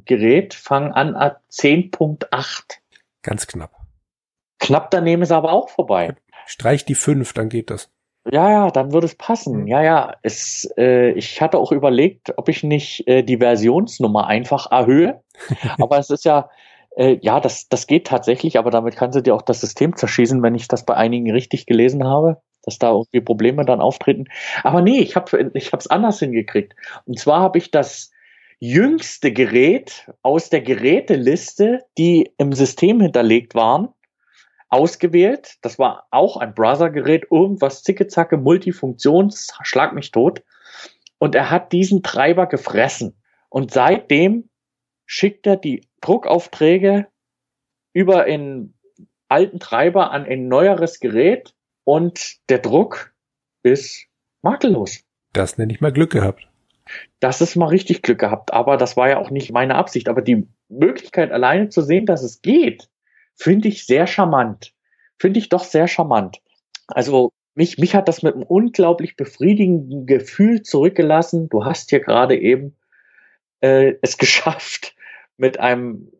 Gerät 0.05 0.53
fangen 0.53 0.91
an 0.91 1.15
ab 1.15 1.41
10.8. 1.51 2.79
Ganz 3.21 3.47
knapp. 3.47 3.71
Knapp 4.59 4.91
daneben 4.91 5.21
ist 5.21 5.31
aber 5.31 5.51
auch 5.51 5.69
vorbei. 5.69 6.15
Streich 6.45 6.85
die 6.85 6.95
5, 6.95 7.33
dann 7.33 7.49
geht 7.49 7.69
das. 7.69 7.89
Ja, 8.31 8.49
ja, 8.49 8.71
dann 8.71 8.93
würde 8.93 9.05
es 9.05 9.15
passen. 9.15 9.61
Mhm. 9.61 9.67
Ja, 9.67 9.83
ja. 9.83 10.13
Es, 10.21 10.69
äh, 10.77 11.11
ich 11.11 11.41
hatte 11.41 11.57
auch 11.57 11.71
überlegt, 11.71 12.37
ob 12.37 12.47
ich 12.47 12.63
nicht 12.63 13.07
äh, 13.07 13.23
die 13.23 13.37
Versionsnummer 13.37 14.27
einfach 14.27 14.71
erhöhe. 14.71 15.21
aber 15.79 15.97
es 15.97 16.09
ist 16.09 16.23
ja, 16.23 16.49
äh, 16.95 17.17
ja, 17.21 17.39
das, 17.39 17.67
das 17.67 17.87
geht 17.87 18.07
tatsächlich, 18.07 18.57
aber 18.57 18.71
damit 18.71 18.95
kannst 18.95 19.17
du 19.17 19.21
dir 19.21 19.35
auch 19.35 19.41
das 19.41 19.59
System 19.59 19.95
zerschießen, 19.95 20.41
wenn 20.41 20.55
ich 20.55 20.67
das 20.67 20.85
bei 20.85 20.95
einigen 20.95 21.31
richtig 21.31 21.65
gelesen 21.65 22.05
habe, 22.05 22.41
dass 22.64 22.80
da 22.80 22.91
irgendwie 22.91 23.22
Probleme 23.22 23.66
dann 23.66 23.82
auftreten. 23.82 24.26
Aber 24.64 24.82
nee, 24.82 24.99
ich 24.99 25.16
habe 25.16 25.51
ich 25.53 25.72
es 25.74 25.88
anders 25.88 26.20
hingekriegt. 26.20 26.76
Und 27.05 27.20
zwar 27.20 27.41
habe 27.41 27.57
ich 27.57 27.72
das 27.72 28.11
jüngste 28.59 29.32
Gerät 29.34 30.09
aus 30.22 30.49
der 30.49 30.61
Geräteliste, 30.61 31.84
die 31.97 32.32
im 32.38 32.53
System 32.53 33.01
hinterlegt 33.01 33.55
waren, 33.55 33.89
ausgewählt. 34.70 35.57
Das 35.61 35.78
war 35.78 36.07
auch 36.11 36.38
ein 36.38 36.55
Browser-Gerät, 36.55 37.28
irgendwas 37.30 37.84
zicke-zacke, 37.84 38.38
Multifunktions, 38.38 39.53
schlag 39.64 39.93
mich 39.93 40.11
tot. 40.11 40.43
Und 41.20 41.36
er 41.36 41.51
hat 41.51 41.72
diesen 41.72 42.03
Treiber 42.03 42.47
gefressen. 42.47 43.22
Und 43.49 43.72
seitdem 43.72 44.49
schickt 45.05 45.45
er 45.45 45.57
die 45.57 45.88
Druckaufträge 46.01 47.07
über 47.93 48.24
einen 48.24 48.74
alten 49.30 49.59
Treiber 49.59 50.11
an 50.11 50.26
ein 50.26 50.47
neueres 50.47 50.99
Gerät 50.99 51.53
und 51.84 52.38
der 52.49 52.59
Druck 52.59 53.13
ist 53.63 54.07
makellos. 54.41 55.03
Das 55.34 55.57
nenne 55.57 55.73
ich 55.73 55.81
mal 55.81 55.91
Glück 55.91 56.11
gehabt. 56.11 56.47
Das 57.19 57.41
ist 57.41 57.55
mal 57.55 57.67
richtig 57.67 58.01
Glück 58.01 58.19
gehabt, 58.19 58.53
aber 58.53 58.77
das 58.77 58.97
war 58.97 59.09
ja 59.09 59.17
auch 59.17 59.29
nicht 59.29 59.51
meine 59.51 59.75
Absicht. 59.75 60.09
Aber 60.09 60.21
die 60.21 60.47
Möglichkeit 60.69 61.31
alleine 61.31 61.69
zu 61.69 61.81
sehen, 61.81 62.05
dass 62.05 62.23
es 62.23 62.41
geht, 62.41 62.89
finde 63.36 63.69
ich 63.69 63.86
sehr 63.86 64.05
charmant. 64.05 64.73
Finde 65.17 65.39
ich 65.39 65.49
doch 65.49 65.63
sehr 65.63 65.88
charmant. 65.88 66.41
Also 66.88 67.31
mich, 67.55 67.77
mich 67.77 67.95
hat 67.95 68.07
das 68.07 68.23
mit 68.23 68.36
einem 68.36 68.43
unglaublich 68.43 69.15
befriedigenden 69.15 70.05
Gefühl 70.05 70.61
zurückgelassen. 70.63 71.49
Du 71.49 71.65
hast 71.65 71.89
hier 71.89 71.99
gerade 71.99 72.38
eben 72.38 72.75
äh, 73.61 73.95
es 74.01 74.17
geschafft, 74.17 74.95
mit 75.38 75.59
einem, 75.59 76.11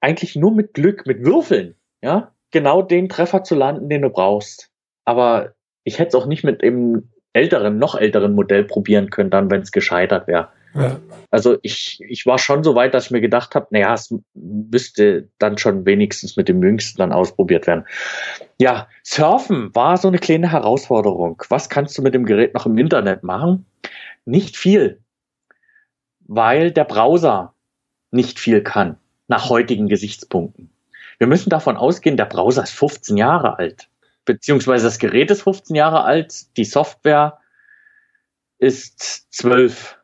eigentlich 0.00 0.36
nur 0.36 0.52
mit 0.52 0.74
Glück, 0.74 1.06
mit 1.06 1.24
Würfeln, 1.24 1.74
ja, 2.02 2.34
genau 2.50 2.82
den 2.82 3.08
Treffer 3.08 3.42
zu 3.42 3.54
landen, 3.54 3.88
den 3.88 4.02
du 4.02 4.10
brauchst. 4.10 4.70
Aber 5.06 5.54
ich 5.84 5.98
hätte 5.98 6.08
es 6.08 6.14
auch 6.14 6.26
nicht 6.26 6.44
mit 6.44 6.60
dem 6.60 7.08
älteren, 7.32 7.78
noch 7.78 7.94
älteren 7.94 8.34
Modell 8.34 8.64
probieren 8.64 9.08
können, 9.08 9.30
dann, 9.30 9.50
wenn 9.50 9.62
es 9.62 9.72
gescheitert 9.72 10.26
wäre. 10.26 10.48
Ja. 10.74 11.00
Also 11.30 11.56
ich, 11.62 12.00
ich 12.06 12.26
war 12.26 12.38
schon 12.38 12.62
so 12.62 12.74
weit, 12.74 12.92
dass 12.92 13.06
ich 13.06 13.10
mir 13.10 13.20
gedacht 13.20 13.54
habe, 13.54 13.66
naja, 13.70 13.94
es 13.94 14.14
müsste 14.34 15.28
dann 15.38 15.56
schon 15.56 15.86
wenigstens 15.86 16.36
mit 16.36 16.48
dem 16.48 16.62
Jüngsten 16.62 16.98
dann 16.98 17.12
ausprobiert 17.12 17.66
werden. 17.66 17.86
Ja, 18.58 18.88
Surfen 19.02 19.74
war 19.74 19.96
so 19.96 20.08
eine 20.08 20.18
kleine 20.18 20.52
Herausforderung. 20.52 21.42
Was 21.48 21.68
kannst 21.70 21.96
du 21.96 22.02
mit 22.02 22.14
dem 22.14 22.26
Gerät 22.26 22.52
noch 22.52 22.66
im 22.66 22.76
Internet 22.76 23.22
machen? 23.22 23.66
Nicht 24.24 24.56
viel, 24.56 25.00
weil 26.20 26.72
der 26.72 26.84
Browser 26.84 27.54
nicht 28.10 28.38
viel 28.38 28.62
kann, 28.62 28.98
nach 29.28 29.48
heutigen 29.48 29.88
Gesichtspunkten. 29.88 30.70
Wir 31.18 31.26
müssen 31.26 31.50
davon 31.50 31.76
ausgehen, 31.76 32.16
der 32.16 32.26
Browser 32.26 32.62
ist 32.64 32.72
15 32.72 33.16
Jahre 33.16 33.58
alt, 33.58 33.88
beziehungsweise 34.26 34.84
das 34.84 34.98
Gerät 34.98 35.30
ist 35.30 35.42
15 35.42 35.74
Jahre 35.74 36.04
alt, 36.04 36.56
die 36.58 36.64
Software 36.64 37.38
ist 38.58 39.32
12 39.32 39.96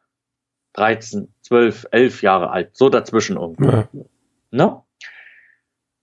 13, 0.74 1.28
12, 1.42 1.86
11 1.90 2.22
Jahre 2.22 2.50
alt, 2.50 2.76
so 2.76 2.88
dazwischen 2.88 3.36
irgendwo. 3.36 3.70
Ja. 3.70 3.88
Ne? 4.50 4.82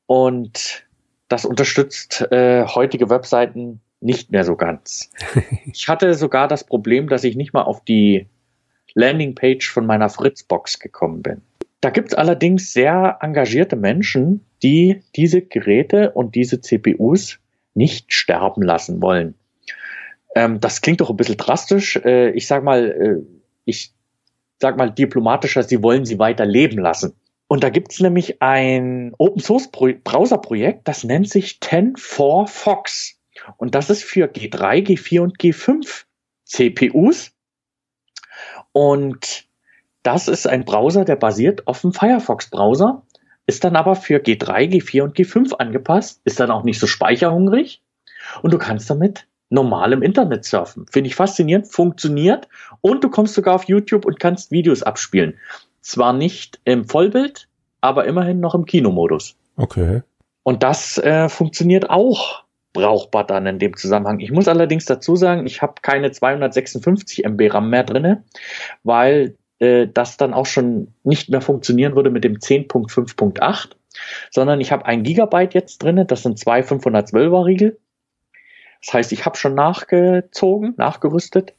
Und 0.05 0.87
das 1.27 1.45
unterstützt 1.45 2.21
äh, 2.31 2.65
heutige 2.65 3.09
Webseiten 3.09 3.81
nicht 4.01 4.31
mehr 4.31 4.43
so 4.43 4.55
ganz. 4.55 5.11
ich 5.73 5.87
hatte 5.87 6.13
sogar 6.13 6.47
das 6.47 6.63
Problem, 6.63 7.09
dass 7.09 7.23
ich 7.23 7.35
nicht 7.35 7.53
mal 7.53 7.63
auf 7.63 7.83
die 7.83 8.27
Landingpage 8.93 9.69
von 9.69 9.85
meiner 9.85 10.09
Fritzbox 10.09 10.79
gekommen 10.79 11.21
bin. 11.21 11.41
Da 11.81 11.91
gibt 11.91 12.09
es 12.09 12.13
allerdings 12.13 12.73
sehr 12.73 13.19
engagierte 13.21 13.75
Menschen, 13.75 14.45
die 14.63 15.03
diese 15.15 15.41
Geräte 15.41 16.11
und 16.11 16.35
diese 16.35 16.59
CPUs 16.59 17.39
nicht 17.79 18.13
sterben 18.13 18.61
lassen 18.61 19.01
wollen. 19.01 19.35
Ähm, 20.35 20.59
das 20.59 20.81
klingt 20.81 20.99
doch 21.01 21.09
ein 21.09 21.15
bisschen 21.15 21.37
drastisch. 21.37 21.95
Äh, 21.95 22.31
ich 22.31 22.45
sag 22.45 22.63
mal, 22.63 22.91
äh, 22.91 23.25
ich 23.63 23.93
sag 24.59 24.77
mal, 24.77 24.91
diplomatischer, 24.91 25.63
sie 25.63 25.81
wollen 25.81 26.05
sie 26.05 26.19
weiter 26.19 26.45
leben 26.45 26.77
lassen. 26.77 27.15
Und 27.47 27.63
da 27.63 27.69
gibt's 27.69 27.99
nämlich 27.99 28.41
ein 28.41 29.13
Open 29.17 29.41
Source 29.41 29.71
Browser 29.71 30.37
Projekt, 30.37 30.87
das 30.87 31.03
nennt 31.03 31.29
sich 31.29 31.59
10.4 31.61 32.47
Fox. 32.47 33.15
Und 33.57 33.73
das 33.73 33.89
ist 33.89 34.03
für 34.03 34.27
G3, 34.27 34.85
G4 34.85 35.21
und 35.21 35.37
G5 35.39 36.03
CPUs. 36.43 37.31
Und 38.73 39.47
das 40.03 40.27
ist 40.27 40.47
ein 40.47 40.65
Browser, 40.65 41.05
der 41.05 41.15
basiert 41.15 41.65
auf 41.65 41.81
dem 41.81 41.93
Firefox 41.93 42.49
Browser, 42.49 43.03
ist 43.49 43.63
dann 43.63 43.75
aber 43.75 43.95
für 43.95 44.19
G3, 44.19 44.69
G4 44.69 45.01
und 45.01 45.17
G5 45.17 45.55
angepasst, 45.55 46.21
ist 46.23 46.39
dann 46.39 46.51
auch 46.51 46.63
nicht 46.63 46.79
so 46.79 46.85
speicherhungrig. 46.85 47.81
Und 48.43 48.53
du 48.53 48.59
kannst 48.59 48.87
damit 48.91 49.25
normal 49.49 49.91
im 49.91 50.03
Internet 50.03 50.45
surfen. 50.45 50.85
Finde 50.91 51.07
ich 51.07 51.15
faszinierend, 51.15 51.67
funktioniert 51.67 52.47
und 52.81 53.03
du 53.03 53.09
kommst 53.09 53.33
sogar 53.33 53.55
auf 53.55 53.63
YouTube 53.63 54.05
und 54.05 54.19
kannst 54.19 54.51
Videos 54.51 54.83
abspielen. 54.83 55.33
Zwar 55.81 56.13
nicht 56.13 56.59
im 56.63 56.87
Vollbild, 56.87 57.47
aber 57.81 58.05
immerhin 58.05 58.39
noch 58.39 58.53
im 58.53 58.65
Kinomodus. 58.65 59.35
Okay. 59.57 60.03
Und 60.43 60.61
das 60.61 60.99
äh, 60.99 61.27
funktioniert 61.27 61.89
auch 61.89 62.43
brauchbar 62.73 63.25
dann 63.25 63.47
in 63.47 63.57
dem 63.57 63.75
Zusammenhang. 63.75 64.19
Ich 64.19 64.29
muss 64.31 64.47
allerdings 64.47 64.85
dazu 64.85 65.15
sagen, 65.15 65.47
ich 65.47 65.63
habe 65.63 65.81
keine 65.81 66.11
256 66.11 67.25
MB 67.25 67.51
RAM 67.51 67.71
mehr 67.71 67.83
drinne, 67.83 68.23
weil 68.83 69.35
äh, 69.59 69.87
das 69.87 70.17
dann 70.17 70.33
auch 70.33 70.45
schon 70.45 70.93
nicht 71.03 71.29
mehr 71.29 71.41
funktionieren 71.41 71.95
würde 71.95 72.09
mit 72.09 72.23
dem 72.23 72.35
10.5.8, 72.37 73.69
sondern 74.31 74.61
ich 74.61 74.71
habe 74.71 74.85
ein 74.85 75.03
Gigabyte 75.03 75.53
jetzt 75.53 75.83
drinne. 75.83 76.05
Das 76.05 76.23
sind 76.23 76.39
zwei 76.39 76.61
512er 76.61 77.45
Riegel 77.45 77.77
das 78.81 78.93
heißt, 78.93 79.11
ich 79.11 79.25
habe 79.25 79.37
schon 79.37 79.55
nachgezogen, 79.55 80.73
nachgerüstet. 80.77 81.53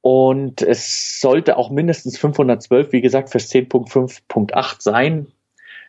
Und 0.00 0.62
es 0.62 1.20
sollte 1.20 1.56
auch 1.56 1.70
mindestens 1.70 2.18
512, 2.18 2.92
wie 2.92 3.00
gesagt, 3.00 3.30
fürs 3.30 3.50
10.5.8 3.50 4.76
sein. 4.80 5.26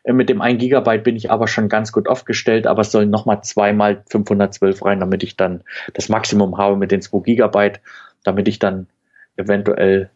Äh, 0.04 0.14
mit 0.14 0.30
dem 0.30 0.42
1 0.42 0.60
Gigabyte 0.60 1.04
bin 1.04 1.16
ich 1.16 1.30
aber 1.30 1.48
schon 1.48 1.70
ganz 1.70 1.92
gut 1.92 2.08
aufgestellt, 2.08 2.68
aber 2.68 2.82
es 2.82 2.92
sollen 2.92 3.10
nochmal 3.10 3.44
zweimal 3.44 4.04
512 4.10 4.84
rein, 4.84 5.00
damit 5.00 5.24
ich 5.24 5.38
dann 5.38 5.64
das 5.94 6.10
Maximum 6.10 6.58
habe 6.58 6.76
mit 6.76 6.92
den 6.92 7.02
2 7.02 7.20
Gigabyte, 7.20 7.82
damit 8.24 8.48
ich 8.48 8.60
dann 8.60 8.88
eventuell 9.36 10.10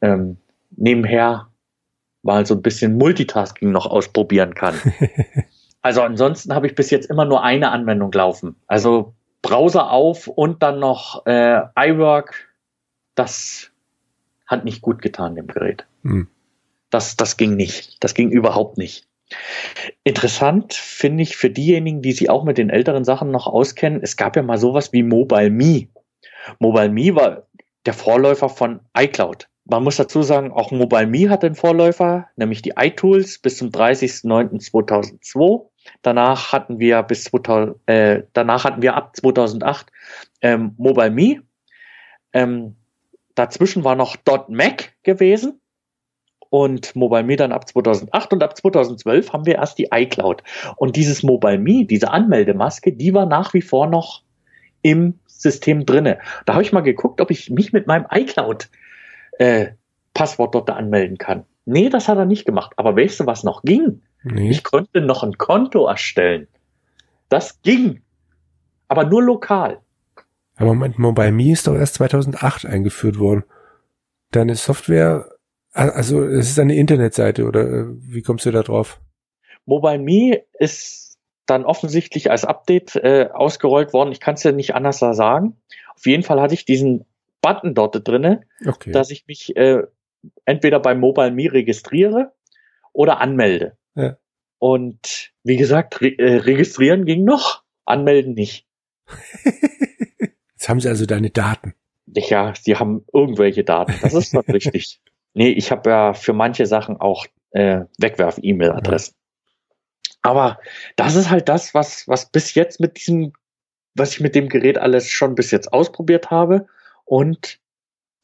ähm, 0.00 0.38
nebenher 0.70 1.48
mal 2.22 2.46
so 2.46 2.54
ein 2.54 2.62
bisschen 2.62 2.96
Multitasking 2.96 3.70
noch 3.70 3.86
ausprobieren 3.86 4.54
kann. 4.54 4.74
also 5.82 6.02
ansonsten 6.02 6.54
habe 6.54 6.66
ich 6.66 6.74
bis 6.74 6.90
jetzt 6.90 7.08
immer 7.10 7.24
nur 7.24 7.42
eine 7.42 7.70
Anwendung 7.70 8.12
laufen. 8.12 8.56
Also 8.66 9.14
Browser 9.42 9.90
auf 9.90 10.26
und 10.26 10.62
dann 10.62 10.78
noch 10.78 11.24
äh, 11.26 11.60
iWork. 11.76 12.48
Das 13.14 13.70
hat 14.46 14.64
nicht 14.64 14.82
gut 14.82 15.02
getan, 15.02 15.34
dem 15.34 15.46
Gerät. 15.46 15.86
Hm. 16.02 16.28
Das, 16.90 17.16
das 17.16 17.36
ging 17.36 17.56
nicht. 17.56 18.02
Das 18.02 18.14
ging 18.14 18.30
überhaupt 18.30 18.78
nicht. 18.78 19.06
Interessant 20.04 20.72
finde 20.72 21.22
ich 21.22 21.36
für 21.36 21.50
diejenigen, 21.50 22.00
die 22.00 22.12
sich 22.12 22.30
auch 22.30 22.44
mit 22.44 22.56
den 22.56 22.70
älteren 22.70 23.04
Sachen 23.04 23.30
noch 23.30 23.46
auskennen, 23.46 24.00
es 24.02 24.16
gab 24.16 24.36
ja 24.36 24.42
mal 24.42 24.56
sowas 24.56 24.92
wie 24.92 25.02
Mobile 25.02 25.50
Me. 25.50 25.88
Mobile 26.58 26.88
Me 26.88 27.14
war 27.14 27.46
der 27.84 27.92
Vorläufer 27.92 28.48
von 28.48 28.80
iCloud. 28.96 29.48
Man 29.70 29.84
muss 29.84 29.96
dazu 29.96 30.22
sagen, 30.22 30.50
auch 30.50 30.70
Mobile 30.70 31.06
Me 31.06 31.28
hat 31.28 31.44
einen 31.44 31.54
Vorläufer, 31.54 32.28
nämlich 32.36 32.62
die 32.62 32.72
iTools 32.76 33.38
bis 33.38 33.58
zum 33.58 33.68
30.09.2002. 33.68 35.66
Danach 36.00 36.52
hatten 36.52 36.78
wir 36.78 37.02
bis 37.02 37.24
2000, 37.24 37.76
äh, 37.84 38.22
danach 38.32 38.64
hatten 38.64 38.80
wir 38.80 38.94
ab 38.94 39.14
2008 39.14 39.92
ähm, 40.40 40.74
Mobile 40.78 41.10
Me. 41.10 41.42
Ähm, 42.32 42.76
dazwischen 43.34 43.84
war 43.84 43.94
noch 43.94 44.16
.Mac 44.48 44.94
gewesen 45.02 45.60
und 46.48 46.96
Mobile 46.96 47.24
Me 47.24 47.36
dann 47.36 47.52
ab 47.52 47.68
2008 47.68 48.32
und 48.32 48.42
ab 48.42 48.56
2012 48.56 49.34
haben 49.34 49.44
wir 49.44 49.56
erst 49.56 49.76
die 49.76 49.88
iCloud. 49.92 50.44
Und 50.76 50.96
dieses 50.96 51.22
Mobile 51.22 51.58
Me, 51.58 51.84
diese 51.84 52.10
Anmeldemaske, 52.10 52.94
die 52.94 53.12
war 53.12 53.26
nach 53.26 53.52
wie 53.52 53.60
vor 53.62 53.86
noch 53.86 54.22
im 54.80 55.18
System 55.26 55.84
drinne. 55.84 56.20
Da 56.46 56.54
habe 56.54 56.62
ich 56.62 56.72
mal 56.72 56.80
geguckt, 56.80 57.20
ob 57.20 57.30
ich 57.30 57.50
mich 57.50 57.74
mit 57.74 57.86
meinem 57.86 58.06
iCloud 58.10 58.70
äh, 59.38 59.72
Passwort 60.14 60.54
dort 60.54 60.70
anmelden 60.70 61.18
kann. 61.18 61.44
Nee, 61.64 61.88
das 61.88 62.08
hat 62.08 62.18
er 62.18 62.24
nicht 62.24 62.44
gemacht. 62.44 62.72
Aber 62.76 62.96
weißt 62.96 63.20
du, 63.20 63.26
was 63.26 63.44
noch 63.44 63.62
ging? 63.62 64.02
Nee. 64.24 64.50
Ich 64.50 64.64
konnte 64.64 65.00
noch 65.00 65.22
ein 65.22 65.38
Konto 65.38 65.86
erstellen. 65.86 66.48
Das 67.28 67.60
ging. 67.62 68.02
Aber 68.88 69.04
nur 69.04 69.22
lokal. 69.22 69.80
Aber 70.56 70.74
Moment, 70.74 70.98
Mobile 70.98 71.30
Me 71.30 71.52
ist 71.52 71.66
doch 71.66 71.74
erst 71.74 71.94
2008 71.94 72.66
eingeführt 72.66 73.18
worden. 73.18 73.44
Deine 74.30 74.56
Software, 74.56 75.28
also 75.72 76.24
es 76.24 76.50
ist 76.50 76.58
eine 76.58 76.74
Internetseite 76.74 77.44
oder 77.44 77.60
äh, 77.68 77.84
wie 78.00 78.22
kommst 78.22 78.44
du 78.46 78.50
da 78.50 78.62
drauf? 78.62 79.00
Mobile 79.66 79.98
Me 79.98 80.42
ist 80.58 81.18
dann 81.46 81.64
offensichtlich 81.64 82.30
als 82.30 82.44
Update 82.44 82.96
äh, 82.96 83.28
ausgerollt 83.32 83.92
worden. 83.92 84.12
Ich 84.12 84.20
kann 84.20 84.34
es 84.34 84.42
ja 84.42 84.52
nicht 84.52 84.74
anders 84.74 84.98
sagen. 84.98 85.56
Auf 85.94 86.06
jeden 86.06 86.22
Fall 86.22 86.40
hatte 86.40 86.54
ich 86.54 86.64
diesen 86.64 87.04
Button 87.40 87.74
dort 87.74 88.06
drinne, 88.06 88.42
okay. 88.66 88.92
dass 88.92 89.10
ich 89.10 89.26
mich 89.26 89.56
äh, 89.56 89.82
entweder 90.44 90.80
bei 90.80 90.94
Mobile 90.94 91.30
Me 91.30 91.52
registriere 91.52 92.32
oder 92.92 93.20
anmelde. 93.20 93.76
Ja. 93.94 94.16
Und 94.58 95.32
wie 95.44 95.56
gesagt, 95.56 96.00
re 96.00 96.18
äh, 96.18 96.36
registrieren 96.38 97.04
ging 97.04 97.24
noch, 97.24 97.62
anmelden 97.84 98.34
nicht. 98.34 98.66
Jetzt 100.54 100.68
haben 100.68 100.80
sie 100.80 100.88
also 100.88 101.06
deine 101.06 101.30
Daten. 101.30 101.74
Ja, 102.06 102.52
sie 102.60 102.76
haben 102.76 103.04
irgendwelche 103.12 103.64
Daten. 103.64 103.94
Das 104.02 104.14
ist 104.14 104.34
doch 104.34 104.46
richtig. 104.48 105.00
Nee, 105.34 105.50
ich 105.50 105.70
habe 105.70 105.90
ja 105.90 106.14
für 106.14 106.32
manche 106.32 106.66
Sachen 106.66 106.96
auch 106.96 107.26
äh, 107.50 107.82
Wegwerf-E-Mail-Adressen. 107.98 109.14
Ja. 109.14 110.16
Aber 110.22 110.58
das 110.96 111.14
ist 111.14 111.30
halt 111.30 111.48
das, 111.48 111.74
was, 111.74 112.08
was 112.08 112.30
bis 112.30 112.54
jetzt 112.54 112.80
mit 112.80 112.96
diesem, 112.96 113.34
was 113.94 114.14
ich 114.14 114.20
mit 114.20 114.34
dem 114.34 114.48
Gerät 114.48 114.78
alles 114.78 115.10
schon 115.10 115.36
bis 115.36 115.52
jetzt 115.52 115.72
ausprobiert 115.72 116.30
habe 116.30 116.66
und 117.08 117.58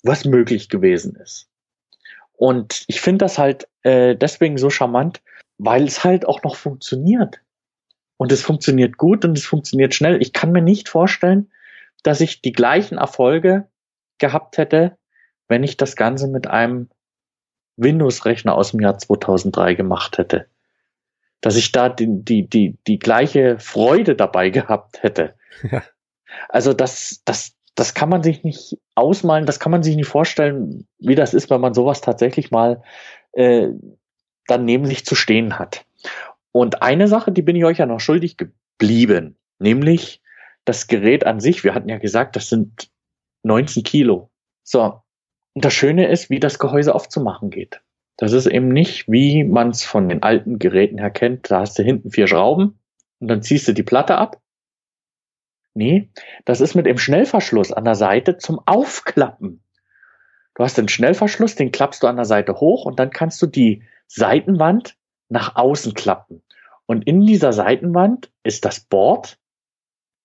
was 0.03 0.25
möglich 0.27 0.69
gewesen 0.69 1.17
ist. 1.17 1.49
Und 2.33 2.85
ich 2.87 3.01
finde 3.01 3.25
das 3.25 3.39
halt 3.39 3.67
äh, 3.83 4.15
deswegen 4.15 4.59
so 4.59 4.69
charmant, 4.69 5.23
weil 5.57 5.85
es 5.85 6.05
halt 6.05 6.27
auch 6.27 6.43
noch 6.43 6.57
funktioniert. 6.57 7.41
Und 8.17 8.31
es 8.31 8.43
funktioniert 8.43 8.99
gut 8.99 9.25
und 9.25 9.39
es 9.39 9.47
funktioniert 9.47 9.95
schnell. 9.95 10.21
Ich 10.21 10.33
kann 10.33 10.53
mir 10.53 10.63
nicht 10.63 10.89
vorstellen, 10.89 11.51
dass 12.03 12.21
ich 12.21 12.43
die 12.43 12.53
gleichen 12.53 12.99
Erfolge 12.99 13.69
gehabt 14.19 14.59
hätte, 14.59 14.99
wenn 15.49 15.63
ich 15.63 15.77
das 15.77 15.97
Ganze 15.97 16.29
mit 16.29 16.47
einem 16.47 16.91
Windows-Rechner 17.77 18.55
aus 18.55 18.73
dem 18.73 18.81
Jahr 18.81 18.99
2003 18.99 19.75
gemacht 19.75 20.19
hätte. 20.19 20.47
Dass 21.41 21.57
ich 21.57 21.73
da 21.73 21.89
die, 21.89 22.09
die, 22.09 22.47
die, 22.47 22.77
die 22.87 22.99
gleiche 22.99 23.59
Freude 23.59 24.15
dabei 24.15 24.51
gehabt 24.51 25.03
hätte. 25.03 25.35
Ja. 25.71 25.83
Also 26.49 26.73
das, 26.73 27.23
das, 27.25 27.54
das 27.75 27.95
kann 27.95 28.09
man 28.09 28.23
sich 28.23 28.45
nicht 28.45 28.79
ausmalen, 28.95 29.47
das 29.47 29.59
kann 29.59 29.73
man 29.73 29.83
sich 29.83 29.97
nicht 29.97 30.07
vorstellen, 30.07 30.87
wie 30.99 31.15
das 31.15 31.35
ist, 31.35 31.51
wenn 31.51 31.61
man 31.61 31.75
sowas 31.75 32.01
tatsächlich 32.01 32.51
mal 32.51 32.83
äh, 33.33 33.69
dann 34.47 34.65
neben 34.65 34.87
sich 34.87 35.05
zu 35.05 35.15
stehen 35.15 35.59
hat. 35.59 35.85
Und 36.53 36.83
eine 36.83 37.09
Sache, 37.09 37.33
die 37.33 37.43
bin 37.43 37.57
ich 37.57 37.65
euch 37.65 37.79
ja 37.79 37.87
noch 37.87 38.01
schuldig 38.01 38.37
geblieben, 38.37 39.37
nämlich 39.59 40.23
das 40.65 40.87
Gerät 40.87 41.27
an 41.27 41.41
sich. 41.41 41.65
Wir 41.65 41.75
hatten 41.75 41.89
ja 41.89 41.99
gesagt, 41.99 42.37
das 42.37 42.49
sind 42.49 42.91
19 43.43 43.83
Kilo. 43.83 44.31
So. 44.63 45.01
Und 45.55 45.65
das 45.65 45.75
Schöne 45.75 46.09
ist, 46.09 46.31
wie 46.31 46.41
das 46.41 46.59
Gehäuse 46.59 46.95
aufzumachen 46.95 47.51
geht. 47.51 47.81
Das 48.17 48.33
ist 48.33 48.47
eben 48.47 48.69
nicht, 48.69 49.09
wie 49.09 49.43
man 49.43 49.71
es 49.71 49.83
von 49.83 50.09
den 50.09 50.23
alten 50.23 50.59
Geräten 50.59 50.99
her 50.99 51.11
kennt. 51.11 51.51
Da 51.51 51.61
hast 51.61 51.79
du 51.79 51.83
hinten 51.83 52.13
vier 52.13 52.29
Schrauben 52.29 52.79
und 53.19 53.29
dann 53.29 53.43
ziehst 53.43 53.67
du 53.67 53.73
die 53.73 53.83
Platte 53.83 54.17
ab 54.17 54.41
Nee, 55.75 56.09
das 56.45 56.61
ist 56.61 56.75
mit 56.75 56.87
dem 56.87 56.99
Schnellverschluss 56.99 57.73
an 57.73 57.85
der 57.85 57.97
Seite 57.97 58.39
zum 58.39 58.61
Aufklappen. 58.65 59.63
Du 60.55 60.63
hast 60.63 60.79
den 60.79 60.89
Schnellverschluss, 60.89 61.57
den 61.57 61.73
klappst 61.73 62.03
du 62.03 62.07
an 62.07 62.17
der 62.17 62.25
Seite 62.25 62.55
hoch 62.61 62.85
und 62.85 63.01
dann 63.01 63.11
kannst 63.11 63.43
du 63.43 63.47
die 63.47 63.83
Seitenwand 64.07 64.97
nach 65.29 65.57
außen 65.57 65.95
klappen. 65.95 66.43
Und 66.87 67.07
in 67.07 67.27
dieser 67.27 67.53
Seitenwand 67.53 68.31
ist 68.45 68.65
das 68.65 68.81
Board 68.81 69.39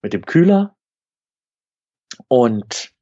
mit 0.03 0.13
dem 0.13 0.25
Kühler 0.25 0.75
und 2.27 2.93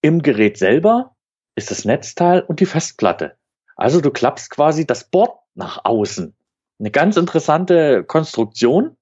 im 0.00 0.22
Gerät 0.22 0.56
selber 0.56 1.14
ist 1.56 1.70
das 1.70 1.84
Netzteil 1.84 2.40
und 2.40 2.60
die 2.60 2.66
Festplatte. 2.66 3.36
Also 3.76 4.00
du 4.00 4.10
klappst 4.10 4.50
quasi 4.50 4.86
das 4.86 5.10
Board 5.10 5.38
nach 5.54 5.84
außen. 5.84 6.34
Eine 6.78 6.90
ganz 6.90 7.16
interessante 7.16 8.04
Konstruktion 8.04 8.96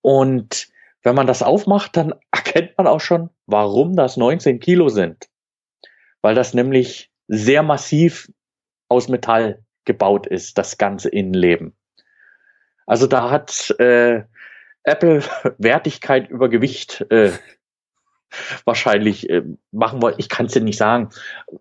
und 0.00 0.68
wenn 1.04 1.14
man 1.14 1.26
das 1.26 1.42
aufmacht, 1.42 1.96
dann 1.96 2.14
erkennt 2.32 2.76
man 2.76 2.88
auch 2.88 3.00
schon, 3.00 3.30
warum 3.46 3.94
das 3.94 4.16
19 4.16 4.58
Kilo 4.58 4.88
sind. 4.88 5.28
Weil 6.22 6.34
das 6.34 6.54
nämlich 6.54 7.12
sehr 7.28 7.62
massiv 7.62 8.30
aus 8.88 9.08
Metall 9.08 9.62
gebaut 9.84 10.26
ist, 10.26 10.58
das 10.58 10.78
ganze 10.78 11.10
Innenleben. 11.10 11.76
Also 12.86 13.06
da 13.06 13.30
hat 13.30 13.74
äh, 13.78 14.24
Apple 14.82 15.22
Wertigkeit 15.58 16.28
über 16.28 16.48
Gewicht 16.48 17.06
äh, 17.10 17.32
wahrscheinlich 18.64 19.28
äh, 19.30 19.42
machen 19.70 20.02
wollen. 20.02 20.16
Ich 20.18 20.28
kann 20.28 20.46
es 20.46 20.52
dir 20.52 20.62
nicht 20.62 20.78
sagen, 20.78 21.10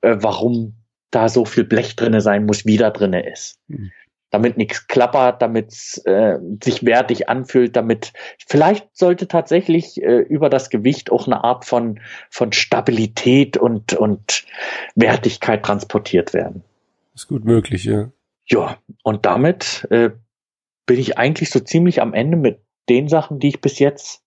äh, 0.01 0.17
warum 0.19 0.77
da 1.11 1.29
so 1.29 1.45
viel 1.45 1.63
Blech 1.63 1.95
drinne 1.95 2.21
sein 2.21 2.45
muss, 2.45 2.65
wie 2.65 2.77
da 2.77 2.89
drinne 2.89 3.29
ist. 3.29 3.59
Mhm 3.67 3.91
damit 4.34 4.57
nichts 4.57 4.88
klappert, 4.88 5.43
damit 5.43 5.67
es 5.69 5.97
äh, 6.05 6.39
sich 6.63 6.84
wertig 6.84 7.29
anfühlt, 7.29 7.75
damit 7.75 8.13
vielleicht 8.47 8.88
sollte 8.97 9.27
tatsächlich 9.27 10.01
äh, 10.01 10.21
über 10.21 10.49
das 10.49 10.71
Gewicht 10.71 11.11
auch 11.11 11.27
eine 11.27 11.43
Art 11.43 11.65
von, 11.65 11.99
von 12.31 12.51
Stabilität 12.51 13.57
und, 13.57 13.93
und 13.93 14.45
Wertigkeit 14.95 15.63
transportiert 15.63 16.34
werden. 16.34 16.63
Ist 17.13 17.27
gut 17.27 17.45
möglich, 17.45 17.84
ja. 17.84 18.09
Ja, 18.45 18.77
und 19.03 19.27
damit 19.27 19.88
äh, 19.91 20.09
bin 20.88 20.97
ich 20.97 21.19
eigentlich 21.19 21.51
so 21.51 21.59
ziemlich 21.59 22.01
am 22.01 22.15
Ende 22.15 22.36
mit 22.36 22.59
den 22.89 23.09
Sachen, 23.09 23.38
die 23.38 23.49
ich 23.49 23.61
bis 23.61 23.77
jetzt 23.77 24.23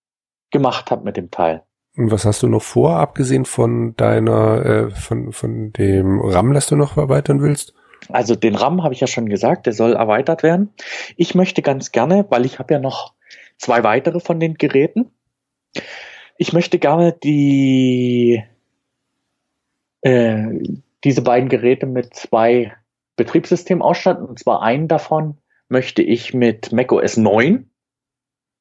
gemacht 0.53 0.93
habe 0.93 1.03
mit 1.03 1.17
dem 1.17 1.33
Teil. 1.33 1.65
Und 1.97 2.13
was 2.13 2.25
hast 2.25 2.45
du 2.45 2.49
noch 2.49 2.63
vor, 2.63 2.97
abgesehen 2.99 3.45
von 3.45 3.97
deiner, 3.97 4.65
äh, 4.65 4.91
von, 4.91 5.33
von 5.33 5.73
dem 5.73 6.21
RAM, 6.21 6.53
das 6.53 6.69
du 6.69 6.77
noch 6.77 6.97
erweitern 6.97 7.43
willst? 7.43 7.75
Also 8.09 8.37
den 8.37 8.55
RAM 8.55 8.83
habe 8.83 8.95
ich 8.95 9.01
ja 9.01 9.07
schon 9.07 9.29
gesagt, 9.29 9.67
der 9.67 9.73
soll 9.73 9.95
erweitert 9.95 10.43
werden. 10.43 10.73
Ich 11.17 11.35
möchte 11.35 11.63
ganz 11.63 11.93
gerne, 11.93 12.27
weil 12.29 12.45
ich 12.45 12.59
habe 12.59 12.75
ja 12.75 12.81
noch 12.81 13.15
zwei 13.59 13.83
weitere 13.85 14.21
von 14.21 14.41
den 14.41 14.55
Geräten. 14.55 15.11
Ich 16.39 16.53
möchte 16.53 16.79
gerne 16.79 17.13
die 17.13 18.43
äh, 20.03 20.63
diese 21.05 21.23
beiden 21.23 21.49
Geräte 21.49 21.87
mit 21.87 22.15
zwei 22.15 22.73
Betriebssystemen 23.17 23.83
ausstatten. 23.83 24.25
Und 24.25 24.39
zwar 24.39 24.63
einen 24.63 24.89
davon 24.89 25.39
möchte 25.69 26.03
ich 26.03 26.35
mit 26.35 26.73
macOS 26.73 27.17
9 27.17 27.69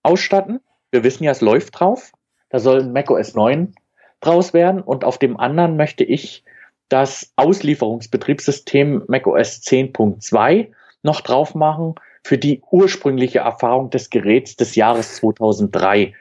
ausstatten. 0.04 0.62
Wir 0.92 1.04
wissen 1.04 1.24
ja, 1.24 1.32
es 1.32 1.42
läuft 1.42 1.80
drauf. 1.80 2.12
Da 2.50 2.60
soll 2.60 2.82
ein 2.82 2.94
macOS 2.94 3.36
9 3.36 3.76
draus 4.22 4.54
werden. 4.54 4.82
Und 4.82 5.04
auf 5.04 5.18
dem 5.18 5.38
anderen 5.38 5.76
möchte 5.76 6.04
ich 6.04 6.44
das 6.90 7.32
Auslieferungsbetriebssystem 7.36 9.04
macOS 9.08 9.62
10.2 9.62 10.72
noch 11.04 11.22
drauf 11.22 11.56
machen 11.56 11.96
für 12.24 12.38
die 12.38 12.62
ursprüngliche 12.72 13.40
Erfahrung 13.40 13.92
des 13.92 14.10
Geräts 14.10 14.56
des 14.56 14.76
Jahres 14.76 15.16
2003. 15.18 16.14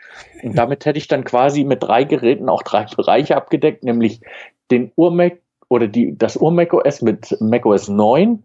Und 0.43 0.57
damit 0.59 0.85
hätte 0.85 0.99
ich 0.99 1.09
dann 1.09 1.25
quasi 1.25 1.65
mit 1.65 1.83
drei 1.83 2.05
Geräten 2.05 2.49
auch 2.49 2.63
drei 2.63 2.87
Bereiche 2.95 3.37
abgedeckt, 3.37 3.85
nämlich 3.85 4.21
den 4.71 4.93
Ur-Mac 4.97 5.39
oder 5.69 5.89
die, 5.89 6.17
das 6.17 6.37
Ur-macOS 6.37 7.03
mit 7.03 7.37
macOS 7.41 7.89
9. 7.89 8.43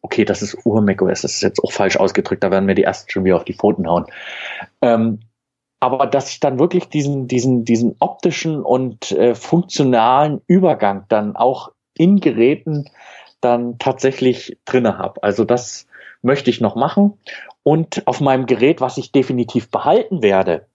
Okay, 0.00 0.24
das 0.24 0.42
ist 0.42 0.56
Ur-macOS, 0.64 1.22
das 1.22 1.34
ist 1.34 1.42
jetzt 1.42 1.62
auch 1.62 1.72
falsch 1.72 1.96
ausgedrückt, 1.96 2.42
da 2.42 2.50
werden 2.50 2.64
mir 2.66 2.74
die 2.74 2.84
ersten 2.84 3.10
schon 3.10 3.24
wieder 3.24 3.36
auf 3.36 3.44
die 3.44 3.54
Pfoten 3.54 3.86
hauen. 3.86 4.06
Ähm, 4.80 5.20
aber 5.82 6.06
dass 6.06 6.30
ich 6.30 6.38
dann 6.38 6.60
wirklich 6.60 6.90
diesen, 6.90 7.26
diesen, 7.26 7.64
diesen 7.64 7.96
optischen 7.98 8.62
und 8.62 9.10
äh, 9.10 9.34
funktionalen 9.34 10.40
Übergang 10.46 11.06
dann 11.08 11.34
auch 11.34 11.72
in 11.98 12.20
Geräten 12.20 12.88
dann 13.40 13.80
tatsächlich 13.80 14.56
drinne 14.64 14.96
habe. 14.98 15.20
Also 15.24 15.44
das 15.44 15.88
möchte 16.22 16.50
ich 16.50 16.60
noch 16.60 16.76
machen. 16.76 17.18
Und 17.64 18.06
auf 18.06 18.20
meinem 18.20 18.46
Gerät, 18.46 18.80
was 18.80 18.96
ich 18.96 19.10
definitiv 19.10 19.72
behalten 19.72 20.22
werde, 20.22 20.68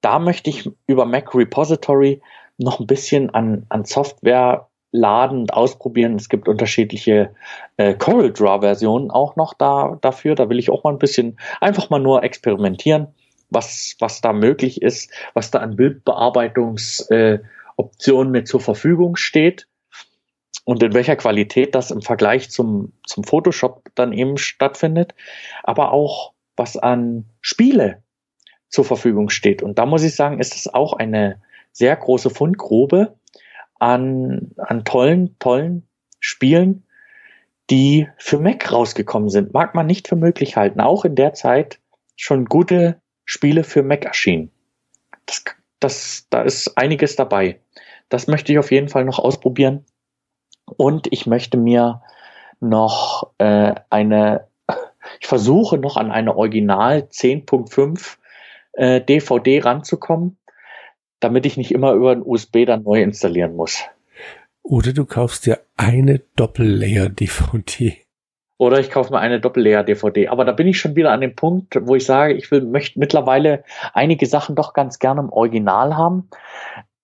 da 0.00 0.18
möchte 0.18 0.48
ich 0.48 0.70
über 0.86 1.04
Mac 1.04 1.34
Repository 1.34 2.22
noch 2.56 2.80
ein 2.80 2.86
bisschen 2.86 3.28
an, 3.28 3.66
an 3.68 3.84
Software 3.84 4.68
laden 4.92 5.40
und 5.40 5.52
ausprobieren. 5.52 6.14
Es 6.14 6.30
gibt 6.30 6.48
unterschiedliche 6.48 7.34
äh, 7.76 7.92
Corel 7.92 8.32
Draw 8.32 8.60
Versionen 8.60 9.10
auch 9.10 9.36
noch 9.36 9.52
da 9.52 9.98
dafür. 10.00 10.36
Da 10.36 10.48
will 10.48 10.58
ich 10.58 10.70
auch 10.70 10.84
mal 10.84 10.94
ein 10.94 10.98
bisschen 10.98 11.38
einfach 11.60 11.90
mal 11.90 12.00
nur 12.00 12.22
experimentieren, 12.22 13.08
was 13.50 13.96
was 13.98 14.20
da 14.20 14.32
möglich 14.32 14.82
ist, 14.82 15.10
was 15.34 15.50
da 15.50 15.58
an 15.60 15.76
Bildbearbeitungsoptionen 15.76 18.34
äh, 18.34 18.38
mit 18.38 18.48
zur 18.48 18.60
Verfügung 18.60 19.16
steht 19.16 19.66
und 20.64 20.82
in 20.82 20.94
welcher 20.94 21.16
Qualität 21.16 21.74
das 21.74 21.90
im 21.90 22.02
Vergleich 22.02 22.50
zum 22.50 22.92
zum 23.06 23.24
Photoshop 23.24 23.88
dann 23.94 24.12
eben 24.12 24.36
stattfindet, 24.36 25.14
aber 25.62 25.92
auch 25.92 26.32
was 26.56 26.76
an 26.76 27.24
Spiele 27.40 28.02
zur 28.68 28.84
Verfügung 28.84 29.30
steht. 29.30 29.62
Und 29.62 29.78
da 29.78 29.86
muss 29.86 30.02
ich 30.02 30.14
sagen, 30.14 30.40
ist 30.40 30.54
es 30.54 30.72
auch 30.72 30.92
eine 30.92 31.40
sehr 31.72 31.96
große 31.96 32.30
Fundgrube 32.30 33.16
an, 33.78 34.52
an 34.56 34.84
tollen, 34.84 35.36
tollen 35.38 35.86
Spielen, 36.20 36.84
die 37.70 38.08
für 38.18 38.38
Mac 38.38 38.72
rausgekommen 38.72 39.28
sind. 39.28 39.54
Mag 39.54 39.74
man 39.74 39.86
nicht 39.86 40.08
für 40.08 40.16
möglich 40.16 40.56
halten. 40.56 40.80
Auch 40.80 41.04
in 41.04 41.14
der 41.14 41.34
Zeit 41.34 41.78
schon 42.16 42.46
gute 42.46 43.00
Spiele 43.28 43.64
für 43.64 43.82
Mac 43.82 44.04
erschienen. 44.04 44.50
Das, 45.26 45.44
das, 45.80 46.26
da 46.30 46.42
ist 46.42 46.78
einiges 46.78 47.16
dabei. 47.16 47.60
Das 48.08 48.26
möchte 48.26 48.52
ich 48.52 48.58
auf 48.58 48.70
jeden 48.70 48.88
Fall 48.88 49.04
noch 49.04 49.18
ausprobieren. 49.18 49.84
Und 50.64 51.12
ich 51.12 51.26
möchte 51.26 51.56
mir 51.56 52.02
noch 52.60 53.32
äh, 53.38 53.74
eine, 53.90 54.48
ich 55.20 55.26
versuche 55.26 55.78
noch 55.78 55.96
an 55.96 56.10
eine 56.10 56.36
Original 56.36 57.08
10.5 57.10 58.16
äh, 58.72 59.00
DVD 59.00 59.60
ranzukommen 59.60 60.38
damit 61.20 61.46
ich 61.46 61.56
nicht 61.56 61.72
immer 61.72 61.92
über 61.92 62.12
ein 62.12 62.22
USB 62.22 62.64
dann 62.66 62.82
neu 62.82 63.02
installieren 63.02 63.56
muss. 63.56 63.82
Oder 64.62 64.92
du 64.92 65.04
kaufst 65.04 65.46
dir 65.46 65.60
eine 65.76 66.20
Doppel-Layer-DVD. 66.36 68.04
Oder 68.58 68.80
ich 68.80 68.90
kaufe 68.90 69.12
mir 69.12 69.20
eine 69.20 69.40
Doppel-Layer-DVD. 69.40 70.28
Aber 70.28 70.44
da 70.44 70.52
bin 70.52 70.66
ich 70.66 70.80
schon 70.80 70.96
wieder 70.96 71.12
an 71.12 71.20
dem 71.20 71.34
Punkt, 71.34 71.78
wo 71.80 71.94
ich 71.94 72.04
sage, 72.04 72.34
ich 72.34 72.50
will, 72.50 72.62
möchte 72.62 72.98
mittlerweile 72.98 73.64
einige 73.94 74.26
Sachen 74.26 74.56
doch 74.56 74.72
ganz 74.74 74.98
gerne 74.98 75.20
im 75.20 75.30
Original 75.30 75.96
haben. 75.96 76.28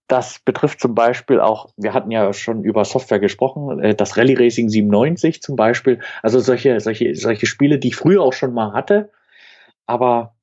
Das 0.09 0.41
betrifft 0.41 0.81
zum 0.81 0.95
Beispiel 0.95 1.41
auch, 1.41 1.71
wir 1.77 1.95
hatten 1.95 2.11
ja 2.11 2.33
schon 2.33 2.65
über 2.65 2.85
Software 2.85 3.21
gesprochen, 3.21 3.81
äh, 3.81 3.95
das 3.95 4.17
Rally 4.17 4.35
Racing 4.35 4.69
97 4.69 5.41
zum 5.41 5.57
Beispiel. 5.57 6.01
Also 6.23 6.41
solche, 6.41 6.79
solche, 6.81 7.15
solche 7.15 7.47
Spiele, 7.47 7.79
die 7.79 7.89
ich 7.89 7.97
früher 7.97 8.23
auch 8.23 8.33
schon 8.35 8.53
mal 8.53 8.73
hatte, 8.73 9.11
aber 9.87 10.35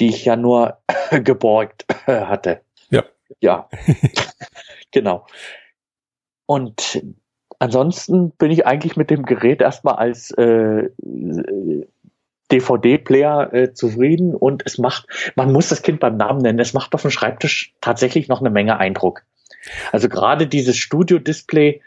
die 0.00 0.08
ich 0.08 0.24
ja 0.24 0.36
nur 0.36 0.78
geborgt 1.22 1.84
hatte. 2.06 2.62
Ja, 3.40 3.68
genau. 4.90 5.26
Und 6.46 7.00
ansonsten 7.60 8.32
bin 8.32 8.50
ich 8.50 8.66
eigentlich 8.66 8.96
mit 8.96 9.10
dem 9.10 9.24
Gerät 9.24 9.60
erstmal 9.60 9.94
als 9.94 10.32
äh, 10.32 10.88
DVD-Player 12.50 13.54
äh, 13.54 13.72
zufrieden 13.72 14.34
und 14.34 14.62
es 14.66 14.78
macht, 14.78 15.06
man 15.36 15.52
muss 15.52 15.68
das 15.68 15.82
Kind 15.82 16.00
beim 16.00 16.16
Namen 16.16 16.40
nennen, 16.40 16.58
es 16.58 16.74
macht 16.74 16.94
auf 16.94 17.02
dem 17.02 17.12
Schreibtisch 17.12 17.72
tatsächlich 17.80 18.26
noch 18.26 18.40
eine 18.40 18.50
Menge 18.50 18.78
Eindruck. 18.78 19.22
Also 19.92 20.08
gerade 20.08 20.46
dieses 20.46 20.76
Studio-Display, 20.76 21.80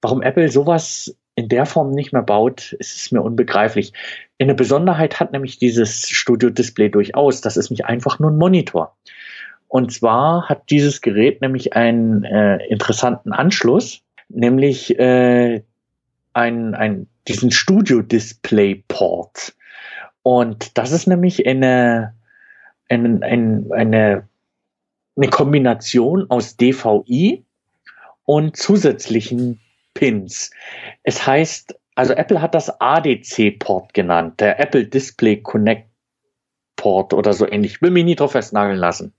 warum 0.00 0.22
Apple 0.22 0.48
sowas 0.48 1.14
in 1.34 1.48
der 1.48 1.66
Form 1.66 1.90
nicht 1.90 2.12
mehr 2.12 2.22
baut, 2.22 2.72
ist 2.78 3.12
mir 3.12 3.22
unbegreiflich. 3.22 3.92
Eine 4.40 4.54
Besonderheit 4.54 5.20
hat 5.20 5.32
nämlich 5.32 5.58
dieses 5.58 6.08
Studio-Display 6.08 6.88
durchaus. 6.88 7.40
Das 7.40 7.56
ist 7.56 7.70
nicht 7.70 7.84
einfach 7.84 8.18
nur 8.18 8.30
ein 8.30 8.38
Monitor. 8.38 8.96
Und 9.68 9.92
zwar 9.92 10.48
hat 10.48 10.70
dieses 10.70 11.00
Gerät 11.00 11.42
nämlich 11.42 11.74
einen 11.74 12.24
äh, 12.24 12.64
interessanten 12.66 13.32
Anschluss, 13.32 14.02
nämlich 14.28 14.98
äh, 14.98 15.62
ein, 16.32 16.74
ein, 16.74 17.06
diesen 17.26 17.50
Studio-Display-Port. 17.50 19.54
Und 20.22 20.78
das 20.78 20.92
ist 20.92 21.06
nämlich 21.06 21.46
eine, 21.46 22.14
eine, 22.88 23.20
eine, 23.22 24.26
eine, 25.16 25.30
Kombination 25.30 26.30
aus 26.30 26.56
DVI 26.56 27.44
und 28.24 28.56
zusätzlichen 28.56 29.60
Pins. 29.94 30.50
Es 31.02 31.26
heißt, 31.26 31.74
also 31.94 32.12
Apple 32.12 32.40
hat 32.40 32.54
das 32.54 32.80
ADC-Port 32.80 33.92
genannt, 33.94 34.40
der 34.40 34.60
Apple 34.60 34.86
Display 34.86 35.42
Connect 35.42 35.88
Port 36.76 37.12
oder 37.12 37.34
so 37.34 37.46
ähnlich. 37.46 37.72
Ich 37.72 37.82
will 37.82 37.90
mich 37.90 38.04
nie 38.04 38.14
drauf 38.14 38.32
festnageln 38.32 38.78
lassen. 38.78 39.12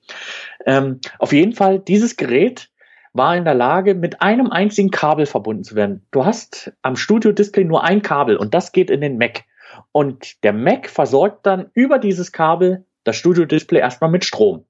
Ähm, 0.66 1.00
auf 1.20 1.32
jeden 1.34 1.54
Fall, 1.54 1.80
dieses 1.80 2.16
Gerät 2.16 2.72
war 3.14 3.36
in 3.36 3.46
der 3.46 3.56
Lage, 3.56 3.96
mit 3.96 4.22
einem 4.22 4.52
einzigen 4.52 4.92
Kabel 4.92 5.26
verbunden 5.26 5.64
zu 5.64 5.76
werden. 5.76 6.06
Du 6.12 6.26
hast 6.26 6.72
am 6.82 6.96
Studio-Display 6.96 7.66
nur 7.66 7.84
ein 7.84 8.02
Kabel 8.02 8.38
und 8.38 8.54
das 8.54 8.72
geht 8.72 8.90
in 8.90 9.02
den 9.02 9.18
Mac. 9.18 9.44
Und 9.92 10.44
der 10.44 10.54
Mac 10.54 10.90
versorgt 10.90 11.46
dann 11.46 11.70
über 11.74 12.00
dieses 12.00 12.32
Kabel 12.32 12.86
das 13.04 13.16
Studio-Display 13.16 13.80
erstmal 13.80 14.12
mit 14.12 14.26
Strom. 14.26 14.66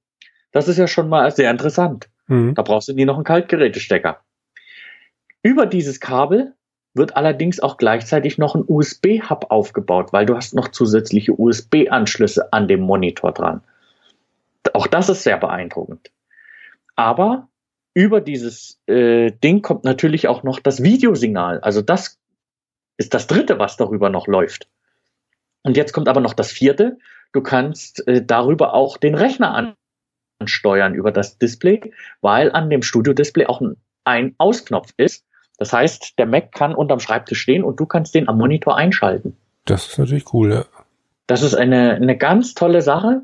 Das 0.52 0.68
ist 0.68 0.78
ja 0.78 0.88
schon 0.88 1.10
mal 1.10 1.32
sehr 1.32 1.52
interessant. 1.52 2.10
Mhm. 2.28 2.56
Da 2.56 2.62
brauchst 2.62 2.88
du 2.88 2.94
nie 2.94 3.06
noch 3.06 3.16
einen 3.16 3.24
Kaltgerätestecker. 3.24 4.20
Über 5.42 5.66
dieses 5.66 6.00
Kabel 6.00 6.54
wird 6.94 7.16
allerdings 7.16 7.60
auch 7.60 7.78
gleichzeitig 7.78 8.38
noch 8.38 8.56
ein 8.56 8.64
USB-Hub 8.66 9.48
aufgebaut, 9.50 10.12
weil 10.12 10.26
du 10.26 10.36
hast 10.36 10.54
noch 10.56 10.70
zusätzliche 10.70 11.34
USB-Anschlüsse 11.40 12.52
an 12.52 12.68
dem 12.68 12.82
Monitor 12.82 13.32
dran. 13.32 13.62
Auch 14.74 14.88
das 14.88 15.10
ist 15.10 15.24
sehr 15.24 15.38
beeindruckend. 15.38 16.12
Aber 16.96 17.49
über 18.00 18.22
dieses 18.22 18.80
äh, 18.88 19.32
Ding 19.32 19.62
kommt 19.62 19.84
natürlich 19.84 20.28
auch 20.28 20.44
noch 20.44 20.60
das 20.60 20.84
Videosignal. 20.84 21.60
Also 21.60 21.82
das 21.82 22.18
ist 22.98 23.14
das 23.14 23.28
dritte, 23.28 23.60
was 23.60 23.78
darüber 23.78 24.10
noch 24.10 24.28
läuft. 24.28 24.68
Und 25.64 25.76
jetzt 25.76 25.92
kommt 25.92 26.08
aber 26.08 26.22
noch 26.22 26.34
das 26.34 26.52
vierte. 26.52 26.98
Du 27.34 27.42
kannst 27.42 28.08
äh, 28.08 28.24
darüber 28.24 28.74
auch 28.74 28.98
den 28.98 29.16
Rechner 29.16 29.76
ansteuern 30.40 30.94
über 30.94 31.12
das 31.12 31.38
Display, 31.38 31.92
weil 32.22 32.52
an 32.52 32.70
dem 32.70 32.82
Studio-Display 32.82 33.46
auch 33.48 33.62
ein 33.62 33.76
Ein-Aus-Knopf 34.06 34.94
ist 34.98 35.26
das 35.60 35.74
heißt, 35.74 36.18
der 36.18 36.26
Mac 36.26 36.54
kann 36.54 36.74
unterm 36.74 37.02
Schreibtisch 37.02 37.42
stehen 37.42 37.64
und 37.64 37.80
du 37.80 37.86
kannst 37.86 38.16
den 38.16 38.30
am 38.30 38.38
Monitor 38.38 38.78
einschalten. 38.78 39.36
Das 39.66 39.88
ist 39.88 40.00
natürlich 40.00 40.34
cool, 40.34 40.52
ja. 40.54 40.66
Das 41.28 41.44
ist 41.44 41.54
eine, 41.54 41.94
eine 41.96 42.18
ganz 42.18 42.54
tolle 42.54 42.82
Sache. 42.82 43.24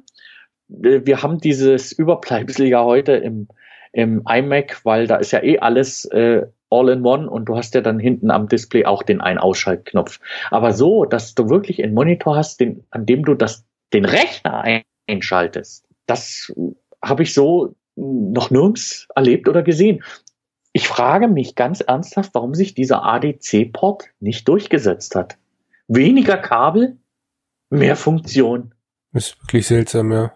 Wir 0.68 1.24
haben 1.24 1.40
dieses 1.40 1.92
Überbleibsel 1.94 2.68
ja 2.68 2.84
heute 2.84 3.14
im, 3.14 3.48
im 3.96 4.24
iMac, 4.28 4.82
weil 4.84 5.08
da 5.08 5.16
ist 5.16 5.32
ja 5.32 5.42
eh 5.42 5.60
alles 5.60 6.04
äh, 6.06 6.46
all 6.70 6.90
in 6.90 7.06
one 7.06 7.30
und 7.30 7.46
du 7.46 7.56
hast 7.56 7.74
ja 7.76 7.82
dann 7.82 7.98
hinten 7.98 8.30
am 8.30 8.50
Display 8.50 8.86
auch 8.86 9.04
den 9.04 9.22
Ein-Ausschaltknopf. 9.22 10.20
Aber 10.52 10.74
so, 10.74 11.06
dass 11.06 11.34
du 11.34 11.50
wirklich 11.50 11.82
einen 11.82 11.94
Monitor 11.94 12.36
hast, 12.36 12.60
den, 12.60 12.84
an 12.90 13.06
dem 13.06 13.24
du 13.24 13.36
das, 13.36 13.64
den 13.94 14.04
Rechner 14.04 14.82
einschaltest, 15.08 15.88
das 16.08 16.54
habe 17.02 17.24
ich 17.24 17.34
so 17.34 17.76
noch 17.96 18.52
nirgends 18.52 19.08
erlebt 19.16 19.48
oder 19.48 19.64
gesehen. 19.64 20.04
Ich 20.74 20.90
frage 20.90 21.30
mich 21.30 21.56
ganz 21.56 21.80
ernsthaft, 21.80 22.32
warum 22.34 22.54
sich 22.54 22.74
dieser 22.74 23.04
ADC-Port 23.06 24.10
nicht 24.20 24.46
durchgesetzt 24.50 25.16
hat. 25.16 25.38
Weniger 25.88 26.36
Kabel, 26.36 26.98
mehr 27.70 27.96
Funktion. 27.96 28.74
Ist 29.14 29.42
wirklich 29.42 29.68
seltsam, 29.68 30.12
ja. 30.12 30.34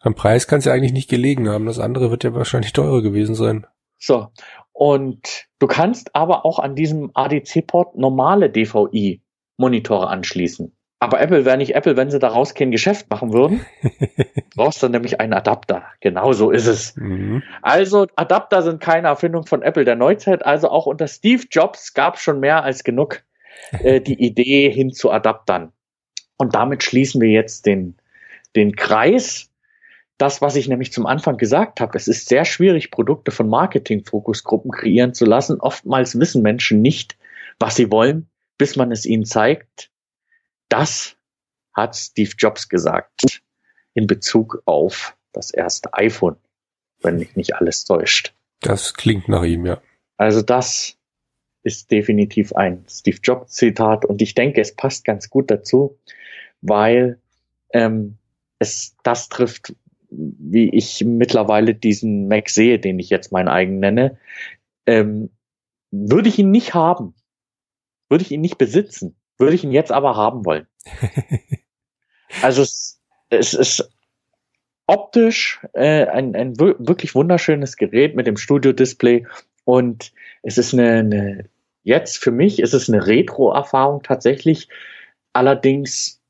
Am 0.00 0.14
Preis 0.14 0.46
kann 0.46 0.58
es 0.58 0.64
ja 0.64 0.72
eigentlich 0.72 0.92
nicht 0.92 1.10
gelegen 1.10 1.48
haben. 1.48 1.66
Das 1.66 1.78
andere 1.78 2.10
wird 2.10 2.24
ja 2.24 2.34
wahrscheinlich 2.34 2.72
teurer 2.72 3.02
gewesen 3.02 3.34
sein. 3.34 3.66
So. 3.98 4.28
Und 4.72 5.46
du 5.58 5.66
kannst 5.66 6.16
aber 6.16 6.44
auch 6.46 6.58
an 6.58 6.74
diesem 6.74 7.10
ADC-Port 7.14 7.96
normale 7.96 8.50
DVI-Monitore 8.50 10.08
anschließen. 10.08 10.74
Aber 11.00 11.20
Apple 11.20 11.44
wäre 11.44 11.56
nicht 11.56 11.74
Apple, 11.74 11.96
wenn 11.96 12.10
sie 12.10 12.18
daraus 12.18 12.54
kein 12.54 12.70
Geschäft 12.70 13.10
machen 13.10 13.32
würden. 13.32 13.64
brauchst 14.54 14.82
du 14.82 14.88
nämlich 14.88 15.20
einen 15.20 15.32
Adapter. 15.32 15.84
Genau 16.00 16.32
so 16.32 16.50
ist 16.50 16.66
es. 16.66 16.94
Mhm. 16.96 17.42
Also 17.62 18.06
Adapter 18.16 18.62
sind 18.62 18.80
keine 18.80 19.08
Erfindung 19.08 19.46
von 19.46 19.62
Apple 19.62 19.84
der 19.84 19.96
Neuzeit. 19.96 20.44
Also 20.44 20.68
auch 20.68 20.86
unter 20.86 21.08
Steve 21.08 21.44
Jobs 21.50 21.94
gab 21.94 22.16
es 22.16 22.22
schon 22.22 22.40
mehr 22.40 22.62
als 22.62 22.84
genug 22.84 23.22
äh, 23.82 24.00
die 24.00 24.14
Idee 24.22 24.70
hin 24.70 24.92
zu 24.92 25.10
Adaptern. 25.10 25.72
Und 26.36 26.54
damit 26.54 26.82
schließen 26.82 27.20
wir 27.20 27.30
jetzt 27.30 27.66
den, 27.66 27.96
den 28.56 28.76
Kreis. 28.76 29.49
Das, 30.20 30.42
was 30.42 30.56
ich 30.56 30.68
nämlich 30.68 30.92
zum 30.92 31.06
Anfang 31.06 31.36
gesagt 31.36 31.80
habe, 31.80 31.96
es 31.96 32.06
ist 32.06 32.28
sehr 32.28 32.44
schwierig, 32.44 32.90
Produkte 32.90 33.30
von 33.30 33.48
Marketing-Fokusgruppen 33.48 34.70
kreieren 34.70 35.14
zu 35.14 35.24
lassen. 35.24 35.60
Oftmals 35.60 36.18
wissen 36.18 36.42
Menschen 36.42 36.82
nicht, 36.82 37.16
was 37.58 37.76
sie 37.76 37.90
wollen, 37.90 38.28
bis 38.58 38.76
man 38.76 38.92
es 38.92 39.06
ihnen 39.06 39.24
zeigt 39.24 39.90
das 40.70 41.16
hat 41.74 41.94
Steve 41.94 42.30
Jobs 42.38 42.68
gesagt 42.68 43.42
in 43.92 44.06
Bezug 44.06 44.62
auf 44.64 45.16
das 45.32 45.50
erste 45.50 45.92
iPhone, 45.92 46.36
wenn 47.02 47.18
mich 47.18 47.36
nicht 47.36 47.54
alles 47.56 47.84
täuscht. 47.84 48.32
Das 48.60 48.94
klingt 48.94 49.28
nach 49.28 49.42
ihm, 49.42 49.66
ja. 49.66 49.82
Also 50.16 50.42
das 50.42 50.96
ist 51.62 51.90
definitiv 51.90 52.54
ein 52.54 52.84
Steve 52.88 53.18
Jobs 53.22 53.54
Zitat 53.54 54.04
und 54.04 54.22
ich 54.22 54.34
denke, 54.34 54.60
es 54.60 54.74
passt 54.74 55.04
ganz 55.04 55.28
gut 55.28 55.50
dazu, 55.50 55.98
weil 56.62 57.18
ähm, 57.72 58.16
es 58.58 58.96
das 59.02 59.28
trifft, 59.28 59.74
wie 60.10 60.70
ich 60.70 61.04
mittlerweile 61.04 61.74
diesen 61.74 62.28
Mac 62.28 62.50
sehe, 62.50 62.78
den 62.78 62.98
ich 62.98 63.10
jetzt 63.10 63.32
mein 63.32 63.48
eigen 63.48 63.78
nenne. 63.78 64.18
Ähm, 64.86 65.30
würde 65.90 66.28
ich 66.28 66.38
ihn 66.38 66.50
nicht 66.50 66.74
haben, 66.74 67.14
würde 68.08 68.22
ich 68.22 68.30
ihn 68.30 68.40
nicht 68.40 68.58
besitzen, 68.58 69.16
würde 69.38 69.54
ich 69.54 69.64
ihn 69.64 69.72
jetzt 69.72 69.92
aber 69.92 70.16
haben 70.16 70.44
wollen. 70.44 70.66
also 72.42 72.62
es, 72.62 73.00
es 73.28 73.54
ist 73.54 73.90
optisch 74.86 75.60
äh, 75.72 76.06
ein, 76.06 76.34
ein 76.34 76.58
wirklich 76.58 77.14
wunderschönes 77.14 77.76
Gerät 77.76 78.16
mit 78.16 78.26
dem 78.26 78.36
Studio-Display 78.36 79.26
und 79.64 80.12
es 80.42 80.58
ist 80.58 80.74
eine, 80.74 80.98
eine, 80.98 81.48
jetzt 81.84 82.18
für 82.18 82.32
mich 82.32 82.58
ist 82.58 82.74
es 82.74 82.88
eine 82.88 83.06
Retro-Erfahrung 83.06 84.02
tatsächlich. 84.02 84.68
Allerdings 85.32 86.20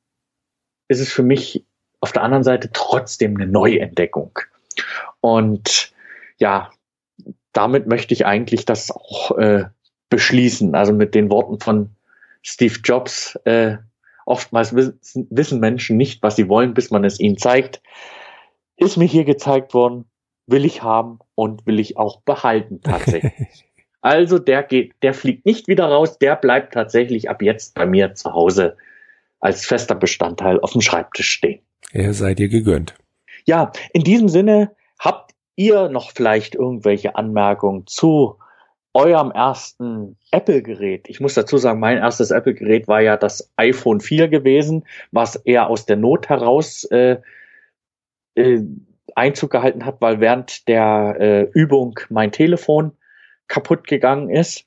ist 0.89 1.01
es 1.01 1.13
für 1.13 1.23
mich 1.23 1.65
auf 2.01 2.13
der 2.13 2.23
anderen 2.23 2.45
Seite 2.45 2.71
trotzdem 2.73 3.37
eine 3.37 3.47
Neuentdeckung. 3.47 4.39
Und 5.21 5.93
ja, 6.39 6.71
damit 7.53 7.87
möchte 7.87 8.15
ich 8.15 8.27
eigentlich 8.27 8.65
das 8.65 8.91
auch 8.91 9.37
äh, 9.39 9.65
beschließen. 10.09 10.75
Also 10.75 10.93
mit 10.93 11.15
den 11.15 11.31
Worten 11.31 11.61
von 11.61 11.91
Steve 12.43 12.79
Jobs. 12.83 13.37
Äh, 13.45 13.77
oftmals 14.27 14.75
wissen, 14.75 15.27
wissen 15.31 15.61
Menschen 15.61 15.97
nicht, 15.97 16.23
was 16.23 16.37
sie 16.37 16.49
wollen, 16.49 16.75
bis 16.75 16.91
man 16.91 17.05
es 17.05 17.21
ihnen 17.21 17.37
zeigt. 17.37 17.83
Ist 18.77 18.97
mir 18.97 19.07
hier 19.07 19.25
gezeigt 19.25 19.75
worden, 19.75 20.07
will 20.47 20.65
ich 20.65 20.83
haben 20.83 21.19
und 21.35 21.67
will 21.67 21.81
ich 21.81 21.97
auch 21.97 22.23
behalten 22.23 22.81
tatsächlich. 22.81 23.65
also 24.01 24.39
der 24.39 24.63
geht, 24.63 24.95
der 25.03 25.15
fliegt 25.15 25.47
nicht 25.47 25.69
wieder 25.69 25.87
raus, 25.87 26.19
der 26.19 26.37
bleibt 26.37 26.75
tatsächlich 26.75 27.29
ab 27.29 27.43
jetzt 27.43 27.75
bei 27.75 27.87
mir 27.87 28.15
zu 28.15 28.33
Hause 28.33 28.77
als 29.41 29.67
fester 29.67 29.95
Bestandteil 29.95 30.61
auf 30.61 30.73
dem 30.73 30.81
Schreibtisch 30.81 31.31
stehen. 31.31 31.61
Er 31.93 32.15
sei 32.15 32.35
dir 32.35 32.49
gegönnt. 32.49 32.95
Ja, 33.45 33.73
in 33.93 34.05
diesem 34.05 34.29
Sinne 34.29 34.75
habt 34.99 35.33
ihr 35.57 35.89
noch 35.89 36.13
vielleicht 36.13 36.55
irgendwelche 36.55 37.17
Anmerkungen 37.17 37.87
zu 37.87 38.37
eurem 38.93 39.31
ersten 39.31 40.17
Apple-Gerät? 40.31 41.09
Ich 41.09 41.21
muss 41.21 41.35
dazu 41.35 41.59
sagen, 41.59 41.81
mein 41.81 41.99
erstes 41.99 42.31
Apple-Gerät 42.31 42.89
war 42.89 43.01
ja 43.01 43.17
das 43.17 43.51
iPhone 43.57 44.01
4 44.01 44.29
gewesen, 44.29 44.85
was 45.13 45.37
eher 45.37 45.69
aus 45.69 45.87
der 45.87 45.97
Not 45.97 46.29
heraus 46.29 46.85
äh, 46.85 47.19
äh, 48.35 48.61
Einzug 49.15 49.51
gehalten 49.51 49.85
hat, 49.85 50.01
weil 50.01 50.21
während 50.21 50.69
der 50.69 51.17
äh, 51.19 51.43
Übung 51.53 51.99
mein 52.09 52.33
Telefon 52.33 52.93
kaputt 53.49 53.87
gegangen 53.87 54.31
ist 54.31 54.65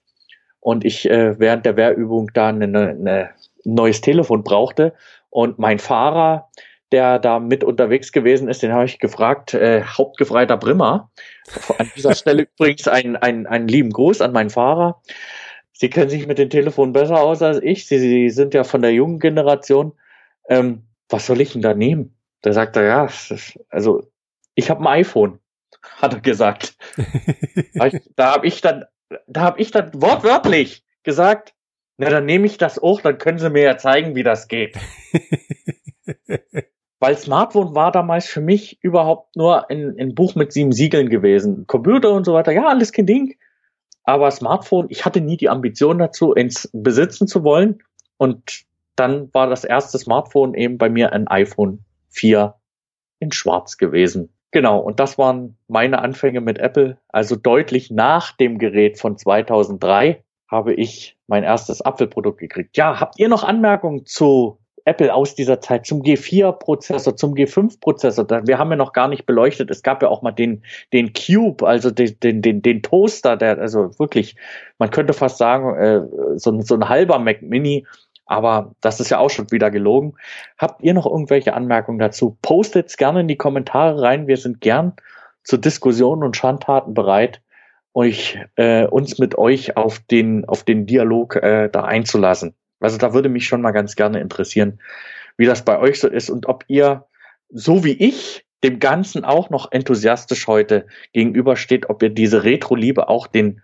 und 0.59 0.85
ich 0.85 1.09
äh, 1.09 1.39
während 1.39 1.65
der 1.65 1.77
Wehrübung 1.77 2.31
dann 2.33 2.61
ein 2.61 2.71
ne, 2.71 3.29
neues 3.63 4.01
Telefon 4.01 4.43
brauchte 4.43 4.93
und 5.29 5.59
mein 5.59 5.79
Fahrer 5.79 6.49
der 6.93 7.17
da 7.17 7.39
mit 7.39 7.63
unterwegs 7.63 8.11
gewesen 8.11 8.47
ist, 8.47 8.61
den 8.61 8.71
habe 8.71 8.85
ich 8.85 8.99
gefragt, 8.99 9.55
äh, 9.55 9.83
Hauptgefreiter 9.83 10.57
Brimmer. 10.57 11.09
An 11.79 11.91
dieser 11.95 12.13
Stelle 12.15 12.43
übrigens 12.43 12.87
einen, 12.87 13.15
einen, 13.15 13.47
einen 13.47 13.67
lieben 13.67 13.89
Gruß 13.89 14.21
an 14.21 14.31
meinen 14.31 14.51
Fahrer. 14.51 15.01
Sie 15.73 15.89
kennen 15.89 16.11
sich 16.11 16.27
mit 16.27 16.37
den 16.37 16.51
Telefonen 16.51 16.93
besser 16.93 17.19
aus 17.19 17.41
als 17.41 17.59
ich. 17.63 17.87
Sie, 17.87 17.97
Sie 17.97 18.29
sind 18.29 18.53
ja 18.53 18.63
von 18.63 18.83
der 18.83 18.93
jungen 18.93 19.19
Generation. 19.19 19.93
Ähm, 20.47 20.83
was 21.09 21.25
soll 21.25 21.41
ich 21.41 21.53
denn 21.53 21.63
da 21.63 21.73
nehmen? 21.73 22.15
Da 22.41 22.53
sagt 22.53 22.75
er, 22.75 22.83
ja, 22.83 23.09
also 23.69 24.07
ich 24.53 24.69
habe 24.69 24.81
ein 24.81 24.99
iPhone, 24.99 25.39
hat 25.97 26.13
er 26.13 26.21
gesagt. 26.21 26.75
da 28.15 28.33
habe 28.33 28.45
ich 28.45 28.61
dann, 28.61 28.85
da 29.25 29.41
habe 29.41 29.59
ich 29.59 29.71
dann 29.71 29.89
wortwörtlich 29.95 30.85
gesagt, 31.01 31.55
na 31.97 32.09
dann 32.09 32.25
nehme 32.25 32.45
ich 32.45 32.59
das 32.59 32.77
auch, 32.77 33.01
dann 33.01 33.17
können 33.17 33.39
Sie 33.39 33.49
mir 33.49 33.63
ja 33.63 33.77
zeigen, 33.77 34.13
wie 34.15 34.23
das 34.23 34.47
geht. 34.47 34.77
Weil 37.03 37.17
Smartphone 37.17 37.75
war 37.75 37.91
damals 37.91 38.27
für 38.27 38.39
mich 38.39 38.81
überhaupt 38.81 39.35
nur 39.35 39.69
ein, 39.69 39.93
ein 39.99 40.15
Buch 40.15 40.35
mit 40.35 40.53
sieben 40.53 40.71
Siegeln 40.71 41.09
gewesen. 41.09 41.67
Computer 41.67 42.13
und 42.13 42.23
so 42.23 42.33
weiter, 42.33 42.53
ja, 42.53 42.65
alles 42.65 42.93
kein 42.93 43.05
Ding. 43.05 43.35
Aber 44.05 44.31
Smartphone, 44.31 44.85
ich 44.87 45.03
hatte 45.03 45.19
nie 45.19 45.35
die 45.35 45.49
Ambition 45.49 45.97
dazu, 45.97 46.31
ins 46.31 46.69
besitzen 46.71 47.27
zu 47.27 47.43
wollen. 47.43 47.83
Und 48.15 48.63
dann 48.95 49.33
war 49.33 49.47
das 49.47 49.65
erste 49.65 49.97
Smartphone 49.97 50.53
eben 50.53 50.77
bei 50.77 50.89
mir 50.89 51.11
ein 51.11 51.27
iPhone 51.27 51.83
4 52.11 52.55
in 53.19 53.33
Schwarz 53.33 53.77
gewesen. 53.77 54.29
Genau, 54.51 54.79
und 54.79 55.01
das 55.01 55.17
waren 55.17 55.57
meine 55.67 55.99
Anfänge 55.99 56.39
mit 56.39 56.57
Apple. 56.57 56.99
Also 57.09 57.35
deutlich 57.35 57.91
nach 57.91 58.31
dem 58.37 58.59
Gerät 58.59 58.97
von 58.97 59.17
2003 59.17 60.23
habe 60.47 60.73
ich 60.73 61.17
mein 61.27 61.43
erstes 61.43 61.81
Apfelprodukt 61.81 62.39
gekriegt. 62.39 62.77
Ja, 62.77 63.01
habt 63.01 63.19
ihr 63.19 63.27
noch 63.27 63.43
Anmerkungen 63.43 64.05
zu 64.05 64.59
Apple 64.85 65.13
aus 65.13 65.35
dieser 65.35 65.61
Zeit 65.61 65.85
zum 65.85 66.01
G4-Prozessor, 66.01 67.15
zum 67.15 67.33
G5-Prozessor. 67.33 68.27
Wir 68.45 68.57
haben 68.57 68.69
ja 68.69 68.75
noch 68.75 68.93
gar 68.93 69.07
nicht 69.07 69.25
beleuchtet. 69.25 69.71
Es 69.71 69.81
gab 69.81 70.01
ja 70.01 70.09
auch 70.09 70.21
mal 70.21 70.31
den, 70.31 70.63
den 70.91 71.13
Cube, 71.13 71.65
also 71.65 71.89
den, 71.89 72.19
den, 72.19 72.41
den, 72.41 72.61
den 72.61 72.81
Toaster, 72.81 73.37
der, 73.37 73.59
also 73.59 73.97
wirklich, 73.97 74.35
man 74.77 74.89
könnte 74.89 75.13
fast 75.13 75.37
sagen, 75.37 75.75
äh, 75.75 76.01
so, 76.37 76.59
so 76.61 76.75
ein 76.75 76.89
halber 76.89 77.19
Mac 77.19 77.41
Mini. 77.41 77.85
Aber 78.25 78.73
das 78.81 78.99
ist 78.99 79.09
ja 79.09 79.19
auch 79.19 79.29
schon 79.29 79.51
wieder 79.51 79.69
gelogen. 79.69 80.15
Habt 80.57 80.81
ihr 80.81 80.93
noch 80.93 81.05
irgendwelche 81.05 81.53
Anmerkungen 81.53 81.99
dazu? 81.99 82.37
Postet's 82.41 82.97
gerne 82.97 83.21
in 83.21 83.27
die 83.27 83.35
Kommentare 83.35 84.01
rein. 84.01 84.27
Wir 84.27 84.37
sind 84.37 84.61
gern 84.61 84.93
zur 85.43 85.59
Diskussion 85.59 86.23
und 86.23 86.37
Schandtaten 86.37 86.93
bereit, 86.93 87.41
euch, 87.93 88.39
äh, 88.55 88.85
uns 88.87 89.19
mit 89.19 89.37
euch 89.37 89.77
auf 89.77 89.99
den, 89.99 90.45
auf 90.45 90.63
den 90.63 90.85
Dialog 90.85 91.35
äh, 91.35 91.69
da 91.69 91.83
einzulassen. 91.83 92.55
Also 92.83 92.97
da 92.97 93.13
würde 93.13 93.29
mich 93.29 93.45
schon 93.45 93.61
mal 93.61 93.71
ganz 93.71 93.95
gerne 93.95 94.19
interessieren, 94.19 94.79
wie 95.37 95.45
das 95.45 95.63
bei 95.63 95.79
euch 95.79 95.99
so 95.99 96.07
ist 96.07 96.29
und 96.29 96.47
ob 96.47 96.65
ihr, 96.67 97.05
so 97.49 97.83
wie 97.83 97.93
ich, 97.93 98.45
dem 98.63 98.79
Ganzen 98.79 99.25
auch 99.25 99.49
noch 99.49 99.71
enthusiastisch 99.71 100.47
heute 100.47 100.87
gegenübersteht, 101.11 101.89
ob 101.89 102.01
ihr 102.03 102.09
diese 102.09 102.43
Retro-Liebe 102.43 103.09
auch 103.09 103.27
den, 103.27 103.61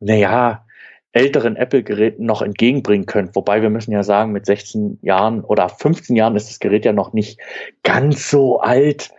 naja, 0.00 0.66
älteren 1.12 1.56
Apple-Geräten 1.56 2.24
noch 2.24 2.40
entgegenbringen 2.40 3.06
könnt. 3.06 3.36
Wobei 3.36 3.60
wir 3.60 3.70
müssen 3.70 3.92
ja 3.92 4.02
sagen, 4.02 4.32
mit 4.32 4.46
16 4.46 4.98
Jahren 5.02 5.42
oder 5.42 5.68
15 5.68 6.16
Jahren 6.16 6.36
ist 6.36 6.48
das 6.48 6.58
Gerät 6.58 6.84
ja 6.86 6.92
noch 6.92 7.12
nicht 7.12 7.38
ganz 7.82 8.30
so 8.30 8.60
alt. 8.60 9.10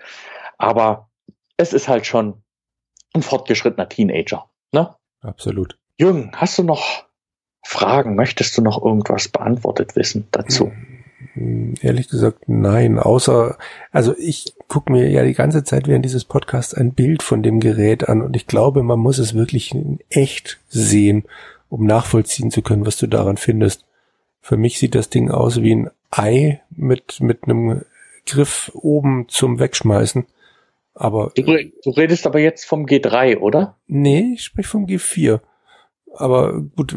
Aber 0.57 1.09
es 1.57 1.73
ist 1.73 1.87
halt 1.87 2.07
schon 2.07 2.43
ein 3.13 3.21
fortgeschrittener 3.21 3.89
Teenager. 3.89 4.49
Ne? 4.71 4.95
Absolut. 5.21 5.77
Jürgen, 5.99 6.31
hast 6.33 6.57
du 6.57 6.63
noch 6.63 7.05
Fragen? 7.63 8.15
Möchtest 8.15 8.57
du 8.57 8.61
noch 8.61 8.83
irgendwas 8.83 9.27
beantwortet 9.29 9.95
wissen 9.95 10.27
dazu? 10.31 10.71
Hm, 11.33 11.75
ehrlich 11.81 12.09
gesagt, 12.09 12.47
nein. 12.47 12.99
Außer, 12.99 13.57
also 13.91 14.15
ich 14.17 14.53
gucke 14.67 14.91
mir 14.91 15.09
ja 15.09 15.23
die 15.23 15.33
ganze 15.33 15.63
Zeit 15.63 15.87
während 15.87 16.05
dieses 16.05 16.25
Podcasts 16.25 16.73
ein 16.73 16.93
Bild 16.93 17.23
von 17.23 17.41
dem 17.41 17.59
Gerät 17.59 18.07
an 18.07 18.21
und 18.21 18.35
ich 18.35 18.47
glaube, 18.47 18.83
man 18.83 18.99
muss 18.99 19.17
es 19.17 19.33
wirklich 19.33 19.73
in 19.73 19.99
echt 20.09 20.59
sehen, 20.67 21.23
um 21.69 21.85
nachvollziehen 21.85 22.51
zu 22.51 22.61
können, 22.61 22.85
was 22.85 22.97
du 22.97 23.07
daran 23.07 23.37
findest. 23.37 23.85
Für 24.41 24.57
mich 24.57 24.77
sieht 24.77 24.93
das 24.93 25.09
Ding 25.09 25.31
aus 25.31 25.61
wie 25.61 25.73
ein 25.73 25.89
Ei 26.11 26.61
mit, 26.69 27.21
mit 27.21 27.45
einem 27.45 27.83
Griff 28.25 28.71
oben 28.75 29.25
zum 29.29 29.59
Wegschmeißen. 29.59 30.25
Aber. 30.93 31.31
Du, 31.35 31.43
du 31.43 31.89
redest 31.89 32.27
aber 32.27 32.39
jetzt 32.39 32.65
vom 32.65 32.85
G3, 32.85 33.37
oder? 33.37 33.77
Nee, 33.87 34.33
ich 34.35 34.43
spreche 34.43 34.69
vom 34.69 34.85
G4. 34.85 35.39
Aber 36.15 36.61
gut, 36.61 36.95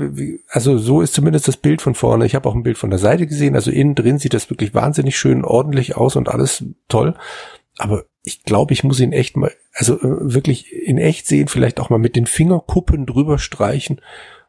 also 0.49 0.77
so 0.77 1.01
ist 1.01 1.15
zumindest 1.15 1.49
das 1.49 1.57
Bild 1.57 1.81
von 1.81 1.95
vorne. 1.95 2.27
Ich 2.27 2.35
habe 2.35 2.49
auch 2.49 2.55
ein 2.55 2.63
Bild 2.63 2.77
von 2.77 2.91
der 2.91 2.99
Seite 2.99 3.27
gesehen. 3.27 3.55
Also 3.55 3.71
innen 3.71 3.95
drin 3.95 4.19
sieht 4.19 4.35
das 4.35 4.51
wirklich 4.51 4.75
wahnsinnig 4.75 5.17
schön 5.17 5.45
ordentlich 5.45 5.97
aus 5.97 6.17
und 6.17 6.29
alles 6.29 6.65
toll. 6.89 7.15
Aber 7.79 8.05
ich 8.23 8.43
glaube, 8.43 8.75
ich 8.75 8.85
muss 8.85 9.01
ihn 9.01 9.13
echt 9.13 9.37
mal, 9.37 9.53
also 9.73 9.99
äh, 9.99 10.35
wirklich 10.35 10.73
in 10.73 10.99
echt 10.99 11.27
sehen, 11.27 11.49
vielleicht 11.49 11.81
auch 11.81 11.91
mal 11.91 11.99
mit 11.99 12.17
den 12.17 12.27
Fingerkuppen 12.27 13.07
drüber 13.07 13.39
streichen, 13.39 14.01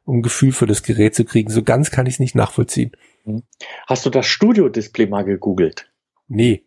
um 0.04 0.18
ein 0.18 0.22
Gefühl 0.22 0.52
für 0.52 0.68
das 0.68 0.84
Gerät 0.84 1.16
zu 1.16 1.26
kriegen. 1.26 1.50
So 1.50 1.64
ganz 1.64 1.92
kann 1.92 2.06
ich 2.06 2.16
es 2.16 2.20
nicht 2.20 2.36
nachvollziehen. 2.36 2.92
Hm. 3.24 3.44
Hast 3.88 4.06
du 4.06 4.10
das 4.10 4.26
Studio-Display 4.26 5.08
mal 5.08 5.24
gegoogelt? 5.24 5.90
Nee. 6.28 6.67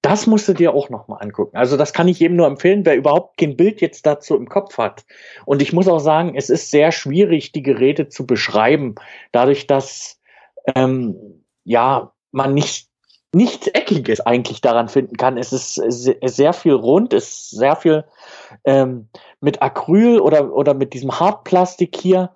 Das 0.00 0.26
musst 0.26 0.48
du 0.48 0.52
dir 0.52 0.74
auch 0.74 0.90
nochmal 0.90 1.22
angucken. 1.22 1.56
Also 1.56 1.76
das 1.76 1.92
kann 1.92 2.08
ich 2.08 2.20
jedem 2.20 2.36
nur 2.36 2.46
empfehlen, 2.46 2.84
wer 2.84 2.96
überhaupt 2.96 3.38
kein 3.38 3.56
Bild 3.56 3.80
jetzt 3.80 4.06
dazu 4.06 4.36
im 4.36 4.48
Kopf 4.48 4.78
hat. 4.78 5.04
Und 5.44 5.62
ich 5.62 5.72
muss 5.72 5.88
auch 5.88 5.98
sagen, 5.98 6.34
es 6.36 6.50
ist 6.50 6.70
sehr 6.70 6.92
schwierig, 6.92 7.52
die 7.52 7.62
Geräte 7.62 8.08
zu 8.08 8.26
beschreiben, 8.26 8.94
dadurch, 9.32 9.66
dass 9.66 10.20
ähm, 10.74 11.44
ja 11.64 12.12
man 12.30 12.54
nicht 12.54 12.88
nichts 13.34 13.66
Eckiges 13.68 14.20
eigentlich 14.20 14.60
daran 14.60 14.88
finden 14.88 15.16
kann. 15.16 15.38
Es 15.38 15.52
ist 15.52 15.74
sehr 15.74 16.52
viel 16.52 16.74
rund, 16.74 17.14
es 17.14 17.28
ist 17.28 17.50
sehr 17.50 17.76
viel 17.76 18.04
ähm, 18.64 19.08
mit 19.40 19.62
Acryl 19.62 20.20
oder, 20.20 20.52
oder 20.52 20.74
mit 20.74 20.92
diesem 20.92 21.18
Hartplastik 21.18 21.96
hier 21.96 22.30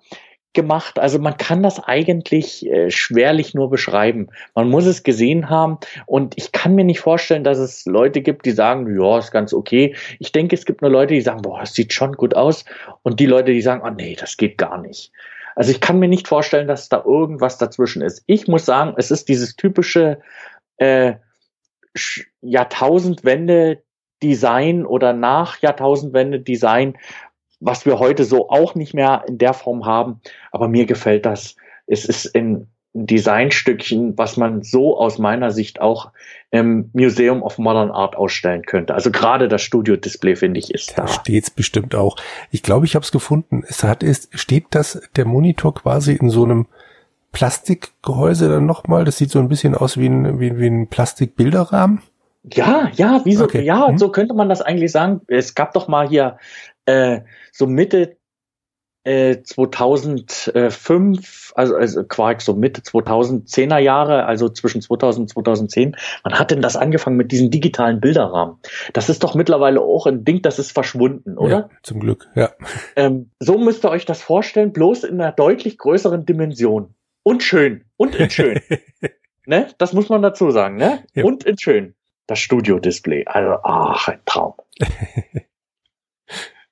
gemacht. 0.53 0.99
Also 0.99 1.19
man 1.19 1.37
kann 1.37 1.61
das 1.61 1.79
eigentlich 1.79 2.65
äh, 2.65 2.89
schwerlich 2.89 3.53
nur 3.53 3.69
beschreiben. 3.69 4.29
Man 4.55 4.69
muss 4.69 4.85
es 4.85 5.03
gesehen 5.03 5.49
haben 5.49 5.77
und 6.05 6.33
ich 6.37 6.51
kann 6.51 6.75
mir 6.75 6.83
nicht 6.83 6.99
vorstellen, 6.99 7.43
dass 7.43 7.59
es 7.59 7.85
Leute 7.85 8.21
gibt, 8.21 8.45
die 8.45 8.51
sagen, 8.51 8.99
ja, 8.99 9.19
ist 9.19 9.31
ganz 9.31 9.53
okay. 9.53 9.95
Ich 10.19 10.31
denke, 10.31 10.55
es 10.55 10.65
gibt 10.65 10.81
nur 10.81 10.91
Leute, 10.91 11.13
die 11.13 11.21
sagen, 11.21 11.41
boah, 11.41 11.61
es 11.61 11.73
sieht 11.73 11.93
schon 11.93 12.13
gut 12.13 12.35
aus 12.35 12.65
und 13.03 13.19
die 13.19 13.25
Leute, 13.25 13.51
die 13.53 13.61
sagen, 13.61 13.81
oh 13.85 13.91
nee, 13.91 14.15
das 14.19 14.37
geht 14.37 14.57
gar 14.57 14.81
nicht. 14.81 15.11
Also 15.55 15.71
ich 15.71 15.81
kann 15.81 15.99
mir 15.99 16.07
nicht 16.07 16.27
vorstellen, 16.27 16.67
dass 16.67 16.89
da 16.89 17.03
irgendwas 17.03 17.57
dazwischen 17.57 18.01
ist. 18.01 18.23
Ich 18.27 18.47
muss 18.47 18.65
sagen, 18.65 18.93
es 18.97 19.11
ist 19.11 19.27
dieses 19.27 19.55
typische 19.55 20.19
äh, 20.77 21.15
Jahrtausendwende 22.41 23.81
Design 24.21 24.85
oder 24.85 25.13
nach 25.13 25.59
Jahrtausendwende 25.59 26.39
Design, 26.39 26.97
was 27.59 27.85
wir 27.85 27.99
heute 27.99 28.23
so 28.23 28.49
auch 28.49 28.75
nicht 28.75 28.93
mehr 28.93 29.23
in 29.27 29.37
der 29.37 29.53
Form 29.53 29.85
haben. 29.85 30.21
Aber 30.51 30.67
mir 30.67 30.85
gefällt 30.85 31.25
das. 31.25 31.55
Es 31.87 32.05
ist 32.05 32.35
ein 32.35 32.67
Designstückchen, 32.93 34.17
was 34.17 34.37
man 34.37 34.63
so 34.63 34.97
aus 34.97 35.19
meiner 35.19 35.51
Sicht 35.51 35.79
auch 35.79 36.11
im 36.49 36.89
Museum 36.93 37.43
of 37.43 37.57
Modern 37.59 37.91
Art 37.91 38.15
ausstellen 38.15 38.63
könnte. 38.63 38.93
Also 38.95 39.11
gerade 39.11 39.47
das 39.47 39.61
Studio-Display, 39.61 40.35
finde 40.35 40.59
ich, 40.59 40.73
ist 40.73 40.97
da. 40.97 41.03
Da 41.03 41.07
steht's 41.07 41.51
bestimmt 41.51 41.93
auch. 41.93 42.15
Ich 42.49 42.63
glaube, 42.63 42.85
ich 42.85 42.95
habe 42.95 43.03
es 43.03 43.11
gefunden. 43.11 43.63
Es 43.67 43.83
hat 43.83 44.01
ist, 44.01 44.29
steht 44.37 44.65
das, 44.71 45.01
der 45.15 45.25
Monitor 45.25 45.75
quasi 45.75 46.13
in 46.13 46.29
so 46.29 46.43
einem 46.43 46.65
Plastikgehäuse 47.33 48.49
dann 48.49 48.65
nochmal. 48.65 49.05
Das 49.05 49.17
sieht 49.17 49.29
so 49.29 49.39
ein 49.39 49.49
bisschen 49.49 49.75
aus 49.75 49.97
wie 49.97 50.07
ein, 50.07 50.39
wie, 50.39 50.57
wie 50.57 50.67
ein 50.67 50.87
Plastikbilderrahmen. 50.87 52.01
Ja, 52.53 52.89
ja, 52.95 53.21
wieso? 53.25 53.43
Okay. 53.43 53.63
Ja, 53.63 53.89
hm. 53.89 53.97
so 53.97 54.09
könnte 54.09 54.33
man 54.33 54.49
das 54.49 54.61
eigentlich 54.61 54.91
sagen. 54.91 55.21
Es 55.27 55.53
gab 55.53 55.73
doch 55.73 55.87
mal 55.87 56.07
hier 56.07 56.37
äh, 56.87 57.21
so 57.51 57.67
Mitte 57.67 58.17
äh, 59.07 59.41
2005, 59.41 61.53
also, 61.55 61.75
also 61.75 62.03
Quark 62.03 62.41
so 62.41 62.55
Mitte 62.55 62.81
2010er 62.81 63.77
Jahre, 63.77 64.25
also 64.25 64.49
zwischen 64.49 64.81
2000 64.81 65.21
und 65.21 65.29
2010. 65.29 65.95
Wann 66.23 66.37
hat 66.37 66.51
denn 66.51 66.61
das 66.61 66.75
angefangen 66.75 67.15
mit 67.15 67.31
diesen 67.31 67.49
digitalen 67.49 68.01
Bilderrahmen? 68.01 68.57
Das 68.91 69.07
ist 69.07 69.23
doch 69.23 69.33
mittlerweile 69.33 69.79
auch 69.79 70.07
ein 70.07 70.25
Ding, 70.25 70.41
das 70.41 70.59
ist 70.59 70.73
verschwunden, 70.73 71.37
oder? 71.37 71.57
Ja, 71.57 71.69
zum 71.83 72.01
Glück, 72.01 72.27
ja. 72.35 72.51
Ähm, 72.97 73.31
so 73.39 73.57
müsst 73.57 73.85
ihr 73.85 73.91
euch 73.91 74.05
das 74.05 74.21
vorstellen, 74.21 74.73
bloß 74.73 75.03
in 75.03 75.21
einer 75.21 75.31
deutlich 75.31 75.77
größeren 75.77 76.25
Dimension. 76.25 76.95
Und 77.23 77.43
schön. 77.43 77.85
Und 77.95 78.15
in 78.15 78.29
schön. 78.29 78.59
ne? 79.45 79.67
Das 79.77 79.93
muss 79.93 80.09
man 80.09 80.21
dazu 80.21 80.51
sagen, 80.51 80.77
ne? 80.77 81.03
Ja. 81.13 81.23
Und 81.23 81.45
in 81.45 81.57
schön. 81.57 81.95
Das 82.25 82.39
Studio-Display. 82.39 83.25
Also, 83.27 83.57
ach, 83.63 84.07
ein 84.07 84.19
Traum. 84.25 84.55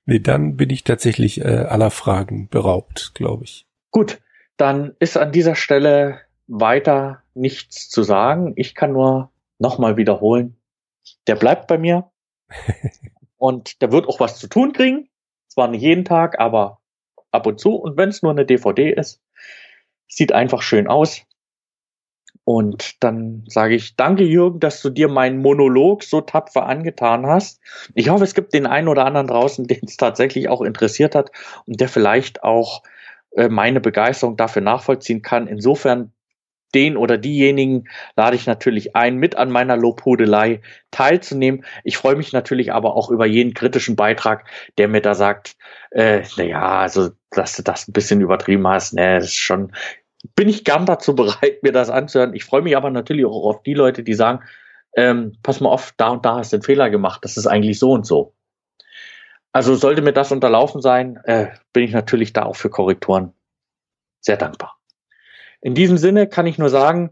Nee, 0.06 0.20
dann 0.20 0.56
bin 0.56 0.70
ich 0.70 0.84
tatsächlich 0.84 1.42
äh, 1.42 1.48
aller 1.48 1.90
Fragen 1.90 2.48
beraubt, 2.50 3.12
glaube 3.16 3.44
ich. 3.44 3.66
Gut, 3.92 4.22
dann 4.58 4.96
ist 5.00 5.18
an 5.18 5.32
dieser 5.32 5.56
Stelle 5.56 6.22
weiter 6.48 7.24
nichts 7.34 7.90
zu 7.90 8.04
sagen. 8.04 8.54
Ich 8.56 8.76
kann 8.76 8.94
nur 8.94 9.32
nochmal 9.58 9.98
wiederholen. 9.98 10.58
Der 11.28 11.36
bleibt 11.36 11.68
bei 11.68 11.78
mir. 11.78 12.12
und 13.38 13.82
der 13.82 13.92
wird 13.92 14.08
auch 14.08 14.20
was 14.20 14.38
zu 14.38 14.48
tun 14.48 14.74
kriegen. 14.74 15.10
Zwar 15.48 15.68
nicht 15.68 15.82
jeden 15.82 16.06
Tag, 16.06 16.40
aber 16.40 16.80
ab 17.32 17.48
und 17.48 17.60
zu. 17.60 17.76
Und 17.76 17.98
wenn 17.98 18.10
es 18.10 18.22
nur 18.22 18.32
eine 18.32 18.46
DVD 18.46 18.92
ist, 18.92 19.22
sieht 20.08 20.32
einfach 20.32 20.62
schön 20.62 20.88
aus. 20.88 21.24
Und 22.46 23.04
dann 23.04 23.44
sage 23.48 23.74
ich, 23.74 23.96
danke 23.96 24.24
Jürgen, 24.24 24.60
dass 24.60 24.82
du 24.82 24.92
dir 24.92 25.08
meinen 25.08 25.40
Monolog 25.40 26.04
so 26.04 26.22
tapfer 26.22 26.68
angetan 26.68 27.26
hast. 27.26 27.60
Ich 27.96 28.10
hoffe, 28.10 28.24
es 28.24 28.36
gibt 28.36 28.54
den 28.54 28.68
einen 28.68 28.88
oder 28.88 29.06
anderen 29.06 29.28
draußen, 29.28 29.66
den 29.68 29.82
es 29.86 29.98
tatsächlich 29.98 30.48
auch 30.48 30.62
interessiert 30.62 31.16
hat 31.16 31.32
und 31.66 31.82
der 31.82 31.90
vielleicht 31.90 32.44
auch 32.44 32.84
äh, 33.36 33.50
meine 33.50 33.82
Begeisterung 33.82 34.38
dafür 34.38 34.62
nachvollziehen 34.62 35.24
kann. 35.24 35.48
Insofern 35.48 36.14
den 36.76 36.98
oder 36.98 37.18
diejenigen 37.18 37.86
lade 38.16 38.36
ich 38.36 38.46
natürlich 38.46 38.96
ein, 38.96 39.16
mit 39.18 39.38
an 39.38 39.50
meiner 39.50 39.78
Lobhudelei 39.78 40.62
teilzunehmen. 40.92 41.66
Ich 41.84 41.98
freue 41.98 42.16
mich 42.16 42.32
natürlich 42.32 42.74
aber 42.74 42.96
auch 42.96 43.10
über 43.10 43.26
jeden 43.26 43.54
kritischen 43.56 43.96
Beitrag, 43.96 44.46
der 44.78 44.88
mir 44.88 45.02
da 45.02 45.16
sagt, 45.16 45.56
äh, 45.92 46.24
naja, 46.38 46.80
also 46.80 47.10
dass 47.32 47.56
du 47.56 47.64
das 47.64 47.88
ein 47.88 47.94
bisschen 47.94 48.22
übertrieben 48.22 48.68
hast, 48.68 48.94
ne, 48.94 49.16
das 49.16 49.26
ist 49.26 49.36
schon 49.36 49.72
bin 50.36 50.50
ich 50.50 50.64
gern 50.64 50.86
dazu 50.86 51.16
bereit, 51.16 51.64
mir 51.64 51.72
das 51.72 51.90
anzuhören. 51.90 52.34
Ich 52.34 52.46
freue 52.46 52.62
mich 52.62 52.76
aber 52.76 52.90
natürlich 52.90 53.26
auch 53.26 53.46
auf 53.46 53.64
die 53.64 53.74
Leute, 53.74 54.04
die 54.04 54.14
sagen, 54.14 54.44
ähm, 54.96 55.38
pass 55.44 55.60
mal 55.60 55.70
auf, 55.70 55.94
da 55.98 56.10
und 56.10 56.26
da 56.26 56.38
hast 56.38 56.54
du 56.54 56.58
einen 56.58 56.64
Fehler 56.64 56.90
gemacht, 56.90 57.24
das 57.24 57.38
ist 57.38 57.48
eigentlich 57.48 57.80
so 57.80 57.92
und 57.92 58.06
so. 58.06 58.34
Also 59.52 59.76
sollte 59.76 60.02
mir 60.02 60.14
das 60.14 60.32
unterlaufen 60.32 60.82
sein, 60.82 61.18
äh, 61.26 61.48
bin 61.74 61.84
ich 61.84 61.92
natürlich 61.92 62.34
da 62.34 62.44
auch 62.44 62.56
für 62.56 62.70
Korrekturen 62.70 63.34
sehr 64.20 64.38
dankbar. 64.38 64.78
In 65.62 65.76
diesem 65.76 65.98
Sinne 65.98 66.28
kann 66.28 66.48
ich 66.48 66.58
nur 66.58 66.70
sagen, 66.70 67.12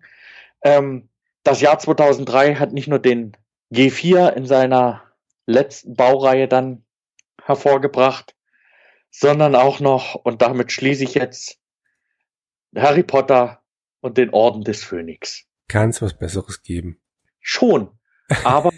ähm, 0.62 1.10
das 1.44 1.62
Jahr 1.62 1.80
2003 1.80 2.56
hat 2.56 2.74
nicht 2.74 2.88
nur 2.88 3.00
den 3.00 3.36
G4 3.74 4.34
in 4.34 4.46
seiner 4.46 5.04
letzten 5.46 5.96
Baureihe 5.96 6.48
dann 6.48 6.86
hervorgebracht, 7.42 8.36
sondern 9.10 9.56
auch 9.56 9.80
noch, 9.80 10.16
und 10.16 10.42
damit 10.42 10.72
schließe 10.72 11.04
ich 11.04 11.14
jetzt 11.16 11.60
Harry 12.76 13.04
Potter 13.04 13.62
und 14.02 14.18
den 14.18 14.30
Orden 14.32 14.64
des 14.64 14.84
Phönix. 14.84 15.46
Kann 15.68 15.90
es 15.90 16.02
was 16.02 16.18
Besseres 16.18 16.62
geben? 16.62 17.00
Schon. 17.40 17.92
Aber, 18.44 18.72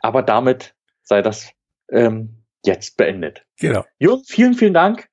aber 0.00 0.22
damit 0.22 0.74
sei 1.02 1.22
das 1.22 1.52
ähm, 1.90 2.44
jetzt 2.64 2.96
beendet. 2.96 3.46
Genau. 3.60 3.84
Jürgen, 3.98 4.24
vielen, 4.24 4.54
vielen 4.54 4.74
Dank 4.74 5.08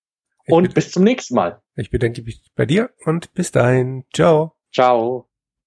und 0.47 0.73
bis 0.73 0.91
zum 0.91 1.03
nächsten 1.03 1.35
Mal. 1.35 1.61
Ich 1.75 1.91
bedanke 1.91 2.23
mich 2.23 2.41
bei 2.55 2.65
dir 2.65 2.89
und 3.05 3.33
bis 3.33 3.51
dahin. 3.51 4.05
Ciao. 4.13 4.55
Ciao. 4.73 5.28